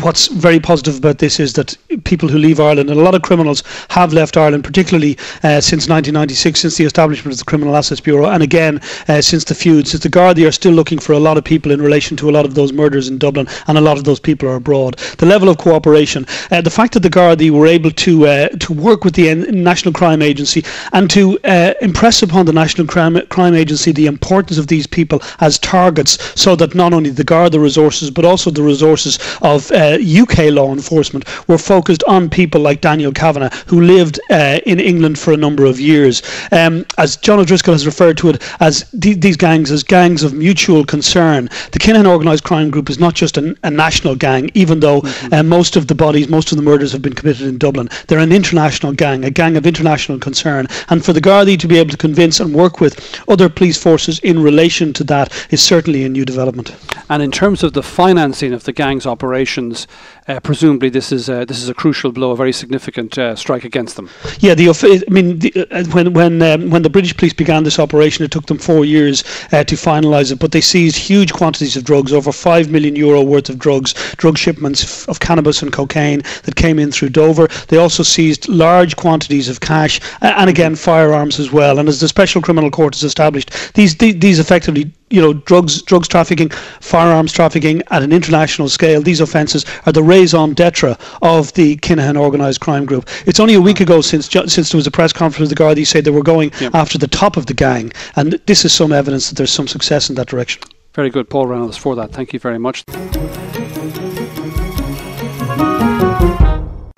what's 0.00 0.28
very 0.28 0.58
positive 0.58 0.96
about 0.96 1.18
this 1.18 1.38
is 1.38 1.52
that 1.52 1.76
people 2.04 2.30
who 2.30 2.38
leave 2.38 2.60
Ireland 2.60 2.88
and 2.88 2.98
a 2.98 3.02
lot 3.02 3.14
of 3.14 3.20
criminals 3.20 3.62
have 3.90 4.14
left 4.14 4.38
Ireland, 4.38 4.64
particularly 4.64 5.18
since 5.42 5.86
1996, 5.86 6.60
since 6.60 6.76
the 6.78 6.84
establishment 6.84 7.34
of 7.34 7.38
the 7.38 7.44
Criminal 7.44 7.76
Assets 7.76 8.00
Bureau, 8.00 8.30
and 8.30 8.42
again 8.42 8.80
since 9.20 9.44
the 9.44 9.54
feud, 9.54 9.86
since 9.86 10.02
the 10.02 10.08
Gardaí 10.08 10.48
are 10.48 10.52
still 10.52 10.72
looking 10.72 10.98
for 10.98 11.12
a 11.12 11.18
lot 11.18 11.36
of 11.36 11.44
people 11.44 11.72
in 11.72 11.82
relation 11.82 12.16
to 12.16 12.30
a 12.30 12.32
lot 12.32 12.46
of 12.46 12.54
those 12.54 12.72
murders 12.72 13.01
in 13.08 13.18
Dublin, 13.18 13.46
and 13.66 13.78
a 13.78 13.80
lot 13.80 13.98
of 13.98 14.04
those 14.04 14.20
people 14.20 14.48
are 14.48 14.56
abroad. 14.56 14.96
The 15.18 15.26
level 15.26 15.48
of 15.48 15.58
cooperation, 15.58 16.26
uh, 16.50 16.60
the 16.60 16.70
fact 16.70 16.94
that 16.94 17.00
the 17.00 17.10
Gardaí 17.10 17.50
were 17.50 17.66
able 17.66 17.90
to 17.90 18.26
uh, 18.26 18.48
to 18.48 18.72
work 18.72 19.04
with 19.04 19.14
the 19.14 19.34
National 19.34 19.92
Crime 19.92 20.22
Agency 20.22 20.64
and 20.92 21.10
to 21.10 21.38
uh, 21.44 21.74
impress 21.80 22.22
upon 22.22 22.46
the 22.46 22.52
National 22.52 22.86
Crime, 22.86 23.20
Crime 23.28 23.54
Agency 23.54 23.92
the 23.92 24.06
importance 24.06 24.58
of 24.58 24.66
these 24.66 24.86
people 24.86 25.20
as 25.40 25.58
targets, 25.58 26.18
so 26.40 26.56
that 26.56 26.74
not 26.74 26.92
only 26.92 27.10
the 27.10 27.24
Garda 27.24 27.58
resources 27.58 28.10
but 28.10 28.24
also 28.24 28.50
the 28.50 28.62
resources 28.62 29.18
of 29.42 29.70
UK 29.72 30.38
uh, 30.38 30.50
law 30.50 30.72
enforcement 30.72 31.24
were 31.48 31.58
focused 31.58 32.02
on 32.04 32.28
people 32.30 32.60
like 32.60 32.80
Daniel 32.80 33.12
Kavanagh, 33.12 33.54
who 33.66 33.80
lived 33.80 34.20
uh, 34.30 34.60
in 34.66 34.80
England 34.80 35.18
for 35.18 35.32
a 35.32 35.36
number 35.36 35.64
of 35.64 35.80
years. 35.80 36.22
Um, 36.50 36.84
as 36.98 37.16
John 37.16 37.40
O'Driscoll 37.40 37.74
has 37.74 37.86
referred 37.86 38.18
to 38.18 38.30
it 38.30 38.42
as 38.60 38.84
th- 39.00 39.20
these 39.20 39.36
gangs 39.36 39.70
as 39.70 39.82
gangs 39.82 40.22
of 40.22 40.32
mutual 40.34 40.84
concern. 40.84 41.48
The 41.72 41.78
Kinahan 41.78 42.06
Organised 42.06 42.44
Crime 42.44 42.70
Group 42.70 42.90
is 42.92 43.00
not 43.00 43.14
just 43.14 43.36
an, 43.38 43.58
a 43.64 43.70
national 43.70 44.14
gang, 44.14 44.50
even 44.54 44.78
though 44.80 45.00
mm-hmm. 45.00 45.34
uh, 45.34 45.42
most 45.42 45.76
of 45.76 45.86
the 45.88 45.94
bodies, 45.94 46.28
most 46.28 46.52
of 46.52 46.56
the 46.56 46.62
murders 46.62 46.92
have 46.92 47.02
been 47.02 47.18
committed 47.20 47.46
in 47.46 47.58
Dublin. 47.58 47.88
They're 48.06 48.18
an 48.28 48.32
international 48.32 48.92
gang, 48.92 49.24
a 49.24 49.30
gang 49.30 49.56
of 49.56 49.66
international 49.66 50.18
concern. 50.18 50.68
And 50.90 51.04
for 51.04 51.12
the 51.12 51.20
Gardaí 51.20 51.58
to 51.58 51.68
be 51.68 51.78
able 51.78 51.90
to 51.90 51.96
convince 51.96 52.38
and 52.38 52.54
work 52.54 52.80
with 52.80 52.94
other 53.28 53.48
police 53.48 53.82
forces 53.82 54.18
in 54.20 54.42
relation 54.42 54.92
to 54.92 55.04
that 55.04 55.26
is 55.50 55.62
certainly 55.62 56.04
a 56.04 56.08
new 56.08 56.24
development. 56.24 56.76
And 57.08 57.22
in 57.22 57.32
terms 57.32 57.62
of 57.62 57.72
the 57.72 57.82
financing 57.82 58.52
of 58.52 58.64
the 58.64 58.72
gang's 58.72 59.06
operations, 59.06 59.86
uh, 60.28 60.40
presumably 60.40 60.88
this 60.88 61.10
is 61.10 61.28
uh, 61.28 61.44
this 61.44 61.62
is 61.62 61.68
a 61.68 61.74
crucial 61.74 62.12
blow, 62.12 62.30
a 62.30 62.36
very 62.36 62.52
significant 62.52 63.18
uh, 63.18 63.34
strike 63.34 63.64
against 63.64 63.96
them. 63.96 64.08
Yeah, 64.38 64.54
the 64.54 64.68
I 64.68 65.10
mean, 65.10 65.38
the, 65.40 65.52
uh, 65.70 65.84
when 65.86 66.12
when 66.12 66.42
um, 66.42 66.70
when 66.70 66.82
the 66.82 66.90
British 66.90 67.16
police 67.16 67.32
began 67.32 67.64
this 67.64 67.78
operation, 67.78 68.24
it 68.24 68.30
took 68.30 68.46
them 68.46 68.58
four 68.58 68.84
years 68.84 69.24
uh, 69.52 69.64
to 69.64 69.74
finalise 69.74 70.30
it, 70.30 70.38
but 70.38 70.52
they 70.52 70.60
seized 70.60 70.96
huge 70.96 71.32
quantities 71.32 71.76
of 71.76 71.84
drugs, 71.84 72.12
over 72.12 72.30
five 72.30 72.70
million 72.70 72.94
euro 72.94 73.22
worth 73.22 73.48
of 73.48 73.58
drugs, 73.58 73.94
drug 74.16 74.38
shipments 74.38 75.06
of 75.08 75.20
cannabis 75.20 75.62
and 75.62 75.72
cocaine 75.72 76.22
that 76.44 76.54
came 76.56 76.78
in 76.78 76.92
through 76.92 77.10
Dover. 77.10 77.48
They 77.68 77.78
also 77.78 78.02
seized 78.02 78.48
large 78.48 78.96
quantities 78.96 79.48
of 79.48 79.60
cash 79.60 80.00
and 80.20 80.48
again 80.48 80.76
firearms 80.76 81.40
as 81.40 81.52
well. 81.52 81.78
And 81.78 81.88
as 81.88 82.00
the 82.00 82.08
Special 82.08 82.40
Criminal 82.40 82.70
Court 82.70 82.94
has 82.94 83.02
established, 83.02 83.74
these 83.74 83.96
these 83.96 84.38
effectively 84.38 84.92
you 85.12 85.20
know, 85.20 85.34
drugs, 85.34 85.82
drugs 85.82 86.08
trafficking, 86.08 86.48
firearms 86.80 87.32
trafficking 87.32 87.82
at 87.90 88.02
an 88.02 88.12
international 88.12 88.68
scale. 88.68 89.02
These 89.02 89.20
offences 89.20 89.64
are 89.86 89.92
the 89.92 90.02
raison 90.02 90.54
d'etre 90.54 90.96
of 91.20 91.52
the 91.52 91.76
Kinahan 91.76 92.16
organised 92.16 92.60
crime 92.60 92.86
group. 92.86 93.08
It's 93.26 93.38
only 93.38 93.54
a 93.54 93.60
week 93.60 93.80
ago 93.80 94.00
since 94.00 94.28
since 94.28 94.70
there 94.70 94.78
was 94.78 94.86
a 94.86 94.90
press 94.90 95.12
conference. 95.12 95.50
with 95.50 95.58
The 95.58 95.62
Gardaí 95.62 95.86
said 95.86 96.04
they 96.04 96.10
were 96.10 96.22
going 96.22 96.52
yep. 96.60 96.74
after 96.74 96.98
the 96.98 97.08
top 97.08 97.36
of 97.36 97.46
the 97.46 97.54
gang, 97.54 97.92
and 98.16 98.32
this 98.46 98.64
is 98.64 98.72
some 98.72 98.92
evidence 98.92 99.28
that 99.28 99.36
there's 99.36 99.50
some 99.50 99.68
success 99.68 100.08
in 100.08 100.16
that 100.16 100.28
direction. 100.28 100.62
Very 100.94 101.10
good, 101.10 101.28
Paul 101.28 101.46
Reynolds, 101.46 101.76
for 101.76 101.94
that. 101.96 102.12
Thank 102.12 102.32
you 102.32 102.38
very 102.38 102.58
much. 102.58 102.84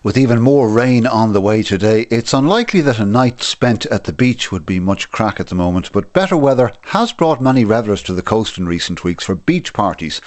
With 0.05 0.18
even 0.18 0.42
more 0.42 0.68
rain 0.68 1.07
on 1.07 1.32
the 1.32 1.40
way 1.40 1.62
today, 1.62 2.02
it's 2.11 2.34
unlikely 2.34 2.82
that 2.82 2.98
a 2.98 3.07
night 3.07 3.42
spent 3.42 3.86
at 3.86 4.05
the 4.05 4.12
beach 4.12 4.52
would 4.52 4.66
be 4.66 4.78
much 4.78 5.11
crack 5.11 5.40
at 5.40 5.46
the 5.46 5.55
moment, 5.55 5.90
but 5.92 6.12
better 6.12 6.36
weather 6.36 6.72
has 6.82 7.11
brought 7.11 7.40
many 7.40 7.64
revellers 7.64 8.02
to 8.02 8.12
the 8.12 8.20
coast 8.20 8.59
in 8.59 8.66
recent 8.66 9.02
weeks 9.02 9.24
for 9.24 9.34
beach 9.34 9.72
parties. 9.72 10.20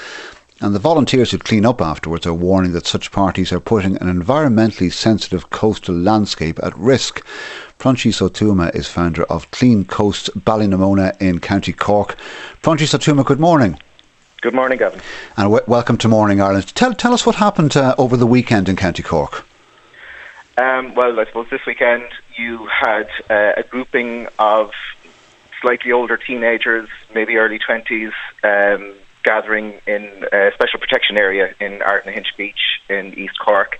And 0.61 0.73
the 0.73 0.79
volunteers 0.79 1.29
who 1.29 1.37
clean 1.37 1.63
up 1.63 1.79
afterwards 1.79 2.25
are 2.25 2.33
warning 2.33 2.71
that 2.71 2.87
such 2.87 3.11
parties 3.11 3.53
are 3.53 3.59
putting 3.59 3.97
an 3.97 4.07
environmentally 4.11 4.91
sensitive 4.91 5.51
coastal 5.51 5.93
landscape 5.93 6.59
at 6.63 6.75
risk. 6.75 7.23
Proinsias 7.77 8.19
Ó 8.19 8.29
Tuama 8.29 8.73
is 8.75 8.87
founder 8.87 9.25
of 9.25 9.51
Clean 9.51 9.85
Coast 9.85 10.31
Ballynamona 10.39 11.15
in 11.21 11.37
County 11.37 11.71
Cork. 11.71 12.17
Proinsias 12.63 12.95
Ó 12.95 12.97
Tuama, 12.97 13.23
good 13.23 13.39
morning. 13.39 13.77
Good 14.41 14.55
morning, 14.55 14.79
Gavin. 14.79 15.01
And 15.37 15.51
w- 15.51 15.65
welcome 15.67 15.99
to 15.99 16.07
Morning 16.07 16.41
Ireland. 16.41 16.73
Tell, 16.73 16.95
tell 16.95 17.13
us 17.13 17.27
what 17.27 17.35
happened 17.35 17.77
uh, 17.77 17.93
over 17.99 18.17
the 18.17 18.25
weekend 18.25 18.69
in 18.69 18.75
County 18.75 19.03
Cork. 19.03 19.45
Um, 20.57 20.95
well, 20.95 21.19
I 21.19 21.25
suppose 21.25 21.47
this 21.51 21.65
weekend 21.67 22.05
you 22.35 22.65
had 22.65 23.07
uh, 23.29 23.53
a 23.57 23.63
grouping 23.63 24.27
of 24.39 24.71
slightly 25.61 25.91
older 25.91 26.17
teenagers, 26.17 26.89
maybe 27.13 27.37
early 27.37 27.59
20s, 27.59 28.11
um, 28.43 28.95
gathering 29.23 29.79
in 29.85 30.25
a 30.31 30.51
special 30.55 30.79
protection 30.79 31.19
area 31.19 31.53
in 31.59 31.79
Ardnahinch 31.79 32.35
Beach 32.37 32.81
in 32.89 33.13
East 33.13 33.37
Cork. 33.39 33.77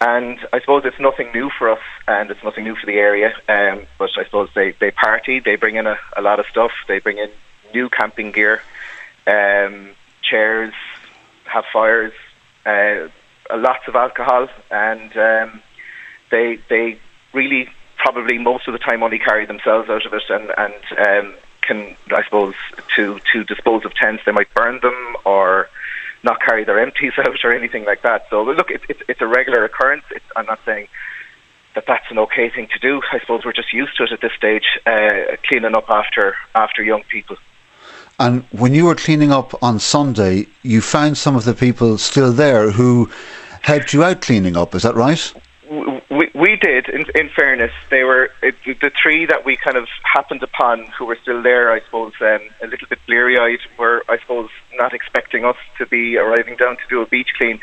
And 0.00 0.38
I 0.52 0.60
suppose 0.60 0.84
it's 0.86 0.98
nothing 0.98 1.30
new 1.32 1.50
for 1.50 1.68
us 1.68 1.82
and 2.08 2.30
it's 2.30 2.42
nothing 2.42 2.64
new 2.64 2.74
for 2.74 2.86
the 2.86 2.94
area. 2.94 3.34
Um, 3.46 3.86
but 3.98 4.10
I 4.16 4.24
suppose 4.24 4.48
they, 4.54 4.72
they 4.72 4.92
party, 4.92 5.40
they 5.40 5.56
bring 5.56 5.76
in 5.76 5.86
a, 5.86 5.98
a 6.16 6.22
lot 6.22 6.40
of 6.40 6.46
stuff, 6.46 6.72
they 6.88 7.00
bring 7.00 7.18
in 7.18 7.30
new 7.74 7.90
camping 7.90 8.32
gear, 8.32 8.62
um, 9.26 9.90
chairs, 10.22 10.72
have 11.44 11.64
fires, 11.70 12.14
uh, 12.64 13.08
lots 13.54 13.86
of 13.86 13.94
alcohol, 13.94 14.48
and 14.70 15.16
um, 15.16 15.62
they 16.32 16.58
they 16.68 16.98
really 17.32 17.68
probably 17.98 18.38
most 18.38 18.66
of 18.66 18.72
the 18.72 18.78
time 18.78 19.04
only 19.04 19.20
carry 19.20 19.46
themselves 19.46 19.88
out 19.88 20.04
of 20.04 20.12
it 20.12 20.24
and 20.28 20.50
and 20.58 21.26
um, 21.26 21.34
can 21.60 21.96
I 22.10 22.24
suppose 22.24 22.54
to 22.96 23.20
to 23.32 23.44
dispose 23.44 23.84
of 23.84 23.94
tents 23.94 24.24
they 24.26 24.32
might 24.32 24.52
burn 24.54 24.80
them 24.80 25.16
or 25.24 25.68
not 26.24 26.40
carry 26.40 26.64
their 26.64 26.80
empties 26.80 27.12
out 27.18 27.44
or 27.44 27.54
anything 27.54 27.84
like 27.84 28.02
that. 28.02 28.26
So 28.30 28.42
look, 28.42 28.70
it's 28.70 28.84
it's, 28.88 29.02
it's 29.08 29.20
a 29.20 29.26
regular 29.26 29.64
occurrence. 29.64 30.04
It's, 30.10 30.24
I'm 30.34 30.46
not 30.46 30.58
saying 30.64 30.88
that 31.74 31.84
that's 31.86 32.10
an 32.10 32.18
okay 32.18 32.50
thing 32.50 32.68
to 32.72 32.78
do. 32.78 33.00
I 33.12 33.20
suppose 33.20 33.44
we're 33.44 33.52
just 33.52 33.72
used 33.72 33.96
to 33.96 34.04
it 34.04 34.12
at 34.12 34.20
this 34.20 34.32
stage, 34.36 34.64
uh, 34.84 35.36
cleaning 35.48 35.76
up 35.76 35.88
after 35.88 36.34
after 36.54 36.82
young 36.82 37.02
people. 37.04 37.36
And 38.18 38.44
when 38.50 38.74
you 38.74 38.84
were 38.84 38.94
cleaning 38.94 39.32
up 39.32 39.60
on 39.62 39.78
Sunday, 39.78 40.46
you 40.62 40.80
found 40.80 41.16
some 41.18 41.34
of 41.34 41.44
the 41.44 41.54
people 41.54 41.98
still 41.98 42.32
there 42.32 42.70
who 42.70 43.10
helped 43.62 43.92
you 43.92 44.04
out 44.04 44.20
cleaning 44.20 44.56
up. 44.56 44.74
Is 44.74 44.82
that 44.82 44.94
right? 44.94 45.32
Did. 46.62 46.88
In, 46.88 47.04
in 47.16 47.28
fairness, 47.28 47.72
they 47.90 48.04
were 48.04 48.30
it, 48.40 48.54
the 48.64 48.92
three 49.02 49.26
that 49.26 49.44
we 49.44 49.56
kind 49.56 49.76
of 49.76 49.88
happened 50.04 50.44
upon 50.44 50.86
who 50.96 51.06
were 51.06 51.18
still 51.20 51.42
there. 51.42 51.72
I 51.72 51.80
suppose 51.80 52.12
um, 52.20 52.40
a 52.62 52.68
little 52.68 52.86
bit 52.88 53.00
bleary-eyed. 53.06 53.58
Were 53.78 54.04
I 54.08 54.18
suppose 54.20 54.48
not 54.74 54.94
expecting 54.94 55.44
us 55.44 55.56
to 55.78 55.86
be 55.86 56.16
arriving 56.16 56.56
down 56.56 56.76
to 56.76 56.82
do 56.88 57.02
a 57.02 57.06
beach 57.06 57.30
clean. 57.36 57.58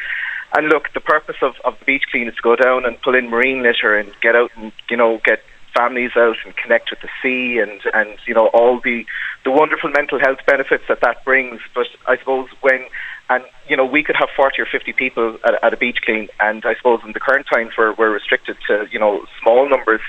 And 0.56 0.68
look, 0.68 0.92
the 0.94 1.00
purpose 1.00 1.38
of, 1.42 1.56
of 1.64 1.80
the 1.80 1.86
beach 1.86 2.04
clean 2.12 2.28
is 2.28 2.36
to 2.36 2.42
go 2.42 2.56
down 2.56 2.86
and 2.86 3.02
pull 3.02 3.16
in 3.16 3.30
marine 3.30 3.64
litter 3.64 3.96
and 3.96 4.12
get 4.22 4.36
out 4.36 4.52
and 4.58 4.74
you 4.90 4.98
know 4.98 5.22
get 5.24 5.44
families 5.74 6.12
out 6.18 6.36
and 6.44 6.56
connect 6.58 6.90
with 6.90 7.00
the 7.00 7.10
sea 7.22 7.60
and 7.60 7.80
and 7.94 8.20
you 8.28 8.34
know 8.34 8.48
all 8.48 8.82
the 8.82 9.06
the 9.46 9.52
wonderful 9.52 9.90
mental 9.92 10.20
health 10.20 10.40
benefits 10.46 10.84
that 10.90 11.00
that 11.02 11.24
brings. 11.24 11.62
But 11.74 11.88
I 12.06 12.18
suppose 12.18 12.50
when 12.62 12.86
and 13.30 13.44
you 13.68 13.78
know 13.78 13.86
we 13.86 14.04
could 14.04 14.16
have 14.16 14.30
40 14.36 14.62
or 14.62 14.66
50 14.66 14.94
people 14.94 15.38
at, 15.46 15.64
at, 15.64 15.74
a 15.74 15.78
beach 15.78 16.00
clean 16.04 16.28
and 16.40 16.66
i 16.66 16.76
suppose 16.76 17.00
in 17.06 17.14
the 17.14 17.20
current 17.20 17.48
times 17.52 17.72
we're, 17.78 17.94
we're 17.94 18.12
restricted 18.12 18.58
to 18.68 18.88
you 18.92 19.00
know 19.00 19.26
small 19.42 19.70
numbers 19.70 20.02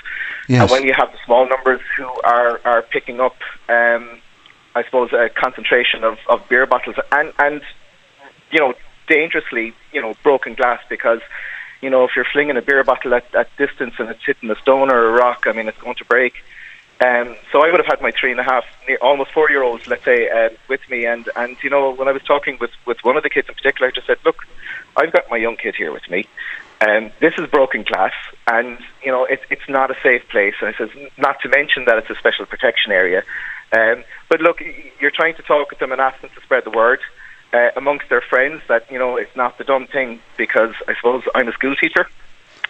yes. 0.49 0.63
and 0.63 0.71
when 0.71 0.85
you 0.85 0.93
have 0.97 1.13
the 1.13 1.19
small 1.25 1.49
numbers 1.49 1.81
who 1.97 2.09
are 2.25 2.61
are 2.65 2.83
picking 2.83 3.21
up 3.21 3.37
um, 3.69 4.21
i 4.75 4.83
suppose 4.85 5.13
a 5.13 5.29
concentration 5.29 6.03
of, 6.03 6.19
of 6.29 6.41
beer 6.49 6.67
bottles 6.67 6.97
and 7.13 7.33
and 7.39 7.63
you 8.51 8.59
know 8.59 8.75
dangerously 9.09 9.73
you 9.93 10.01
know 10.01 10.15
broken 10.23 10.55
glass 10.55 10.81
because 10.89 11.21
you 11.81 11.91
know 11.91 12.05
if 12.05 12.11
you're 12.17 12.27
flinging 12.33 12.57
a 12.57 12.63
beer 12.63 12.83
bottle 12.83 13.15
at, 13.15 13.33
at 13.35 13.49
distance 13.57 13.95
and 13.99 14.09
it's 14.09 14.25
hitting 14.25 14.51
a 14.51 14.57
stone 14.57 14.91
or 14.91 15.09
a 15.09 15.13
rock 15.13 15.45
i 15.47 15.53
mean 15.53 15.69
it's 15.69 15.81
going 15.81 15.97
to 15.97 16.05
break 16.05 16.35
um, 17.05 17.35
so 17.51 17.65
I 17.65 17.71
would 17.71 17.79
have 17.79 17.87
had 17.87 18.03
my 18.03 18.11
three 18.11 18.31
and 18.31 18.41
a 18.41 18.43
half, 18.43 18.65
almost 19.01 19.33
four 19.33 19.51
year 19.51 19.63
olds, 19.63 19.87
let's 19.87 20.05
say, 20.05 20.29
uh, 20.29 20.51
with 20.69 20.81
me. 20.91 21.07
And, 21.07 21.29
and, 21.35 21.57
you 21.63 21.71
know, 21.71 21.95
when 21.95 22.09
I 22.09 22.13
was 22.13 22.23
talking 22.23 22.59
with, 22.61 22.71
with 22.87 22.99
one 23.03 23.17
of 23.17 23.23
the 23.23 23.31
kids 23.31 23.49
in 23.49 23.55
particular, 23.55 23.89
I 23.89 23.91
just 23.91 24.07
said, 24.07 24.19
look, 24.25 24.47
I've 24.97 25.13
got 25.13 25.31
my 25.31 25.39
young 25.39 25.57
kid 25.57 25.77
here 25.77 25.93
with 25.93 26.09
me. 26.11 26.27
Um, 26.83 27.11
this 27.21 27.35
is 27.39 27.49
broken 27.51 27.85
glass, 27.85 28.13
and, 28.47 28.79
you 29.03 29.13
know, 29.13 29.25
it, 29.25 29.41
it's 29.51 29.69
not 29.69 29.91
a 29.91 29.97
safe 30.03 30.27
place. 30.29 30.55
And 30.61 30.75
I 30.75 30.79
says, 30.79 30.91
not 31.19 31.41
to 31.41 31.49
mention 31.49 31.85
that 31.87 31.99
it's 31.99 32.11
a 32.11 32.15
special 32.17 32.47
protection 32.47 32.93
area. 32.93 33.23
Um, 33.73 34.05
but 34.29 34.41
look, 34.41 34.61
you're 34.99 35.11
trying 35.11 35.37
to 35.37 35.43
talk 35.43 35.71
with 35.71 35.79
them 35.79 35.93
and 35.93 36.01
ask 36.01 36.21
them 36.21 36.31
to 36.35 36.41
spread 36.43 36.65
the 36.65 36.71
word. 36.71 37.01
Uh, 37.53 37.71
amongst 37.75 38.09
their 38.09 38.21
friends 38.21 38.63
that 38.69 38.89
you 38.93 38.97
know 38.97 39.17
it's 39.17 39.35
not 39.35 39.59
the 39.59 39.65
dumb 39.65 39.85
thing 39.89 40.21
because 40.37 40.73
I 40.87 40.95
suppose 40.95 41.25
I'm 41.35 41.49
a 41.49 41.53
school 41.53 41.75
teacher. 41.75 42.07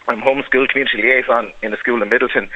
I'm 0.08 0.22
homeschool 0.22 0.70
community 0.70 1.02
liaison 1.02 1.52
in 1.62 1.74
a 1.74 1.76
school 1.76 2.02
in 2.02 2.08
Midleton, 2.08 2.48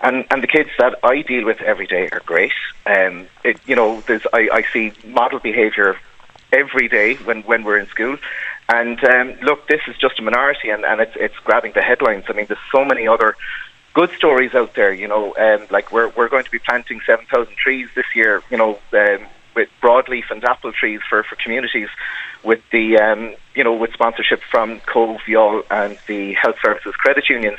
and 0.00 0.24
and 0.30 0.42
the 0.42 0.46
kids 0.46 0.70
that 0.78 0.98
I 1.02 1.22
deal 1.22 1.44
with 1.44 1.60
every 1.60 1.86
day 1.86 2.08
are 2.10 2.20
great. 2.24 2.52
Um, 2.86 3.28
it, 3.44 3.58
you 3.66 3.76
know, 3.76 4.02
there's 4.06 4.26
I, 4.32 4.48
I 4.52 4.64
see 4.72 4.92
model 5.04 5.38
behaviour 5.38 5.96
every 6.52 6.88
day 6.88 7.14
when 7.16 7.42
when 7.42 7.64
we're 7.64 7.78
in 7.78 7.88
school. 7.88 8.18
And 8.68 9.02
um, 9.04 9.34
look, 9.42 9.68
this 9.68 9.80
is 9.86 9.96
just 9.96 10.18
a 10.18 10.22
minority, 10.22 10.70
and, 10.70 10.84
and 10.84 11.00
it's 11.00 11.16
it's 11.16 11.38
grabbing 11.44 11.72
the 11.72 11.82
headlines. 11.82 12.24
I 12.28 12.32
mean, 12.32 12.46
there's 12.46 12.58
so 12.72 12.84
many 12.84 13.06
other 13.06 13.36
good 13.94 14.10
stories 14.16 14.54
out 14.54 14.74
there. 14.74 14.92
You 14.92 15.08
know, 15.08 15.34
um, 15.36 15.66
like 15.70 15.92
we're 15.92 16.08
we're 16.08 16.28
going 16.28 16.44
to 16.44 16.50
be 16.50 16.58
planting 16.58 17.00
seven 17.06 17.26
thousand 17.26 17.56
trees 17.56 17.88
this 17.94 18.06
year. 18.14 18.42
You 18.50 18.56
know, 18.58 18.78
um, 18.92 19.26
with 19.56 19.68
broadleaf 19.82 20.30
and 20.30 20.44
apple 20.44 20.72
trees 20.72 21.00
for 21.08 21.24
for 21.24 21.34
communities, 21.36 21.88
with 22.44 22.60
the 22.70 22.98
um, 22.98 23.34
you 23.54 23.64
know 23.64 23.74
with 23.74 23.92
sponsorship 23.92 24.40
from 24.48 24.80
Cobh, 24.80 25.20
Youghal, 25.26 25.64
and 25.70 25.98
the 26.06 26.34
Health 26.34 26.56
Services 26.62 26.94
Credit 26.94 27.28
Unions. 27.28 27.58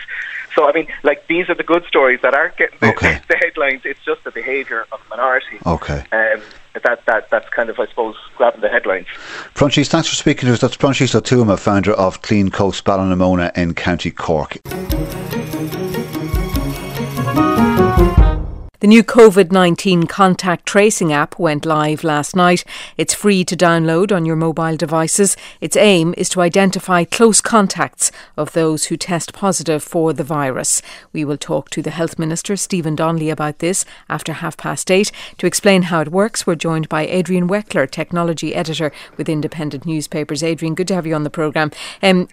So 0.55 0.69
I 0.69 0.71
mean, 0.71 0.87
like 1.03 1.27
these 1.27 1.49
are 1.49 1.55
the 1.55 1.63
good 1.63 1.83
stories 1.85 2.21
that 2.21 2.33
aren't 2.33 2.55
getting 2.55 2.77
the, 2.79 2.89
okay. 2.89 3.21
the 3.27 3.35
headlines. 3.35 3.81
It's 3.83 3.99
just 4.05 4.23
the 4.23 4.31
behaviour 4.31 4.85
of 4.91 5.01
the 5.03 5.17
minority. 5.17 5.59
Okay. 5.65 6.05
Um, 6.13 6.41
that, 6.83 7.05
that 7.07 7.29
that's 7.29 7.49
kind 7.49 7.69
of 7.69 7.79
I 7.79 7.87
suppose 7.87 8.15
grabbing 8.37 8.61
the 8.61 8.69
headlines. 8.69 9.07
Proinsias, 9.55 9.87
thanks 9.87 10.07
for 10.07 10.15
speaking 10.15 10.47
to 10.47 10.53
us. 10.53 10.61
That's 10.61 10.77
Ó 10.77 11.21
Tuama, 11.21 11.59
founder 11.59 11.93
of 11.93 12.21
Clean 12.21 12.49
Coast 12.49 12.85
Ballynamona 12.85 13.55
in 13.57 13.73
County 13.73 14.11
Cork. 14.11 14.57
The 18.79 18.85
new 18.85 19.03
COVID 19.03 19.51
19 19.51 20.03
contact 20.03 20.67
tracing 20.67 21.11
app 21.11 21.39
went 21.39 21.65
live 21.65 22.03
last 22.03 22.35
night. 22.35 22.63
It's 22.95 23.15
free 23.15 23.43
to 23.43 23.57
download 23.57 24.15
on 24.15 24.23
your 24.23 24.35
mobile 24.35 24.77
devices. 24.77 25.35
Its 25.59 25.75
aim 25.75 26.13
is 26.15 26.29
to 26.29 26.41
identify 26.41 27.03
close 27.03 27.41
contacts 27.41 28.11
of 28.37 28.53
those 28.53 28.85
who 28.85 28.95
test 28.95 29.33
positive 29.33 29.81
for 29.81 30.13
the 30.13 30.23
virus. 30.23 30.83
We 31.11 31.25
will 31.25 31.39
talk 31.39 31.71
to 31.71 31.81
the 31.81 31.89
Health 31.89 32.19
Minister, 32.19 32.55
Stephen 32.55 32.95
Donnelly, 32.95 33.31
about 33.31 33.57
this 33.57 33.83
after 34.09 34.31
half 34.33 34.57
past 34.57 34.91
eight. 34.91 35.11
To 35.39 35.47
explain 35.47 35.83
how 35.83 36.01
it 36.01 36.11
works, 36.11 36.45
we're 36.45 36.53
joined 36.53 36.87
by 36.87 37.07
Adrian 37.07 37.47
Weckler, 37.47 37.89
Technology 37.89 38.53
Editor 38.53 38.91
with 39.17 39.27
Independent 39.27 39.87
Newspapers. 39.87 40.43
Adrian, 40.43 40.75
good 40.75 40.87
to 40.89 40.93
have 40.93 41.07
you 41.07 41.15
on 41.15 41.23
the 41.23 41.31
programme. 41.31 41.71
Um, 42.03 42.27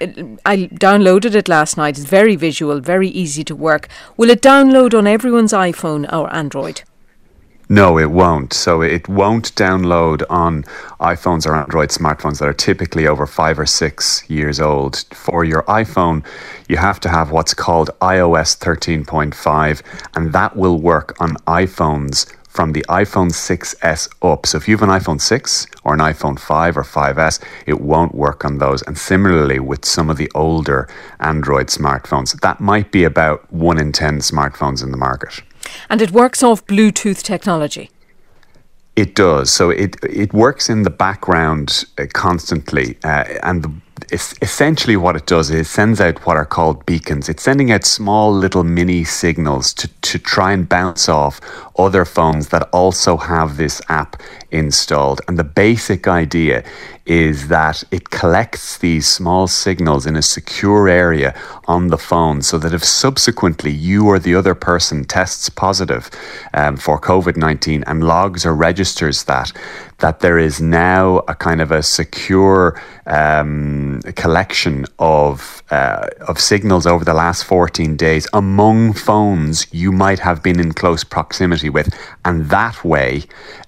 I 0.45 0.69
downloaded 0.75 1.35
it 1.35 1.49
last 1.49 1.79
night. 1.79 1.97
It's 1.97 2.07
very 2.07 2.37
visual, 2.37 2.81
very 2.81 3.09
easy 3.09 3.45
to 3.45 3.57
work. 3.57 3.89
Will 4.19 4.29
it 4.29 4.43
download 4.43 4.93
on 4.93 5.07
everyone's 5.07 5.55
iPhone 5.55 6.05
or 6.13 6.34
Android? 6.35 6.83
No, 7.69 7.99
it 7.99 8.11
won't. 8.11 8.53
So 8.53 8.83
it 8.83 9.09
won't 9.09 9.55
download 9.55 10.23
on 10.29 10.65
iPhones 11.01 11.47
or 11.47 11.55
Android 11.55 11.89
smartphones 11.89 12.39
that 12.41 12.49
are 12.49 12.53
typically 12.53 13.07
over 13.07 13.27
five 13.27 13.59
or 13.59 13.65
six 13.65 14.29
years 14.29 14.61
old. 14.61 15.05
For 15.13 15.45
your 15.45 15.63
iPhone, 15.63 16.25
you 16.69 16.77
have 16.77 17.01
to 17.01 17.09
have 17.09 17.31
what's 17.31 17.55
called 17.55 17.91
iOS 18.03 18.59
13.5, 18.59 19.83
and 20.15 20.33
that 20.35 20.57
will 20.57 20.79
work 20.79 21.17
on 21.21 21.37
iPhones 21.47 22.31
from 22.55 22.73
the 22.73 22.85
iPhone 22.89 23.31
6S 23.33 24.09
up. 24.23 24.47
So 24.47 24.57
if 24.57 24.69
you 24.69 24.77
have 24.77 24.89
an 24.89 24.95
iPhone 25.01 25.21
6 25.21 25.67
or 25.83 25.95
an 25.95 26.01
iPhone 26.01 26.39
5 26.39 26.77
or 26.79 26.85
5S, 26.85 27.43
it 27.67 27.81
won't 27.81 28.15
work 28.15 28.45
on 28.45 28.59
those. 28.59 28.81
And 28.83 28.97
similarly 28.97 29.59
with 29.59 29.85
some 29.85 30.09
of 30.09 30.17
the 30.17 30.31
older 30.37 30.89
Android 31.19 31.67
smartphones, 31.67 32.41
that 32.41 32.61
might 32.61 32.93
be 32.93 33.03
about 33.03 33.53
1 33.53 33.79
in 33.79 33.91
10 33.91 34.21
smartphones 34.21 34.85
in 34.85 34.93
the 34.93 34.97
market. 34.97 35.43
And 35.91 36.01
it 36.01 36.13
works 36.13 36.43
off 36.43 36.65
Bluetooth 36.67 37.23
technology. 37.23 37.91
It 38.97 39.17
does. 39.17 39.51
So 39.51 39.71
it 39.71 39.97
it 40.05 40.33
works 40.33 40.71
in 40.71 40.85
the 40.85 40.91
background 40.91 41.85
uh, 41.99 42.07
constantly, 42.13 42.97
uh, 43.03 43.25
and 43.43 43.65
the 43.65 43.73
essentially 44.11 44.97
what 44.97 45.17
it 45.17 45.27
does 45.27 45.51
is 45.51 45.71
sends 45.71 46.01
out 46.01 46.27
what 46.27 46.37
are 46.37 46.45
called 46.45 46.85
beacons. 46.85 47.29
It's 47.29 47.43
sending 47.43 47.71
out 47.71 47.85
small 47.85 48.33
little 48.33 48.65
mini 48.65 49.05
signals 49.05 49.73
to, 49.75 49.89
to 49.89 50.19
try 50.19 50.53
and 50.53 50.69
bounce 50.69 51.09
off 51.09 51.41
other 51.79 52.05
phones 52.05 52.49
that 52.49 52.69
also 52.73 53.17
have 53.17 53.57
this 53.57 53.81
app 53.89 54.21
installed. 54.55 55.21
And 55.29 55.39
the 55.39 55.45
basic 55.45 56.07
idea 56.09 56.65
is 57.07 57.49
that 57.49 57.85
it 57.91 58.09
collects 58.09 58.79
these 58.79 59.07
small 59.07 59.47
signals 59.47 60.07
in 60.07 60.17
a 60.17 60.23
secure 60.23 60.89
area 60.89 61.39
on 61.67 61.89
the 61.89 61.99
phone 61.99 62.41
so 62.41 62.57
that 62.57 62.73
if 62.73 62.83
subsequently 62.83 63.71
you 63.71 64.07
or 64.07 64.19
the 64.19 64.35
other 64.35 64.55
person 64.55 65.05
tests 65.05 65.51
positive 65.51 66.11
um, 66.55 66.77
for 66.77 66.99
COVID 66.99 67.37
19 67.37 67.85
and 67.87 68.05
logs 68.05 68.47
or 68.47 68.55
registers 68.55 69.25
that, 69.25 69.53
that 69.99 70.21
there 70.21 70.39
is 70.39 70.61
now 70.61 71.19
a 71.29 71.35
kind 71.35 71.61
of 71.61 71.71
a 71.71 71.83
secure 71.83 72.81
um, 73.07 74.01
collection 74.17 74.87
of 74.99 75.63
uh, 75.71 76.09
of 76.29 76.39
signals 76.41 76.87
over 76.87 77.05
the 77.05 77.15
last 77.15 77.45
14 77.45 77.97
days 77.97 78.27
among 78.33 78.93
phones 78.93 79.67
you 79.73 79.93
might 79.93 80.19
have 80.19 80.43
been 80.43 80.61
in 80.61 80.73
close 80.73 81.05
proximity 81.05 81.71
with, 81.71 81.89
and 82.25 82.47
that 82.51 82.85
way, 82.85 83.23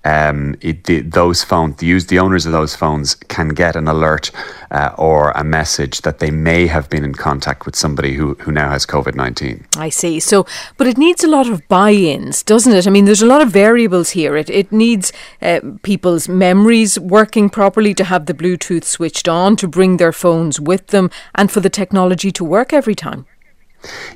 um, 0.05 0.55
it, 0.61 0.76
the, 0.85 1.01
those 1.01 1.43
phones, 1.43 1.77
the, 1.77 1.87
use, 1.87 2.07
the 2.07 2.18
owners 2.18 2.47
of 2.47 2.53
those 2.53 2.74
phones 2.74 3.14
can 3.14 3.49
get 3.51 3.77
an 3.77 3.89
alert 3.89 4.31
uh, 4.70 4.95
or 4.97 5.31
a 5.33 5.45
message 5.45 6.03
that 6.03 6.18
they 6.18 6.31
may 6.31 6.66
have 6.66 6.89
been 6.91 7.05
in 7.05 7.14
contact 7.14 7.66
with 7.66 7.77
somebody 7.77 8.14
who, 8.14 8.35
who 8.35 8.53
now 8.53 8.70
has 8.70 8.87
COVID 8.87 9.14
19. 9.14 9.66
I 9.77 9.89
see. 9.89 10.20
So, 10.20 10.47
but 10.77 10.87
it 10.87 10.99
needs 10.99 11.24
a 11.24 11.29
lot 11.29 11.49
of 11.49 11.66
buy 11.68 11.93
ins, 11.93 12.43
doesn't 12.43 12.72
it? 12.72 12.87
I 12.87 12.91
mean, 12.91 13.05
there's 13.05 13.22
a 13.22 13.27
lot 13.27 13.43
of 13.43 13.51
variables 13.51 14.11
here. 14.11 14.37
It, 14.37 14.51
it 14.51 14.72
needs 14.72 15.12
uh, 15.43 15.61
people's 15.83 16.29
memories 16.29 16.99
working 16.99 17.51
properly 17.51 17.95
to 17.95 18.05
have 18.05 18.27
the 18.27 18.35
Bluetooth 18.35 18.85
switched 18.85 19.29
on, 19.29 19.57
to 19.57 19.68
bring 19.68 19.97
their 19.97 20.12
phones 20.12 20.61
with 20.61 20.89
them, 20.89 21.11
and 21.35 21.51
for 21.51 21.61
the 21.61 21.70
technology 21.70 22.31
to 22.33 22.45
work 22.45 22.72
every 22.72 22.95
time. 22.95 23.27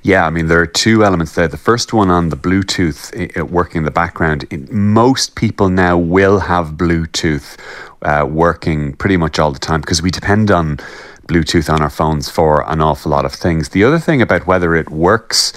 Yeah, 0.03 0.27
I 0.27 0.31
mean, 0.31 0.47
there 0.47 0.61
are 0.61 0.67
two 0.67 1.05
elements 1.05 1.35
there. 1.35 1.49
The 1.49 1.57
first 1.57 1.93
one 1.93 2.11
on 2.11 2.29
the 2.29 2.37
Bluetooth 2.37 3.49
working 3.51 3.81
in 3.81 3.85
the 3.85 3.91
background. 3.91 4.47
Most 4.71 5.35
people 5.35 5.69
now 5.69 5.97
will 5.99 6.41
have 6.41 6.73
Bluetooth 6.73 7.59
uh, 8.03 8.27
working 8.27 8.95
pretty 8.95 9.17
much 9.17 9.39
all 9.39 9.53
the 9.53 9.59
time 9.59 9.81
because 9.81 10.03
we 10.03 10.11
depend 10.11 10.51
on 10.51 10.79
Bluetooth 11.27 11.73
on 11.73 11.81
our 11.81 11.91
phones 11.91 12.29
for 12.29 12.69
an 12.71 12.81
awful 12.81 13.11
lot 13.11 13.25
of 13.25 13.33
things. 13.33 13.69
The 13.69 13.85
other 13.85 13.99
thing 13.99 14.21
about 14.21 14.47
whether 14.47 14.75
it 14.75 14.91
works 14.91 15.53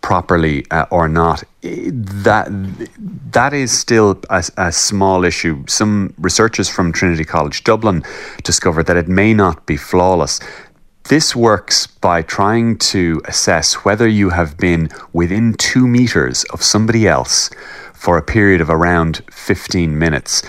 properly 0.00 0.64
uh, 0.70 0.86
or 0.90 1.08
not 1.08 1.42
that 1.62 2.46
that 3.32 3.52
is 3.52 3.76
still 3.76 4.20
a, 4.30 4.44
a, 4.56 4.70
small 4.70 5.24
issue 5.24 5.64
some 5.66 6.14
researchers 6.18 6.68
from 6.68 6.92
Trinity 6.92 7.24
College 7.24 7.64
Dublin 7.64 8.04
discovered 8.44 8.86
that 8.86 8.96
it 8.96 9.08
may 9.08 9.34
not 9.34 9.66
be 9.66 9.76
flawless 9.76 10.38
this 11.08 11.34
works 11.34 11.86
by 11.86 12.20
trying 12.20 12.76
to 12.76 13.22
assess 13.24 13.84
whether 13.84 14.06
you 14.06 14.28
have 14.28 14.58
been 14.58 14.90
within 15.14 15.54
two 15.54 15.88
meters 15.88 16.44
of 16.52 16.62
somebody 16.62 17.08
else 17.08 17.48
for 17.94 18.18
a 18.18 18.22
period 18.22 18.60
of 18.60 18.68
around 18.68 19.22
15 19.30 19.98
minutes. 19.98 20.42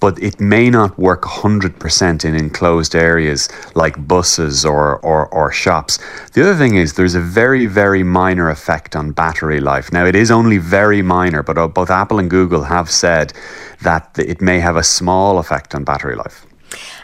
But 0.00 0.22
it 0.22 0.40
may 0.40 0.70
not 0.70 0.98
work 0.98 1.22
100% 1.22 2.24
in 2.24 2.34
enclosed 2.34 2.94
areas 2.94 3.48
like 3.74 4.08
buses 4.08 4.64
or, 4.64 4.98
or, 5.00 5.26
or 5.28 5.52
shops. 5.52 5.98
The 6.32 6.42
other 6.42 6.54
thing 6.54 6.76
is 6.76 6.94
there's 6.94 7.14
a 7.14 7.20
very, 7.20 7.66
very 7.66 8.02
minor 8.02 8.48
effect 8.48 8.96
on 8.96 9.12
battery 9.12 9.60
life. 9.60 9.92
Now, 9.92 10.06
it 10.06 10.14
is 10.14 10.30
only 10.30 10.56
very 10.56 11.02
minor, 11.02 11.42
but 11.42 11.58
uh, 11.58 11.68
both 11.68 11.90
Apple 11.90 12.18
and 12.18 12.30
Google 12.30 12.62
have 12.62 12.90
said 12.90 13.34
that 13.82 14.18
it 14.18 14.40
may 14.40 14.60
have 14.60 14.76
a 14.76 14.82
small 14.82 15.38
effect 15.38 15.74
on 15.74 15.84
battery 15.84 16.16
life. 16.16 16.45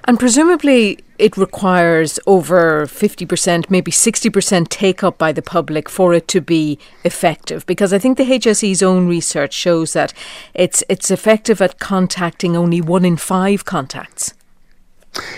And 0.04 0.18
presumably, 0.18 0.98
it 1.18 1.36
requires 1.36 2.18
over 2.26 2.86
50%, 2.86 3.70
maybe 3.70 3.92
60% 3.92 4.68
take 4.68 5.04
up 5.04 5.18
by 5.18 5.30
the 5.30 5.42
public 5.42 5.88
for 5.88 6.12
it 6.12 6.26
to 6.28 6.40
be 6.40 6.78
effective. 7.04 7.64
Because 7.66 7.92
I 7.92 7.98
think 7.98 8.18
the 8.18 8.24
HSE's 8.24 8.82
own 8.82 9.06
research 9.06 9.52
shows 9.52 9.92
that 9.92 10.12
it's, 10.54 10.82
it's 10.88 11.10
effective 11.10 11.62
at 11.62 11.78
contacting 11.78 12.56
only 12.56 12.80
one 12.80 13.04
in 13.04 13.16
five 13.16 13.64
contacts. 13.64 14.34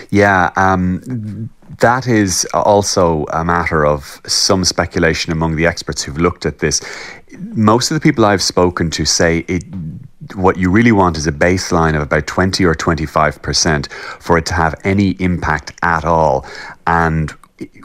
Yeah, 0.09 0.51
um, 0.55 1.49
that 1.79 2.07
is 2.07 2.47
also 2.53 3.25
a 3.33 3.43
matter 3.43 3.85
of 3.85 4.21
some 4.25 4.63
speculation 4.63 5.31
among 5.31 5.55
the 5.55 5.65
experts 5.65 6.01
who've 6.01 6.17
looked 6.17 6.45
at 6.45 6.59
this. 6.59 6.81
Most 7.37 7.91
of 7.91 7.95
the 7.95 8.01
people 8.01 8.25
I've 8.25 8.41
spoken 8.41 8.89
to 8.91 9.05
say 9.05 9.39
it 9.47 9.63
what 10.33 10.57
you 10.57 10.69
really 10.71 10.91
want 10.91 11.17
is 11.17 11.27
a 11.27 11.31
baseline 11.31 11.95
of 11.95 12.01
about 12.01 12.27
20 12.27 12.65
or 12.65 12.73
25% 12.73 13.91
for 13.91 14.37
it 14.37 14.45
to 14.47 14.53
have 14.53 14.75
any 14.83 15.11
impact 15.19 15.73
at 15.83 16.05
all. 16.05 16.45
And 16.87 17.31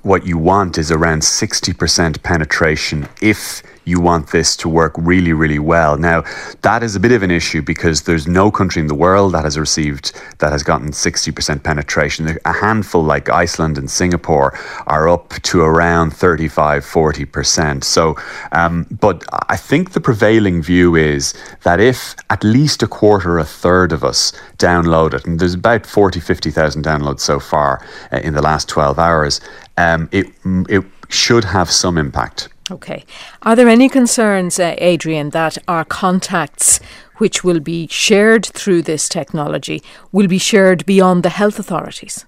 what 0.02 0.26
you 0.26 0.38
want 0.38 0.78
is 0.78 0.90
around 0.90 1.22
60% 1.22 2.22
penetration 2.22 3.08
if 3.20 3.62
you 3.84 4.00
want 4.00 4.30
this 4.30 4.56
to 4.56 4.68
work 4.68 4.94
really, 4.96 5.32
really 5.32 5.58
well. 5.58 5.96
Now, 5.96 6.24
that 6.62 6.82
is 6.82 6.96
a 6.96 7.00
bit 7.00 7.12
of 7.12 7.22
an 7.22 7.30
issue 7.30 7.62
because 7.62 8.02
there's 8.02 8.26
no 8.26 8.50
country 8.50 8.80
in 8.80 8.88
the 8.88 8.94
world 8.94 9.32
that 9.32 9.44
has 9.44 9.58
received, 9.58 10.12
that 10.38 10.52
has 10.52 10.62
gotten 10.62 10.90
60% 10.90 11.62
penetration. 11.62 12.38
A 12.44 12.52
handful 12.52 13.02
like 13.02 13.28
Iceland 13.28 13.78
and 13.78 13.90
Singapore 13.90 14.58
are 14.86 15.08
up 15.08 15.30
to 15.42 15.62
around 15.62 16.10
35, 16.10 16.84
40%. 16.84 17.84
So, 17.84 18.16
um, 18.52 18.86
but 19.00 19.24
I 19.48 19.56
think 19.56 19.92
the 19.92 20.00
prevailing 20.00 20.62
view 20.62 20.96
is 20.96 21.34
that 21.62 21.80
if 21.80 22.14
at 22.30 22.44
least 22.44 22.82
a 22.82 22.86
quarter, 22.86 23.38
a 23.38 23.44
third 23.44 23.92
of 23.92 24.04
us 24.04 24.32
download 24.58 25.14
it, 25.14 25.26
and 25.26 25.38
there's 25.38 25.54
about 25.54 25.86
40, 25.86 26.20
50,000 26.20 26.84
downloads 26.84 27.20
so 27.20 27.40
far 27.40 27.84
uh, 28.12 28.18
in 28.18 28.34
the 28.34 28.42
last 28.42 28.68
12 28.68 28.98
hours, 28.98 29.40
um, 29.76 30.08
it, 30.12 30.26
it 30.68 30.84
should 31.08 31.44
have 31.44 31.70
some 31.70 31.98
impact. 31.98 32.48
Okay. 32.70 33.04
Are 33.42 33.56
there 33.56 33.68
any 33.68 33.88
concerns, 33.88 34.58
uh, 34.58 34.74
Adrian, 34.78 35.30
that 35.30 35.58
our 35.66 35.84
contacts, 35.84 36.80
which 37.16 37.42
will 37.42 37.60
be 37.60 37.88
shared 37.88 38.46
through 38.46 38.82
this 38.82 39.08
technology, 39.08 39.82
will 40.12 40.28
be 40.28 40.38
shared 40.38 40.86
beyond 40.86 41.22
the 41.22 41.30
health 41.30 41.58
authorities? 41.58 42.24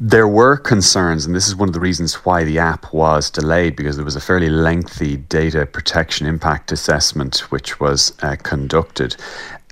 There 0.00 0.28
were 0.28 0.56
concerns, 0.56 1.26
and 1.26 1.34
this 1.34 1.48
is 1.48 1.56
one 1.56 1.68
of 1.68 1.72
the 1.72 1.80
reasons 1.80 2.14
why 2.24 2.44
the 2.44 2.60
app 2.60 2.92
was 2.92 3.30
delayed 3.30 3.74
because 3.74 3.96
there 3.96 4.04
was 4.04 4.14
a 4.14 4.20
fairly 4.20 4.48
lengthy 4.48 5.16
data 5.16 5.66
protection 5.66 6.24
impact 6.26 6.70
assessment 6.70 7.50
which 7.50 7.80
was 7.80 8.12
uh, 8.22 8.36
conducted 8.40 9.16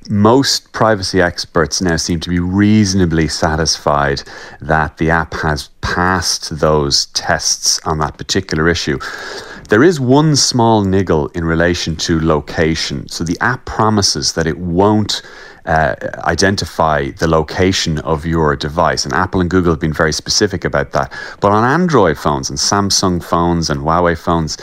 most 0.09 0.73
privacy 0.73 1.21
experts 1.21 1.81
now 1.81 1.97
seem 1.97 2.21
to 2.21 2.29
be 2.29 2.39
reasonably 2.39 3.29
satisfied 3.29 4.23
that 4.61 4.99
the 4.99 5.11
app 5.11 5.35
has 5.35 5.69
passed 5.81 6.59
those 6.59 7.07
tests 7.07 7.81
on 7.85 7.99
that 7.99 8.19
particular 8.19 8.69
issue. 8.69 8.99
There 9.69 9.83
is 9.83 9.99
one 9.99 10.37
small 10.37 10.85
niggle 10.85 11.29
in 11.29 11.45
relation 11.45 11.97
to 11.97 12.21
location. 12.21 13.09
So 13.09 13.25
the 13.25 13.37
app 13.41 13.65
promises 13.65 14.35
that 14.35 14.47
it 14.47 14.59
won't 14.59 15.23
uh, 15.65 15.97
identify 16.19 17.11
the 17.11 17.27
location 17.27 17.99
of 18.01 18.25
your 18.25 18.55
device. 18.55 19.05
And 19.05 19.13
Apple 19.13 19.41
and 19.41 19.51
Google 19.51 19.73
have 19.73 19.81
been 19.81 19.93
very 19.93 20.13
specific 20.13 20.65
about 20.65 20.93
that. 20.93 21.13
But 21.41 21.51
on 21.51 21.65
Android 21.65 22.17
phones 22.17 22.49
and 22.49 22.59
Samsung 22.59 23.23
phones 23.23 23.69
and 23.69 23.81
Huawei 23.81 24.17
phones, 24.17 24.57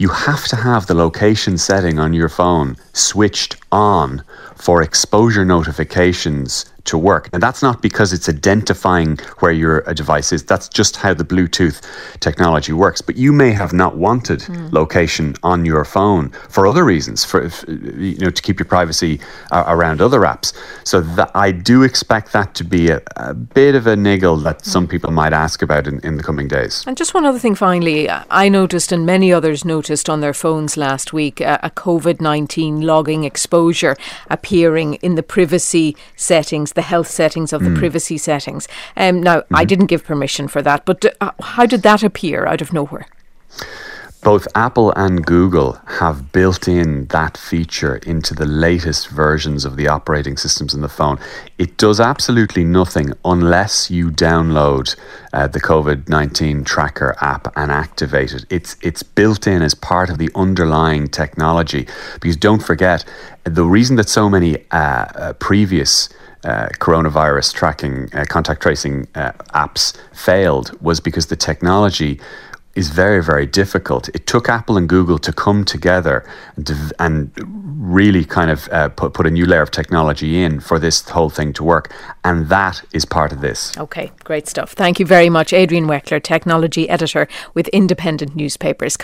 you 0.00 0.08
have 0.08 0.48
to 0.48 0.56
have 0.56 0.86
the 0.86 0.94
location 0.94 1.58
setting 1.58 1.98
on 1.98 2.14
your 2.14 2.30
phone 2.30 2.74
switched 2.94 3.56
on 3.70 4.24
for 4.56 4.80
exposure 4.80 5.44
notifications 5.44 6.64
to 6.90 6.98
work. 6.98 7.28
And 7.32 7.42
that's 7.42 7.62
not 7.62 7.82
because 7.82 8.12
it's 8.16 8.28
identifying 8.28 9.18
where 9.40 9.52
your 9.52 9.80
device 9.94 10.32
is. 10.36 10.44
That's 10.44 10.68
just 10.68 10.96
how 10.96 11.12
the 11.14 11.24
Bluetooth 11.24 11.78
technology 12.20 12.72
works. 12.72 13.00
But 13.00 13.16
you 13.16 13.32
may 13.32 13.52
have 13.52 13.72
not 13.72 13.92
wanted 13.96 14.40
mm. 14.40 14.72
location 14.72 15.34
on 15.42 15.64
your 15.64 15.84
phone 15.84 16.30
for 16.48 16.66
other 16.66 16.84
reasons, 16.84 17.24
for 17.24 17.40
you 17.68 18.18
know, 18.18 18.30
to 18.30 18.42
keep 18.42 18.58
your 18.60 18.70
privacy 18.76 19.20
uh, 19.50 19.64
around 19.74 20.00
other 20.00 20.20
apps. 20.20 20.52
So 20.84 21.00
that, 21.16 21.30
I 21.34 21.52
do 21.52 21.82
expect 21.82 22.32
that 22.32 22.54
to 22.54 22.64
be 22.64 22.90
a, 22.90 23.00
a 23.16 23.34
bit 23.34 23.74
of 23.74 23.86
a 23.86 23.96
niggle 23.96 24.36
that 24.38 24.64
some 24.64 24.84
hmm. 24.84 24.90
people 24.90 25.12
might 25.12 25.32
ask 25.32 25.62
about 25.62 25.86
in, 25.86 26.00
in 26.00 26.16
the 26.16 26.22
coming 26.22 26.48
days. 26.48 26.84
And 26.86 26.96
just 26.96 27.14
one 27.14 27.24
other 27.24 27.38
thing, 27.38 27.54
finally, 27.54 28.08
I 28.44 28.48
noticed, 28.48 28.92
and 28.92 29.06
many 29.06 29.32
others 29.32 29.64
noticed 29.64 30.08
on 30.08 30.20
their 30.20 30.34
phones 30.34 30.76
last 30.76 31.12
week, 31.12 31.40
uh, 31.40 31.58
a 31.62 31.70
COVID 31.70 32.20
nineteen 32.20 32.80
logging 32.80 33.24
exposure 33.24 33.96
appearing 34.28 34.94
in 35.02 35.14
the 35.14 35.22
privacy 35.22 35.96
settings 36.16 36.72
the 36.80 36.86
health 36.86 37.08
settings 37.08 37.52
of 37.52 37.62
the 37.62 37.68
mm. 37.68 37.78
privacy 37.78 38.16
settings. 38.16 38.66
Um, 38.96 39.22
now, 39.22 39.40
mm-hmm. 39.40 39.56
I 39.56 39.66
didn't 39.66 39.88
give 39.92 40.02
permission 40.02 40.48
for 40.48 40.62
that, 40.62 40.86
but 40.86 41.04
uh, 41.20 41.32
how 41.42 41.66
did 41.66 41.82
that 41.82 42.02
appear 42.02 42.46
out 42.46 42.62
of 42.62 42.72
nowhere? 42.72 43.06
both 44.22 44.46
Apple 44.54 44.92
and 44.96 45.24
Google 45.24 45.78
have 45.86 46.32
built 46.32 46.68
in 46.68 47.06
that 47.06 47.36
feature 47.36 47.96
into 48.06 48.34
the 48.34 48.44
latest 48.44 49.08
versions 49.08 49.64
of 49.64 49.76
the 49.76 49.88
operating 49.88 50.36
systems 50.36 50.74
in 50.74 50.82
the 50.82 50.88
phone. 50.88 51.18
It 51.58 51.76
does 51.78 52.00
absolutely 52.00 52.64
nothing 52.64 53.14
unless 53.24 53.90
you 53.90 54.10
download 54.10 54.94
uh, 55.32 55.46
the 55.46 55.60
COVID 55.60 56.08
19 56.08 56.64
tracker 56.64 57.16
app 57.20 57.52
and 57.56 57.70
activate 57.70 58.32
it. 58.32 58.44
It's, 58.50 58.76
it's 58.82 59.02
built 59.02 59.46
in 59.46 59.62
as 59.62 59.74
part 59.74 60.10
of 60.10 60.18
the 60.18 60.30
underlying 60.34 61.08
technology. 61.08 61.86
Because 62.20 62.36
don't 62.36 62.62
forget, 62.62 63.04
the 63.44 63.64
reason 63.64 63.96
that 63.96 64.08
so 64.08 64.28
many 64.28 64.58
uh, 64.70 64.76
uh, 64.76 65.32
previous 65.34 66.10
uh, 66.44 66.68
coronavirus 66.78 67.54
tracking, 67.54 68.08
uh, 68.14 68.24
contact 68.28 68.62
tracing 68.62 69.06
uh, 69.14 69.32
apps 69.54 69.96
failed 70.14 70.72
was 70.80 71.00
because 71.00 71.26
the 71.26 71.36
technology 71.36 72.20
is 72.74 72.90
very, 72.90 73.22
very 73.22 73.46
difficult. 73.46 74.08
It 74.10 74.26
took 74.26 74.48
Apple 74.48 74.76
and 74.76 74.88
Google 74.88 75.18
to 75.18 75.32
come 75.32 75.64
together 75.64 76.24
and, 76.56 76.70
and 76.98 77.32
really 77.76 78.24
kind 78.24 78.50
of 78.50 78.68
uh, 78.70 78.88
put, 78.90 79.12
put 79.12 79.26
a 79.26 79.30
new 79.30 79.44
layer 79.44 79.62
of 79.62 79.70
technology 79.70 80.42
in 80.42 80.60
for 80.60 80.78
this 80.78 81.08
whole 81.08 81.30
thing 81.30 81.52
to 81.54 81.64
work. 81.64 81.92
And 82.24 82.48
that 82.48 82.82
is 82.92 83.04
part 83.04 83.32
of 83.32 83.40
this. 83.40 83.76
Okay, 83.76 84.12
great 84.24 84.48
stuff. 84.48 84.72
Thank 84.72 85.00
you 85.00 85.06
very 85.06 85.28
much, 85.28 85.52
Adrian 85.52 85.86
Weckler, 85.86 86.22
technology 86.22 86.88
editor 86.88 87.26
with 87.54 87.68
Independent 87.68 88.36
Newspapers. 88.36 88.96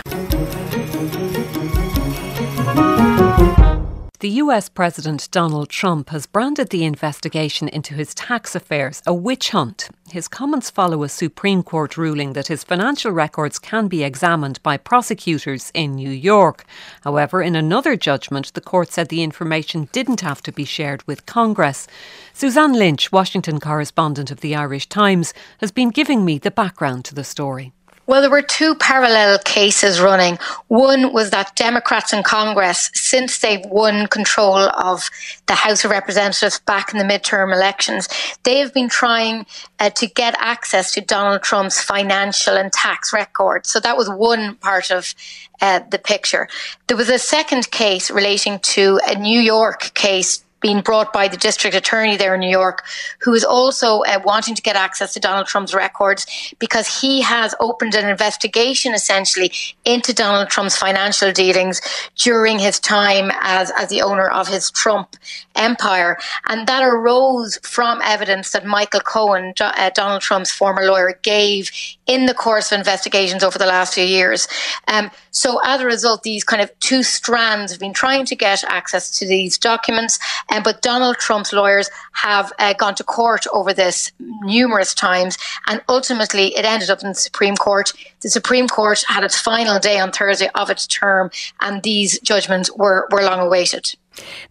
The 4.19 4.41
US 4.41 4.67
President 4.67 5.29
Donald 5.29 5.69
Trump 5.69 6.09
has 6.09 6.25
branded 6.25 6.71
the 6.71 6.83
investigation 6.83 7.67
into 7.67 7.93
his 7.93 8.15
tax 8.15 8.55
affairs 8.55 9.03
a 9.05 9.13
witch 9.13 9.51
hunt. 9.51 9.89
His 10.09 10.27
comments 10.27 10.71
follow 10.71 11.03
a 11.03 11.09
Supreme 11.09 11.61
Court 11.61 11.97
ruling 11.97 12.33
that 12.33 12.47
his 12.47 12.63
financial 12.63 13.11
records 13.11 13.59
can 13.59 13.87
be 13.87 14.03
examined 14.03 14.59
by 14.63 14.77
prosecutors 14.77 15.71
in 15.75 15.93
New 15.93 16.09
York. 16.09 16.65
However, 17.01 17.43
in 17.43 17.55
another 17.55 17.95
judgment, 17.95 18.51
the 18.55 18.61
court 18.61 18.91
said 18.91 19.09
the 19.09 19.21
information 19.21 19.87
didn't 19.91 20.21
have 20.21 20.41
to 20.43 20.51
be 20.51 20.65
shared 20.65 21.05
with 21.05 21.27
Congress. 21.27 21.87
Suzanne 22.33 22.73
Lynch, 22.73 23.11
Washington 23.11 23.59
correspondent 23.59 24.31
of 24.31 24.39
the 24.39 24.55
Irish 24.55 24.89
Times, 24.89 25.31
has 25.59 25.71
been 25.71 25.91
giving 25.91 26.25
me 26.25 26.39
the 26.39 26.49
background 26.49 27.05
to 27.05 27.13
the 27.13 27.23
story. 27.23 27.71
Well, 28.07 28.21
there 28.21 28.29
were 28.29 28.41
two 28.41 28.73
parallel 28.75 29.37
cases 29.39 29.99
running. 29.99 30.39
One 30.69 31.11
was 31.11 31.31
that 31.31 31.57
Democrats 31.57 32.13
in 32.13 32.23
Congress, 32.23 32.89
since 32.93 33.39
they've 33.39 33.65
won 33.65 34.07
control 34.07 34.57
of 34.57 35.09
the 35.47 35.55
House 35.55 35.83
of 35.83 35.91
Representatives 35.91 36.61
back 36.61 36.93
in 36.93 36.99
the 36.99 37.03
midterm 37.03 37.53
elections, 37.53 38.07
they 38.43 38.59
have 38.59 38.73
been 38.73 38.87
trying 38.87 39.45
uh, 39.79 39.89
to 39.89 40.07
get 40.07 40.35
access 40.39 40.93
to 40.93 41.01
Donald 41.01 41.43
Trump's 41.43 41.81
financial 41.81 42.55
and 42.55 42.71
tax 42.71 43.11
records. 43.11 43.69
So 43.69 43.81
that 43.81 43.97
was 43.97 44.09
one 44.09 44.55
part 44.55 44.89
of 44.89 45.13
uh, 45.59 45.81
the 45.91 45.99
picture. 45.99 46.47
There 46.87 46.95
was 46.95 47.09
a 47.09 47.19
second 47.19 47.71
case 47.71 48.09
relating 48.09 48.59
to 48.59 49.01
a 49.05 49.19
New 49.19 49.41
York 49.41 49.93
case 49.95 50.45
being 50.67 50.81
brought 50.81 51.13
by 51.13 51.29
the 51.29 51.37
district 51.37 51.73
attorney 51.77 52.17
there 52.17 52.33
in 52.35 52.41
New 52.41 52.49
York, 52.49 52.83
who 53.21 53.33
is 53.33 53.45
also 53.45 54.01
uh, 54.01 54.19
wanting 54.25 54.53
to 54.53 54.61
get 54.61 54.75
access 54.75 55.13
to 55.13 55.19
Donald 55.19 55.47
Trump's 55.47 55.73
records 55.73 56.25
because 56.59 57.01
he 57.01 57.21
has 57.21 57.55
opened 57.61 57.95
an 57.95 58.09
investigation 58.09 58.93
essentially 58.93 59.49
into 59.85 60.13
Donald 60.13 60.49
Trump's 60.49 60.75
financial 60.75 61.31
dealings 61.31 61.79
during 62.17 62.59
his 62.59 62.81
time 62.81 63.31
as, 63.39 63.71
as 63.77 63.87
the 63.87 64.01
owner 64.01 64.27
of 64.27 64.49
his 64.49 64.69
Trump 64.71 65.15
empire. 65.55 66.17
And 66.49 66.67
that 66.67 66.83
arose 66.83 67.57
from 67.63 68.01
evidence 68.03 68.51
that 68.51 68.65
Michael 68.65 68.99
Cohen, 68.99 69.53
uh, 69.61 69.89
Donald 69.95 70.21
Trump's 70.21 70.51
former 70.51 70.83
lawyer, 70.83 71.17
gave 71.23 71.71
in 72.07 72.25
the 72.25 72.33
course 72.33 72.73
of 72.73 72.77
investigations 72.77 73.41
over 73.41 73.57
the 73.57 73.65
last 73.65 73.93
few 73.93 74.03
years. 74.03 74.49
Um, 74.89 75.11
so 75.31 75.59
as 75.63 75.79
a 75.79 75.85
result, 75.85 76.23
these 76.23 76.43
kind 76.43 76.61
of 76.61 76.77
two 76.79 77.03
strands 77.03 77.71
have 77.71 77.79
been 77.79 77.93
trying 77.93 78.25
to 78.25 78.35
get 78.35 78.63
access 78.65 79.17
to 79.19 79.27
these 79.27 79.57
documents. 79.57 80.19
Um, 80.49 80.56
but 80.63 80.81
Donald 80.81 81.17
Trump's 81.17 81.53
lawyers 81.53 81.89
have 82.13 82.51
uh, 82.59 82.73
gone 82.73 82.95
to 82.95 83.03
court 83.03 83.45
over 83.53 83.73
this 83.73 84.11
numerous 84.41 84.93
times. 84.93 85.37
And 85.67 85.81
ultimately, 85.89 86.55
it 86.55 86.65
ended 86.65 86.89
up 86.89 87.01
in 87.01 87.09
the 87.09 87.15
Supreme 87.15 87.55
Court. 87.55 87.93
The 88.21 88.29
Supreme 88.29 88.67
Court 88.67 89.03
had 89.07 89.23
its 89.23 89.39
final 89.39 89.79
day 89.79 89.99
on 89.99 90.11
Thursday 90.11 90.49
of 90.55 90.69
its 90.69 90.87
term, 90.87 91.31
and 91.61 91.83
these 91.83 92.19
judgments 92.19 92.71
were, 92.75 93.07
were 93.11 93.23
long 93.23 93.39
awaited. 93.39 93.93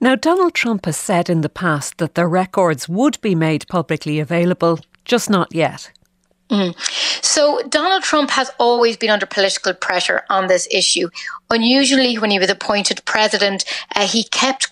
Now, 0.00 0.14
Donald 0.14 0.54
Trump 0.54 0.86
has 0.86 0.96
said 0.96 1.28
in 1.28 1.40
the 1.40 1.48
past 1.48 1.98
that 1.98 2.14
the 2.14 2.26
records 2.26 2.88
would 2.88 3.20
be 3.20 3.34
made 3.34 3.66
publicly 3.68 4.20
available, 4.20 4.78
just 5.04 5.28
not 5.28 5.52
yet. 5.54 5.90
Mm. 6.50 6.76
So 7.24 7.60
Donald 7.68 8.04
Trump 8.04 8.30
has 8.30 8.50
always 8.58 8.96
been 8.96 9.10
under 9.10 9.26
political 9.26 9.74
pressure 9.74 10.22
on 10.30 10.46
this 10.46 10.68
issue. 10.70 11.08
Unusually, 11.50 12.16
when 12.18 12.30
he 12.30 12.38
was 12.38 12.50
appointed 12.50 13.04
president, 13.04 13.64
uh, 13.96 14.06
he 14.06 14.24
kept 14.24 14.68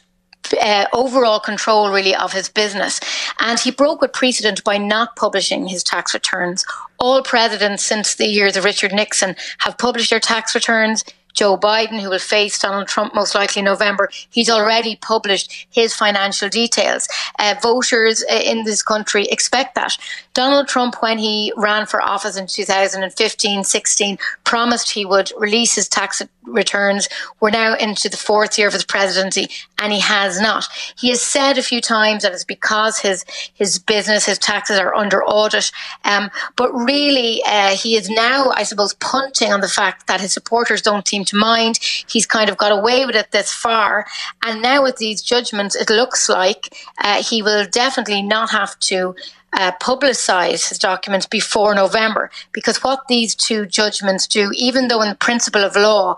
uh, 0.60 0.86
overall 0.92 1.40
control 1.40 1.90
really 1.90 2.14
of 2.14 2.32
his 2.32 2.48
business. 2.48 3.00
And 3.40 3.58
he 3.58 3.70
broke 3.70 4.00
with 4.00 4.12
precedent 4.12 4.62
by 4.64 4.78
not 4.78 5.16
publishing 5.16 5.66
his 5.66 5.82
tax 5.82 6.14
returns. 6.14 6.64
All 6.98 7.22
presidents 7.22 7.84
since 7.84 8.14
the 8.14 8.26
years 8.26 8.56
of 8.56 8.64
Richard 8.64 8.92
Nixon 8.92 9.36
have 9.58 9.78
published 9.78 10.10
their 10.10 10.20
tax 10.20 10.54
returns. 10.54 11.04
Joe 11.34 11.56
Biden, 11.56 12.00
who 12.00 12.10
will 12.10 12.18
face 12.18 12.58
Donald 12.58 12.88
Trump 12.88 13.14
most 13.14 13.34
likely 13.34 13.60
in 13.60 13.66
November, 13.66 14.08
he's 14.30 14.48
already 14.48 14.96
published 14.96 15.66
his 15.70 15.94
financial 15.94 16.48
details. 16.48 17.08
Uh, 17.38 17.54
voters 17.60 18.24
uh, 18.30 18.34
in 18.34 18.64
this 18.64 18.82
country 18.82 19.26
expect 19.26 19.74
that. 19.74 19.96
Donald 20.32 20.66
Trump, 20.66 21.00
when 21.00 21.18
he 21.18 21.52
ran 21.56 21.86
for 21.86 22.02
office 22.02 22.36
in 22.36 22.46
2015 22.46 23.64
16, 23.64 24.18
promised 24.44 24.90
he 24.90 25.04
would 25.04 25.30
release 25.38 25.74
his 25.74 25.88
tax 25.88 26.22
returns. 26.44 27.08
We're 27.40 27.50
now 27.50 27.74
into 27.76 28.08
the 28.08 28.16
fourth 28.16 28.58
year 28.58 28.68
of 28.68 28.74
his 28.74 28.84
presidency, 28.84 29.48
and 29.78 29.92
he 29.92 30.00
has 30.00 30.40
not. 30.40 30.66
He 30.96 31.08
has 31.10 31.22
said 31.22 31.58
a 31.58 31.62
few 31.62 31.80
times 31.80 32.22
that 32.22 32.32
it's 32.32 32.44
because 32.44 32.98
his 32.98 33.24
his 33.54 33.78
business, 33.78 34.26
his 34.26 34.38
taxes 34.38 34.78
are 34.78 34.94
under 34.94 35.24
audit. 35.24 35.70
Um, 36.04 36.30
but 36.56 36.72
really, 36.72 37.42
uh, 37.46 37.76
he 37.76 37.96
is 37.96 38.08
now, 38.10 38.50
I 38.50 38.64
suppose, 38.64 38.94
punting 38.94 39.52
on 39.52 39.60
the 39.60 39.68
fact 39.68 40.06
that 40.06 40.20
his 40.20 40.32
supporters 40.32 40.82
don't 40.82 41.06
seem 41.06 41.23
to 41.26 41.36
mind. 41.36 41.78
He's 42.08 42.26
kind 42.26 42.48
of 42.50 42.56
got 42.56 42.72
away 42.72 43.04
with 43.06 43.16
it 43.16 43.30
this 43.30 43.52
far, 43.52 44.06
and 44.44 44.62
now 44.62 44.82
with 44.82 44.96
these 44.96 45.22
judgments, 45.22 45.74
it 45.74 45.90
looks 45.90 46.28
like 46.28 46.74
uh, 46.98 47.22
he 47.22 47.42
will 47.42 47.66
definitely 47.66 48.22
not 48.22 48.50
have 48.50 48.78
to. 48.80 49.14
Uh, 49.56 49.70
publicize 49.80 50.68
his 50.68 50.80
documents 50.80 51.26
before 51.26 51.76
November 51.76 52.28
because 52.50 52.82
what 52.82 53.06
these 53.06 53.36
two 53.36 53.64
judgments 53.66 54.26
do, 54.26 54.50
even 54.56 54.88
though 54.88 55.00
in 55.00 55.14
principle 55.14 55.62
of 55.62 55.76
law 55.76 56.16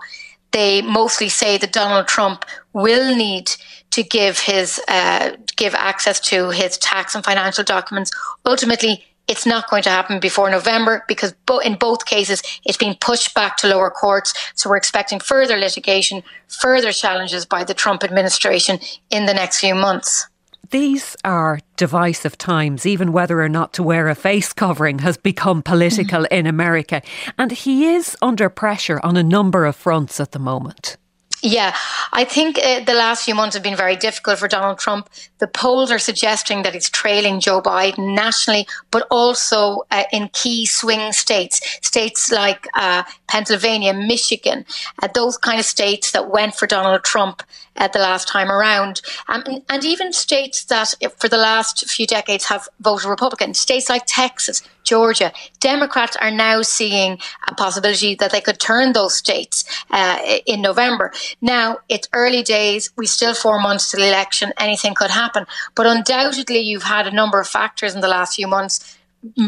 they 0.51 0.81
mostly 0.81 1.29
say 1.29 1.57
that 1.57 1.71
Donald 1.71 2.07
Trump 2.07 2.45
will 2.73 3.15
need 3.15 3.51
to 3.91 4.03
give 4.03 4.39
his 4.39 4.81
uh, 4.87 5.35
give 5.55 5.75
access 5.75 6.19
to 6.19 6.49
his 6.49 6.77
tax 6.77 7.15
and 7.15 7.23
financial 7.23 7.63
documents. 7.63 8.11
Ultimately, 8.45 9.05
it's 9.27 9.45
not 9.45 9.69
going 9.69 9.83
to 9.83 9.89
happen 9.89 10.19
before 10.19 10.49
November 10.49 11.03
because 11.07 11.33
bo- 11.45 11.59
in 11.59 11.75
both 11.75 12.05
cases 12.05 12.41
it's 12.65 12.77
been 12.77 12.95
pushed 12.99 13.33
back 13.33 13.57
to 13.57 13.67
lower 13.67 13.89
courts. 13.89 14.33
So 14.55 14.69
we're 14.69 14.77
expecting 14.77 15.19
further 15.19 15.57
litigation, 15.57 16.23
further 16.47 16.91
challenges 16.91 17.45
by 17.45 17.63
the 17.63 17.73
Trump 17.73 18.03
administration 18.03 18.79
in 19.09 19.25
the 19.25 19.33
next 19.33 19.59
few 19.59 19.75
months. 19.75 20.27
These 20.69 21.15
are 21.23 21.59
divisive 21.77 22.37
times, 22.37 22.85
even 22.85 23.13
whether 23.13 23.41
or 23.41 23.47
not 23.47 23.71
to 23.73 23.83
wear 23.83 24.09
a 24.09 24.15
face 24.15 24.51
covering 24.51 24.99
has 24.99 25.15
become 25.15 25.61
political 25.61 26.25
in 26.31 26.45
America. 26.45 27.01
And 27.37 27.51
he 27.51 27.87
is 27.87 28.17
under 28.21 28.49
pressure 28.49 28.99
on 29.03 29.15
a 29.15 29.23
number 29.23 29.65
of 29.65 29.75
fronts 29.75 30.19
at 30.19 30.33
the 30.33 30.39
moment. 30.39 30.97
Yeah, 31.43 31.75
I 32.11 32.25
think 32.25 32.57
uh, 32.57 32.83
the 32.83 32.95
last 32.95 33.23
few 33.23 33.35
months 33.35 33.55
have 33.55 33.63
been 33.63 33.75
very 33.75 33.95
difficult 33.95 34.39
for 34.39 34.47
Donald 34.47 34.79
Trump. 34.79 35.07
The 35.39 35.47
polls 35.47 35.91
are 35.91 35.99
suggesting 35.99 36.63
that 36.63 36.73
he's 36.73 36.89
trailing 36.89 37.39
Joe 37.39 37.61
Biden 37.61 38.15
nationally, 38.15 38.67
but 38.91 39.05
also 39.11 39.83
uh, 39.91 40.03
in 40.11 40.29
key 40.33 40.65
swing 40.65 41.11
states, 41.11 41.61
states 41.81 42.31
like 42.31 42.67
uh, 42.73 43.03
Pennsylvania, 43.27 43.93
Michigan, 43.93 44.65
uh, 45.01 45.07
those 45.13 45.37
kind 45.37 45.59
of 45.59 45.65
states 45.65 46.11
that 46.11 46.29
went 46.29 46.55
for 46.55 46.67
Donald 46.67 47.03
Trump 47.03 47.43
uh, 47.77 47.87
the 47.87 47.99
last 47.99 48.27
time 48.27 48.51
around, 48.51 49.01
um, 49.27 49.43
and, 49.45 49.61
and, 49.69 49.85
even 49.85 50.11
states 50.11 50.65
that 50.65 50.95
for 51.17 51.29
the 51.29 51.37
last 51.37 51.87
few 51.87 52.07
decades 52.07 52.45
have 52.45 52.67
voted 52.79 53.07
Republican, 53.07 53.53
states 53.53 53.87
like 53.87 54.03
Texas, 54.07 54.63
Georgia. 54.83 55.31
Democrats 55.59 56.15
are 56.17 56.31
now 56.31 56.61
seeing 56.61 57.19
a 57.47 57.53
possibility 57.53 58.15
that 58.15 58.31
they 58.31 58.41
could 58.41 58.59
turn 58.59 58.93
those 58.93 59.15
states 59.15 59.65
uh, 59.91 60.17
in 60.45 60.61
November. 60.61 61.11
Now, 61.41 61.79
it's 61.89 62.07
early 62.13 62.41
days. 62.41 62.89
We 62.95 63.05
still 63.05 63.35
four 63.35 63.59
months 63.59 63.91
to 63.91 63.97
the 63.97 64.07
election. 64.07 64.53
Anything 64.57 64.95
could 64.95 65.11
happen. 65.11 65.26
But 65.75 65.85
undoubtedly, 65.85 66.59
you've 66.59 66.83
had 66.83 67.07
a 67.07 67.11
number 67.11 67.39
of 67.39 67.47
factors 67.47 67.95
in 67.95 68.01
the 68.01 68.07
last 68.07 68.35
few 68.35 68.47
months. 68.47 68.97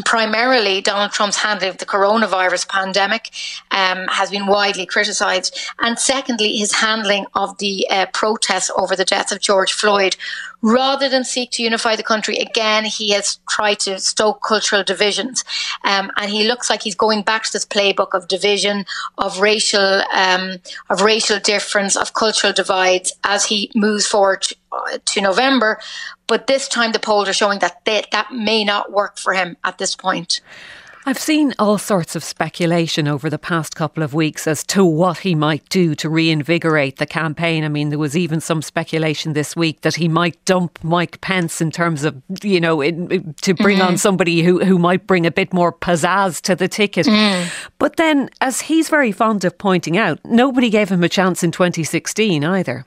Primarily 0.04 0.80
Donald 0.80 1.12
Trump's 1.12 1.36
handling 1.36 1.70
of 1.70 1.78
the 1.78 1.86
coronavirus 1.86 2.68
pandemic 2.68 3.30
um, 3.70 4.08
has 4.08 4.30
been 4.30 4.46
widely 4.46 4.84
criticised, 4.84 5.56
and 5.78 5.98
secondly, 5.98 6.56
his 6.56 6.72
handling 6.72 7.26
of 7.34 7.56
the 7.58 7.86
uh, 7.88 8.06
protests 8.12 8.70
over 8.76 8.96
the 8.96 9.04
death 9.04 9.30
of 9.30 9.40
George 9.40 9.72
Floyd. 9.72 10.16
Rather 10.62 11.08
than 11.08 11.24
seek 11.24 11.50
to 11.52 11.62
unify 11.62 11.96
the 11.96 12.02
country 12.02 12.36
again, 12.36 12.84
he 12.84 13.10
has 13.10 13.38
tried 13.48 13.80
to 13.80 13.98
stoke 13.98 14.42
cultural 14.42 14.84
divisions, 14.84 15.44
um, 15.84 16.10
and 16.16 16.30
he 16.30 16.46
looks 16.46 16.68
like 16.68 16.82
he's 16.82 16.94
going 16.94 17.22
back 17.22 17.44
to 17.44 17.52
this 17.52 17.64
playbook 17.64 18.12
of 18.12 18.28
division, 18.28 18.84
of 19.16 19.40
racial, 19.40 20.02
um, 20.12 20.58
of 20.90 21.00
racial 21.00 21.38
difference, 21.38 21.96
of 21.96 22.14
cultural 22.14 22.52
divides 22.52 23.12
as 23.24 23.46
he 23.46 23.70
moves 23.74 24.06
forward 24.06 24.46
uh, 24.72 24.98
to 25.06 25.20
November. 25.20 25.78
But 26.26 26.46
this 26.46 26.68
time, 26.68 26.92
the 26.92 26.98
polls 26.98 27.28
are 27.28 27.32
showing 27.32 27.58
that 27.60 27.84
they, 27.84 28.04
that 28.12 28.32
may 28.32 28.62
not 28.64 28.92
work 28.92 29.18
for 29.18 29.32
him 29.32 29.56
at 29.64 29.78
this 29.78 29.96
point. 29.96 30.40
I've 31.06 31.18
seen 31.18 31.54
all 31.58 31.78
sorts 31.78 32.14
of 32.14 32.22
speculation 32.22 33.08
over 33.08 33.30
the 33.30 33.38
past 33.38 33.74
couple 33.74 34.02
of 34.02 34.12
weeks 34.12 34.46
as 34.46 34.62
to 34.64 34.84
what 34.84 35.18
he 35.18 35.34
might 35.34 35.66
do 35.70 35.94
to 35.94 36.10
reinvigorate 36.10 36.98
the 36.98 37.06
campaign. 37.06 37.64
I 37.64 37.68
mean, 37.68 37.88
there 37.88 37.98
was 37.98 38.18
even 38.18 38.40
some 38.40 38.60
speculation 38.60 39.32
this 39.32 39.56
week 39.56 39.80
that 39.80 39.96
he 39.96 40.08
might 40.08 40.44
dump 40.44 40.78
Mike 40.84 41.18
Pence 41.22 41.62
in 41.62 41.70
terms 41.70 42.04
of, 42.04 42.20
you 42.42 42.60
know, 42.60 42.82
in, 42.82 43.34
to 43.40 43.54
bring 43.54 43.78
mm-hmm. 43.78 43.88
on 43.88 43.96
somebody 43.96 44.42
who, 44.42 44.62
who 44.62 44.78
might 44.78 45.06
bring 45.06 45.24
a 45.24 45.30
bit 45.30 45.54
more 45.54 45.72
pizzazz 45.72 46.42
to 46.42 46.54
the 46.54 46.68
ticket. 46.68 47.06
Mm. 47.06 47.50
But 47.78 47.96
then, 47.96 48.28
as 48.42 48.60
he's 48.60 48.90
very 48.90 49.10
fond 49.10 49.46
of 49.46 49.56
pointing 49.56 49.96
out, 49.96 50.20
nobody 50.26 50.68
gave 50.68 50.90
him 50.90 51.02
a 51.02 51.08
chance 51.08 51.42
in 51.42 51.50
2016 51.50 52.44
either. 52.44 52.84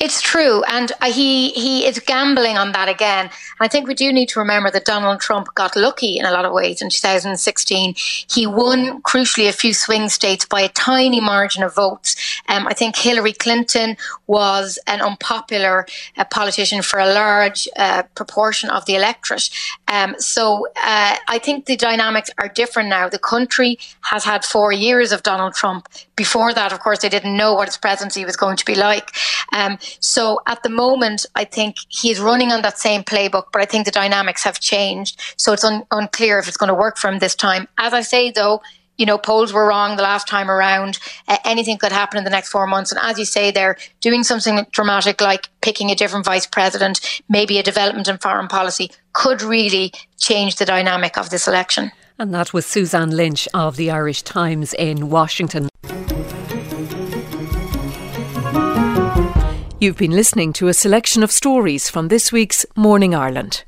It's 0.00 0.22
true, 0.22 0.62
and 0.68 0.92
uh, 1.00 1.10
he 1.10 1.50
he 1.50 1.84
is 1.84 1.98
gambling 1.98 2.56
on 2.56 2.70
that 2.70 2.88
again. 2.88 3.30
I 3.58 3.66
think 3.66 3.88
we 3.88 3.94
do 3.94 4.12
need 4.12 4.28
to 4.28 4.38
remember 4.38 4.70
that 4.70 4.84
Donald 4.84 5.20
Trump 5.20 5.52
got 5.56 5.74
lucky 5.74 6.18
in 6.18 6.24
a 6.24 6.30
lot 6.30 6.44
of 6.44 6.52
ways 6.52 6.80
in 6.80 6.88
2016. 6.88 7.94
He 8.30 8.46
won 8.46 9.02
crucially 9.02 9.48
a 9.48 9.52
few 9.52 9.74
swing 9.74 10.08
states 10.08 10.44
by 10.44 10.60
a 10.60 10.68
tiny 10.68 11.20
margin 11.20 11.64
of 11.64 11.74
votes. 11.74 12.14
Um, 12.48 12.68
I 12.68 12.74
think 12.74 12.94
Hillary 12.94 13.32
Clinton 13.32 13.96
was 14.28 14.78
an 14.86 15.00
unpopular 15.00 15.84
uh, 16.16 16.24
politician 16.26 16.82
for 16.82 17.00
a 17.00 17.12
large 17.12 17.68
uh, 17.76 18.04
proportion 18.14 18.70
of 18.70 18.86
the 18.86 18.94
electorate. 18.94 19.50
Um, 19.88 20.14
so 20.18 20.66
uh, 20.76 21.16
I 21.28 21.38
think 21.38 21.66
the 21.66 21.76
dynamics 21.76 22.30
are 22.38 22.48
different 22.48 22.88
now. 22.88 23.08
The 23.08 23.18
country 23.18 23.78
has 24.02 24.24
had 24.24 24.44
four 24.44 24.70
years 24.72 25.12
of 25.12 25.22
Donald 25.22 25.54
Trump. 25.54 25.88
Before 26.14 26.52
that, 26.52 26.72
of 26.72 26.80
course, 26.80 27.00
they 27.00 27.08
didn't 27.08 27.36
know 27.36 27.54
what 27.54 27.68
his 27.68 27.78
presidency 27.78 28.24
was 28.24 28.36
going 28.36 28.56
to 28.56 28.64
be 28.64 28.74
like. 28.74 29.10
Um, 29.52 29.78
so 30.00 30.40
at 30.46 30.62
the 30.62 30.68
moment, 30.68 31.24
I 31.34 31.44
think 31.44 31.76
he's 31.88 32.20
running 32.20 32.52
on 32.52 32.62
that 32.62 32.78
same 32.78 33.02
playbook, 33.02 33.46
but 33.52 33.62
I 33.62 33.64
think 33.64 33.86
the 33.86 33.90
dynamics 33.90 34.44
have 34.44 34.60
changed. 34.60 35.20
So 35.36 35.52
it's 35.52 35.64
un- 35.64 35.84
unclear 35.90 36.38
if 36.38 36.48
it's 36.48 36.56
going 36.56 36.68
to 36.68 36.74
work 36.74 36.98
for 36.98 37.08
him 37.08 37.18
this 37.18 37.34
time. 37.34 37.66
As 37.78 37.94
I 37.94 38.02
say, 38.02 38.30
though, 38.30 38.60
you 38.98 39.06
know, 39.06 39.16
polls 39.16 39.52
were 39.52 39.66
wrong 39.66 39.96
the 39.96 40.02
last 40.02 40.26
time 40.26 40.50
around. 40.50 40.98
Uh, 41.28 41.38
anything 41.44 41.78
could 41.78 41.92
happen 41.92 42.18
in 42.18 42.24
the 42.24 42.30
next 42.30 42.50
four 42.50 42.66
months. 42.66 42.90
And 42.90 43.00
as 43.02 43.18
you 43.18 43.24
say, 43.24 43.50
they're 43.50 43.78
doing 44.00 44.24
something 44.24 44.66
dramatic 44.72 45.20
like 45.20 45.48
picking 45.60 45.90
a 45.90 45.94
different 45.94 46.26
vice 46.26 46.46
president, 46.46 47.22
maybe 47.28 47.58
a 47.58 47.62
development 47.62 48.08
in 48.08 48.18
foreign 48.18 48.48
policy, 48.48 48.90
could 49.18 49.42
really 49.42 49.92
change 50.16 50.54
the 50.56 50.64
dynamic 50.64 51.18
of 51.18 51.28
this 51.30 51.48
election. 51.48 51.90
And 52.20 52.32
that 52.32 52.52
was 52.52 52.64
Suzanne 52.66 53.10
Lynch 53.10 53.48
of 53.52 53.74
the 53.74 53.90
Irish 53.90 54.22
Times 54.22 54.72
in 54.74 55.10
Washington. 55.10 55.68
You've 59.80 59.96
been 59.96 60.12
listening 60.12 60.52
to 60.54 60.68
a 60.68 60.74
selection 60.74 61.24
of 61.24 61.32
stories 61.32 61.90
from 61.90 62.06
this 62.08 62.30
week's 62.30 62.64
Morning 62.76 63.12
Ireland. 63.12 63.64